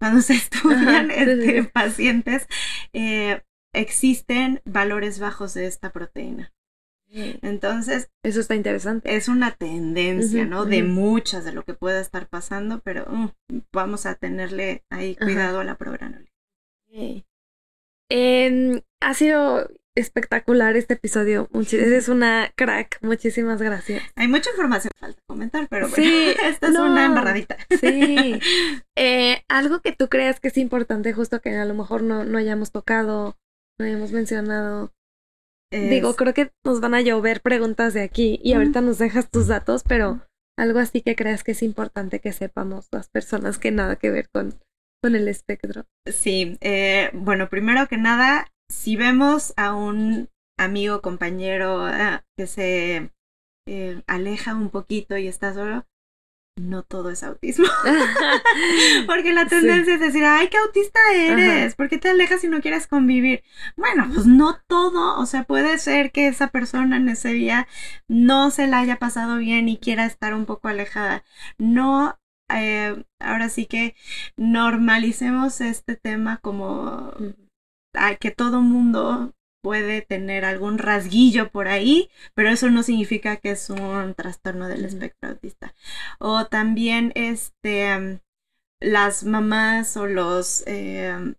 cuando 0.00 0.22
se 0.22 0.34
estudian 0.34 1.10
este, 1.10 1.64
pacientes, 1.64 2.46
eh, 2.94 3.42
existen 3.74 4.62
valores 4.64 5.20
bajos 5.20 5.54
de 5.54 5.66
esta 5.66 5.90
proteína. 5.90 6.52
Entonces, 7.12 8.10
eso 8.22 8.40
está 8.40 8.54
interesante. 8.54 9.16
Es 9.16 9.28
una 9.28 9.52
tendencia, 9.52 10.44
¿no? 10.44 10.64
De 10.64 10.82
muchas 10.82 11.44
de 11.44 11.52
lo 11.52 11.64
que 11.64 11.74
pueda 11.74 12.00
estar 12.00 12.28
pasando, 12.28 12.80
pero 12.80 13.06
mm, 13.08 13.28
vamos 13.72 14.06
a 14.06 14.14
tenerle 14.14 14.84
ahí 14.90 15.16
cuidado 15.16 15.60
a 15.60 15.64
la 15.64 15.76
programa. 15.76 16.18
Em, 18.08 18.80
ha 19.00 19.14
sido 19.14 19.68
espectacular 19.96 20.76
este 20.76 20.94
episodio. 20.94 21.48
eres 21.72 22.08
una 22.08 22.52
crack. 22.56 22.98
Muchísimas 23.02 23.60
gracias. 23.60 24.02
Hay 24.16 24.28
mucha 24.28 24.50
información 24.50 24.92
falta 24.98 25.20
comentar, 25.26 25.68
pero 25.68 25.88
bueno, 25.88 26.02
sí, 26.02 26.34
esta 26.44 26.68
es 26.68 26.74
una 26.76 27.06
embarradita. 27.06 27.56
Sí. 27.80 28.40
Eh, 29.02 29.44
algo 29.48 29.80
que 29.80 29.92
tú 29.92 30.10
creas 30.10 30.40
que 30.40 30.48
es 30.48 30.58
importante, 30.58 31.14
justo 31.14 31.40
que 31.40 31.56
a 31.56 31.64
lo 31.64 31.72
mejor 31.72 32.02
no, 32.02 32.22
no 32.24 32.36
hayamos 32.36 32.70
tocado, 32.70 33.38
no 33.78 33.86
hayamos 33.86 34.12
mencionado. 34.12 34.92
Digo, 35.72 36.16
creo 36.16 36.34
que 36.34 36.50
nos 36.64 36.80
van 36.80 36.94
a 36.94 37.00
llover 37.00 37.42
preguntas 37.42 37.94
de 37.94 38.02
aquí 38.02 38.40
y 38.42 38.54
ahorita 38.54 38.80
nos 38.80 38.98
dejas 38.98 39.30
tus 39.30 39.46
datos, 39.46 39.84
pero 39.84 40.26
algo 40.58 40.80
así 40.80 41.00
que 41.00 41.14
creas 41.14 41.44
que 41.44 41.52
es 41.52 41.62
importante 41.62 42.20
que 42.20 42.32
sepamos 42.32 42.88
las 42.90 43.08
personas 43.08 43.58
que 43.58 43.70
nada 43.70 43.96
que 43.96 44.10
ver 44.10 44.28
con, 44.30 44.58
con 45.02 45.14
el 45.14 45.28
espectro. 45.28 45.86
Sí, 46.06 46.58
eh, 46.60 47.10
bueno, 47.12 47.48
primero 47.48 47.86
que 47.86 47.98
nada, 47.98 48.48
si 48.68 48.96
vemos 48.96 49.54
a 49.56 49.74
un 49.74 50.28
amigo, 50.58 51.00
compañero 51.00 51.86
ah, 51.86 52.24
que 52.36 52.46
se 52.46 53.10
eh, 53.66 54.02
aleja 54.06 54.54
un 54.54 54.70
poquito 54.70 55.16
y 55.16 55.28
está 55.28 55.54
solo, 55.54 55.86
no 56.60 56.82
todo 56.82 57.10
es 57.10 57.22
autismo. 57.22 57.66
Porque 59.06 59.32
la 59.32 59.46
tendencia 59.46 59.94
es 59.94 60.00
decir, 60.00 60.24
ay, 60.24 60.48
qué 60.48 60.58
autista 60.58 61.00
eres, 61.14 61.74
¿por 61.74 61.88
qué 61.88 61.98
te 61.98 62.10
alejas 62.10 62.40
si 62.40 62.48
no 62.48 62.60
quieres 62.60 62.86
convivir? 62.86 63.42
Bueno, 63.76 64.08
pues 64.12 64.26
no 64.26 64.58
todo, 64.66 65.18
o 65.18 65.26
sea, 65.26 65.44
puede 65.44 65.78
ser 65.78 66.12
que 66.12 66.28
esa 66.28 66.48
persona 66.48 66.96
en 66.96 67.08
ese 67.08 67.32
día 67.32 67.66
no 68.08 68.50
se 68.50 68.66
la 68.66 68.78
haya 68.78 68.96
pasado 68.96 69.38
bien 69.38 69.68
y 69.68 69.78
quiera 69.78 70.06
estar 70.06 70.34
un 70.34 70.46
poco 70.46 70.68
alejada. 70.68 71.24
No, 71.58 72.18
eh, 72.52 73.04
ahora 73.20 73.48
sí 73.48 73.66
que 73.66 73.94
normalicemos 74.36 75.60
este 75.60 75.96
tema 75.96 76.38
como 76.38 77.12
que 78.20 78.30
todo 78.30 78.60
mundo 78.60 79.34
puede 79.62 80.02
tener 80.02 80.44
algún 80.44 80.78
rasguillo 80.78 81.50
por 81.50 81.68
ahí, 81.68 82.10
pero 82.34 82.50
eso 82.50 82.70
no 82.70 82.82
significa 82.82 83.36
que 83.36 83.52
es 83.52 83.70
un 83.70 84.14
trastorno 84.14 84.68
del 84.68 84.84
espectro 84.84 85.30
autista. 85.30 85.74
O 86.18 86.46
también 86.46 87.12
este, 87.14 88.20
las 88.80 89.24
mamás 89.24 89.96
o 89.96 90.06
los 90.06 90.64
em, 90.66 91.34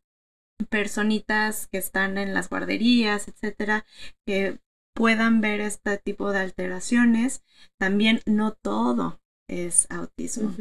personitas 0.69 1.67
que 1.67 1.77
están 1.77 2.17
en 2.17 2.33
las 2.33 2.49
guarderías, 2.49 3.27
etcétera, 3.27 3.85
que 4.25 4.59
puedan 4.93 5.41
ver 5.41 5.61
este 5.61 5.97
tipo 5.97 6.31
de 6.31 6.39
alteraciones, 6.39 7.43
también 7.79 8.21
no 8.25 8.51
todo 8.53 9.19
es 9.47 9.87
autismo. 9.89 10.53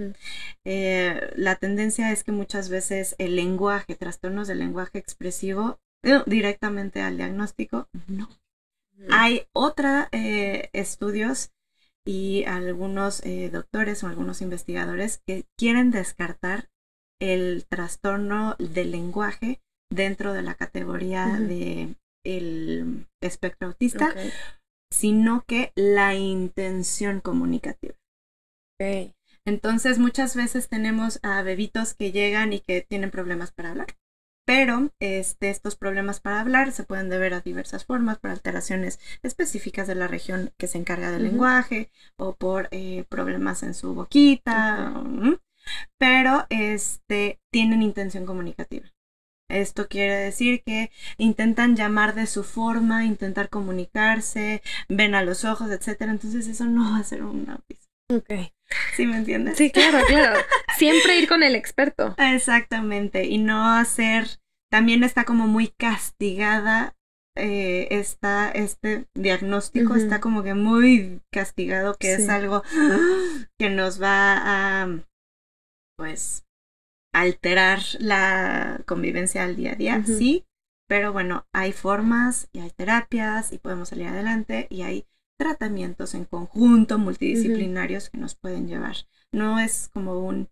Eh, 0.64 1.32
la 1.36 1.56
tendencia 1.56 2.10
es 2.10 2.24
que 2.24 2.32
muchas 2.32 2.68
veces 2.68 3.14
el 3.18 3.36
lenguaje, 3.36 3.94
trastornos 3.94 4.48
del 4.48 4.58
lenguaje 4.58 4.98
expresivo, 4.98 5.78
directamente 6.26 7.02
al 7.02 7.16
diagnóstico, 7.16 7.88
no. 8.08 8.28
Hay 9.10 9.46
otros 9.52 10.06
eh, 10.12 10.68
estudios 10.72 11.52
y 12.06 12.44
algunos 12.44 13.24
eh, 13.24 13.50
doctores 13.50 14.02
o 14.02 14.08
algunos 14.08 14.42
investigadores 14.42 15.22
que 15.26 15.46
quieren 15.56 15.90
descartar 15.90 16.68
el 17.20 17.66
trastorno 17.66 18.56
del 18.58 18.90
lenguaje 18.90 19.60
dentro 19.90 20.32
de 20.32 20.42
la 20.42 20.54
categoría 20.54 21.26
de 21.26 21.94
el 22.24 23.06
espectro 23.22 23.68
autista, 23.68 24.14
sino 24.92 25.44
que 25.46 25.72
la 25.74 26.14
intención 26.14 27.20
comunicativa. 27.20 27.94
Entonces 29.46 29.98
muchas 29.98 30.36
veces 30.36 30.68
tenemos 30.68 31.18
a 31.22 31.42
bebitos 31.42 31.94
que 31.94 32.12
llegan 32.12 32.52
y 32.52 32.60
que 32.60 32.82
tienen 32.82 33.10
problemas 33.10 33.52
para 33.52 33.70
hablar 33.70 33.96
pero 34.50 34.90
este, 34.98 35.48
estos 35.48 35.76
problemas 35.76 36.18
para 36.18 36.40
hablar 36.40 36.72
se 36.72 36.82
pueden 36.82 37.08
deber 37.08 37.34
a 37.34 37.40
diversas 37.40 37.84
formas, 37.84 38.18
por 38.18 38.32
alteraciones 38.32 38.98
específicas 39.22 39.86
de 39.86 39.94
la 39.94 40.08
región 40.08 40.52
que 40.58 40.66
se 40.66 40.76
encarga 40.76 41.12
del 41.12 41.22
lenguaje 41.22 41.88
o 42.16 42.34
por 42.34 42.66
eh, 42.72 43.04
problemas 43.08 43.62
en 43.62 43.74
su 43.74 43.94
boquita, 43.94 45.04
pero 45.98 46.46
este, 46.50 47.38
tienen 47.52 47.80
intención 47.80 48.26
comunicativa. 48.26 48.88
Esto 49.48 49.86
quiere 49.86 50.16
decir 50.16 50.64
que 50.66 50.90
intentan 51.16 51.76
llamar 51.76 52.16
de 52.16 52.26
su 52.26 52.42
forma, 52.42 53.04
intentar 53.04 53.50
comunicarse, 53.50 54.62
ven 54.88 55.14
a 55.14 55.22
los 55.22 55.44
ojos, 55.44 55.70
etc. 55.70 56.00
Entonces 56.08 56.48
eso 56.48 56.64
no 56.64 56.90
va 56.90 56.98
a 56.98 57.04
ser 57.04 57.22
un 57.22 57.48
autismo. 57.48 57.86
Ok. 58.12 58.50
¿Sí 58.94 59.06
me 59.06 59.16
entiendes? 59.16 59.56
Sí, 59.56 59.70
claro, 59.70 59.98
claro. 60.06 60.40
Siempre 60.76 61.16
ir 61.16 61.28
con 61.28 61.42
el 61.42 61.54
experto. 61.54 62.14
Exactamente. 62.18 63.24
Y 63.26 63.38
no 63.38 63.68
hacer. 63.68 64.39
También 64.70 65.04
está 65.04 65.24
como 65.24 65.46
muy 65.46 65.68
castigada. 65.68 66.96
Eh, 67.36 67.86
está 67.90 68.50
este 68.50 69.06
diagnóstico 69.14 69.94
está 69.94 70.20
como 70.20 70.42
que 70.42 70.54
muy 70.54 71.20
castigado, 71.30 71.96
que 71.96 72.14
es 72.14 72.28
algo 72.28 72.62
que 73.58 73.70
nos 73.70 74.02
va 74.02 74.82
a 74.82 74.88
pues 75.96 76.44
alterar 77.14 77.80
la 77.98 78.82
convivencia 78.86 79.44
al 79.44 79.56
día 79.56 79.72
a 79.72 79.76
día, 79.76 80.04
sí, 80.04 80.44
pero 80.88 81.12
bueno, 81.12 81.46
hay 81.52 81.72
formas 81.72 82.48
y 82.52 82.60
hay 82.60 82.70
terapias 82.70 83.52
y 83.52 83.58
podemos 83.58 83.90
salir 83.90 84.08
adelante 84.08 84.66
y 84.70 84.82
hay 84.82 85.06
tratamientos 85.38 86.14
en 86.14 86.24
conjunto 86.24 86.98
multidisciplinarios 86.98 88.10
que 88.10 88.18
nos 88.18 88.34
pueden 88.34 88.66
llevar. 88.66 88.96
No 89.32 89.58
es 89.58 89.88
como 89.92 90.18
un 90.18 90.48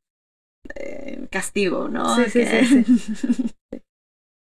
eh, 0.74 1.26
castigo, 1.30 1.88
¿no? 1.88 2.14
Sí, 2.16 2.30
sí, 2.30 2.44
sí, 2.46 3.54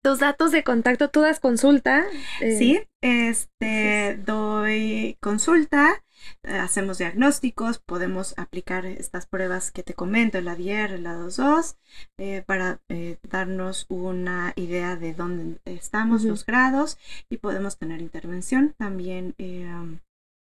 Tus 0.02 0.20
datos 0.20 0.52
de 0.52 0.62
contacto, 0.62 1.10
tú 1.10 1.20
das 1.20 1.40
consulta. 1.40 2.06
Eh, 2.40 2.56
sí, 2.56 2.80
este, 3.00 4.16
doy 4.24 5.16
consulta, 5.20 6.04
eh, 6.44 6.54
hacemos 6.54 6.98
diagnósticos, 6.98 7.80
podemos 7.80 8.32
aplicar 8.38 8.86
estas 8.86 9.26
pruebas 9.26 9.72
que 9.72 9.82
te 9.82 9.94
comento, 9.94 10.40
la 10.40 10.54
DIER, 10.54 11.00
la 11.00 11.16
22, 11.16 11.76
eh, 12.16 12.44
para 12.46 12.80
darnos 13.28 13.86
una 13.88 14.52
idea 14.54 14.94
de 14.94 15.14
dónde 15.14 15.60
estamos, 15.64 16.22
los 16.22 16.46
grados, 16.46 16.96
y 17.28 17.38
podemos 17.38 17.76
tener 17.76 18.00
intervención. 18.00 18.74
También 18.78 19.34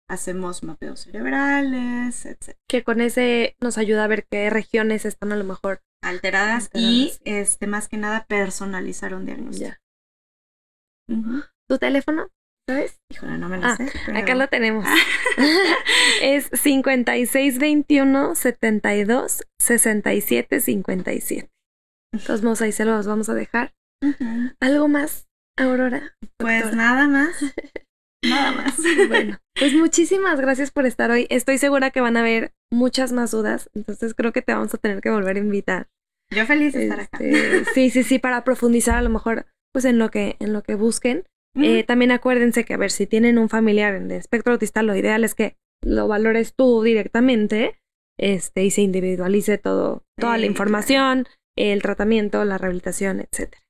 hacemos 0.10 0.64
mapeos 0.64 1.02
cerebrales, 1.02 2.26
etc. 2.26 2.58
Que 2.68 2.84
con 2.84 3.00
ese 3.00 3.56
nos 3.62 3.78
ayuda 3.78 4.04
a 4.04 4.08
ver 4.08 4.26
qué 4.30 4.50
regiones 4.50 5.06
están 5.06 5.32
a 5.32 5.38
lo 5.38 5.44
mejor 5.46 5.82
alteradas, 6.02 6.70
y 6.74 7.14
este 7.24 7.68
más 7.68 7.88
que 7.88 7.98
nada 7.98 8.26
personalizar 8.26 9.14
un 9.14 9.26
diagnóstico. 9.26 9.76
¿Tu 11.68 11.78
teléfono? 11.78 12.30
¿Sabes? 12.68 13.00
Híjole, 13.12 13.38
no 13.38 13.50
me 13.50 13.58
lo 13.58 13.66
ah, 13.66 13.76
sé. 13.76 13.90
Acá 14.16 14.36
lo 14.36 14.48
tenemos. 14.48 14.86
es 16.22 16.50
5621 16.54 18.36
72 18.36 19.44
67 19.60 20.60
57. 20.60 21.50
Entonces 22.14 22.62
ahí 22.62 22.72
se 22.72 22.86
los 22.86 23.08
vamos 23.08 23.30
a 23.30 23.34
dejar. 23.34 23.74
¿Algo 24.60 24.88
más, 24.88 25.28
Aurora? 25.58 26.16
Pues 26.38 26.74
nada 26.76 27.08
más. 27.08 27.36
Nada 28.24 28.52
más. 28.52 28.76
Bueno, 29.08 29.38
pues 29.56 29.74
muchísimas 29.74 30.40
gracias 30.40 30.72
por 30.72 30.86
estar 30.86 31.12
hoy. 31.12 31.28
Estoy 31.30 31.58
segura 31.58 31.92
que 31.92 32.02
van 32.02 32.18
a 32.18 32.22
haber 32.22 32.54
muchas 32.72 33.12
más 33.12 33.32
dudas, 33.32 33.70
entonces 33.74 34.14
creo 34.14 34.32
que 34.34 34.42
te 34.42 34.54
vamos 34.54 34.74
a 34.74 34.78
tener 34.78 35.02
que 35.02 35.10
volver 35.10 35.38
a 35.38 35.40
invitar. 35.40 35.88
Yo 36.32 36.46
feliz 36.46 36.74
de 36.74 36.84
estar 36.84 37.00
acá. 37.00 37.18
Este, 37.22 37.66
sí, 37.74 37.90
sí, 37.90 38.04
sí, 38.04 38.20
para 38.20 38.44
profundizar 38.44 38.96
a 38.96 39.02
lo 39.02 39.10
mejor 39.10 39.46
pues 39.72 39.86
en 39.86 39.98
lo 39.98 40.10
que, 40.12 40.36
en 40.40 40.54
lo 40.54 40.64
que 40.64 40.76
busquen. 40.76 41.26
Eh, 41.56 41.84
también 41.84 42.12
acuérdense 42.12 42.64
que, 42.64 42.74
a 42.74 42.78
ver, 42.78 42.92
si 42.92 43.08
tienen 43.08 43.38
un 43.38 43.50
familiar 43.50 43.96
en 43.96 44.12
espectro 44.12 44.54
autista, 44.54 44.84
lo 44.84 44.96
ideal 44.96 45.24
es 45.24 45.36
que 45.36 45.58
lo 45.82 46.08
valores 46.08 46.54
tú 46.56 46.84
directamente 46.84 47.80
este, 48.18 48.64
y 48.64 48.72
se 48.72 48.82
individualice 48.82 49.58
todo, 49.58 50.04
toda 50.18 50.38
la 50.38 50.46
información, 50.46 51.26
el 51.58 51.82
tratamiento, 51.82 52.46
la 52.46 52.58
rehabilitación, 52.58 53.20
etcétera. 53.20 53.62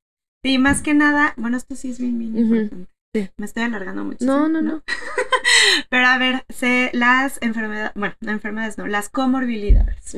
Sí, 0.43 0.57
más 0.57 0.81
que 0.81 0.93
nada, 0.93 1.33
bueno, 1.37 1.57
esto 1.57 1.75
sí 1.75 1.91
es 1.91 1.99
bien, 1.99 2.19
bien 2.19 2.37
importante. 2.37 2.91
Me 3.13 3.45
estoy 3.45 3.63
alargando 3.63 4.03
mucho. 4.03 4.23
No, 4.23 4.47
no, 4.47 4.61
no. 4.61 4.83
Pero 5.89 6.05
a 6.05 6.17
ver, 6.19 6.45
sé 6.49 6.91
las 6.93 7.41
enfermedades, 7.41 7.93
bueno, 7.95 8.15
enfermedades 8.21 8.77
no, 8.77 8.85
las 8.85 9.09
comorbilidades. 9.09 10.15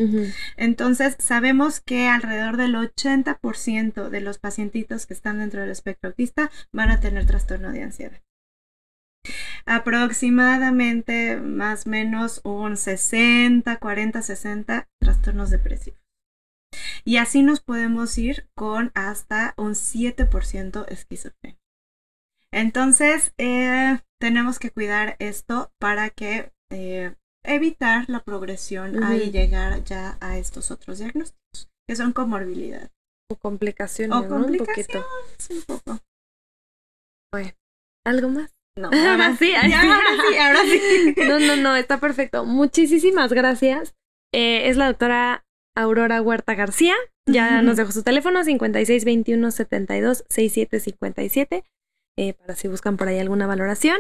Entonces, 0.57 1.15
sabemos 1.19 1.79
que 1.79 2.07
alrededor 2.07 2.57
del 2.57 2.75
80% 2.75 4.09
de 4.09 4.21
los 4.21 4.39
pacientitos 4.39 5.05
que 5.05 5.13
están 5.13 5.39
dentro 5.39 5.61
del 5.61 5.71
espectro 5.71 6.09
autista 6.09 6.51
van 6.73 6.91
a 6.91 6.99
tener 6.99 7.25
trastorno 7.25 7.71
de 7.71 7.83
ansiedad. 7.83 8.21
Aproximadamente 9.65 11.37
más 11.37 11.87
o 11.87 11.91
menos 11.91 12.41
un 12.43 12.75
60, 12.75 13.77
40, 13.77 14.21
60 14.21 14.89
trastornos 14.99 15.49
depresivos. 15.49 15.99
Y 17.05 17.17
así 17.17 17.41
nos 17.41 17.61
podemos 17.61 18.17
ir 18.17 18.49
con 18.53 18.91
hasta 18.95 19.53
un 19.57 19.75
7% 19.75 20.85
esquizofrenia. 20.89 21.60
Entonces, 22.53 23.33
eh, 23.37 23.99
tenemos 24.19 24.59
que 24.59 24.71
cuidar 24.71 25.15
esto 25.19 25.71
para 25.79 26.09
que 26.09 26.51
eh, 26.69 27.15
evitar 27.43 28.05
la 28.07 28.23
progresión 28.23 29.01
y 29.13 29.31
llegar 29.31 29.83
ya 29.83 30.17
a 30.21 30.37
estos 30.37 30.69
otros 30.71 30.99
diagnósticos, 30.99 31.69
que 31.87 31.95
son 31.95 32.13
comorbilidad. 32.13 32.91
O 33.31 33.35
complicaciones, 33.37 34.17
o 34.17 34.27
complicaciones, 34.27 35.05
un, 35.49 35.61
poco. 35.63 35.99
Bueno, 37.31 37.51
¿algo 38.05 38.29
más? 38.29 38.53
No, 38.77 38.89
ahora 38.91 39.35
sí, 39.37 39.53
ahora 39.55 39.69
sí, 40.29 40.37
ahora 40.37 40.59
sí. 40.63 41.15
No, 41.27 41.39
no, 41.39 41.55
no, 41.55 41.75
está 41.75 41.99
perfecto. 41.99 42.45
Muchísimas 42.45 43.31
gracias. 43.31 43.95
Eh, 44.33 44.69
es 44.69 44.77
la 44.77 44.87
doctora 44.87 45.45
Aurora 45.75 46.21
Huerta 46.21 46.55
García. 46.55 46.95
Ya 47.29 47.61
nos 47.61 47.77
dejó 47.77 47.91
su 47.91 48.03
teléfono 48.03 48.43
5621 48.43 49.51
72 49.51 50.25
6757 50.27 51.63
eh, 52.17 52.33
para 52.33 52.55
si 52.55 52.67
buscan 52.67 52.97
por 52.97 53.07
ahí 53.07 53.19
alguna 53.19 53.47
valoración. 53.47 53.97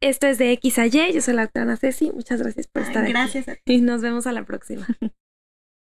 Esto 0.00 0.26
es 0.26 0.38
de 0.38 0.50
X 0.52 0.78
a 0.78 0.86
Y, 0.86 1.12
yo 1.12 1.20
soy 1.20 1.34
la 1.34 1.42
doctora 1.42 1.76
Ceci, 1.76 2.10
muchas 2.10 2.42
gracias 2.42 2.66
por 2.66 2.82
estar 2.82 3.04
aquí. 3.04 3.12
Gracias 3.12 3.46
Y 3.64 3.80
nos 3.82 4.02
vemos 4.02 4.26
a 4.26 4.32
la 4.32 4.44
próxima. 4.44 4.86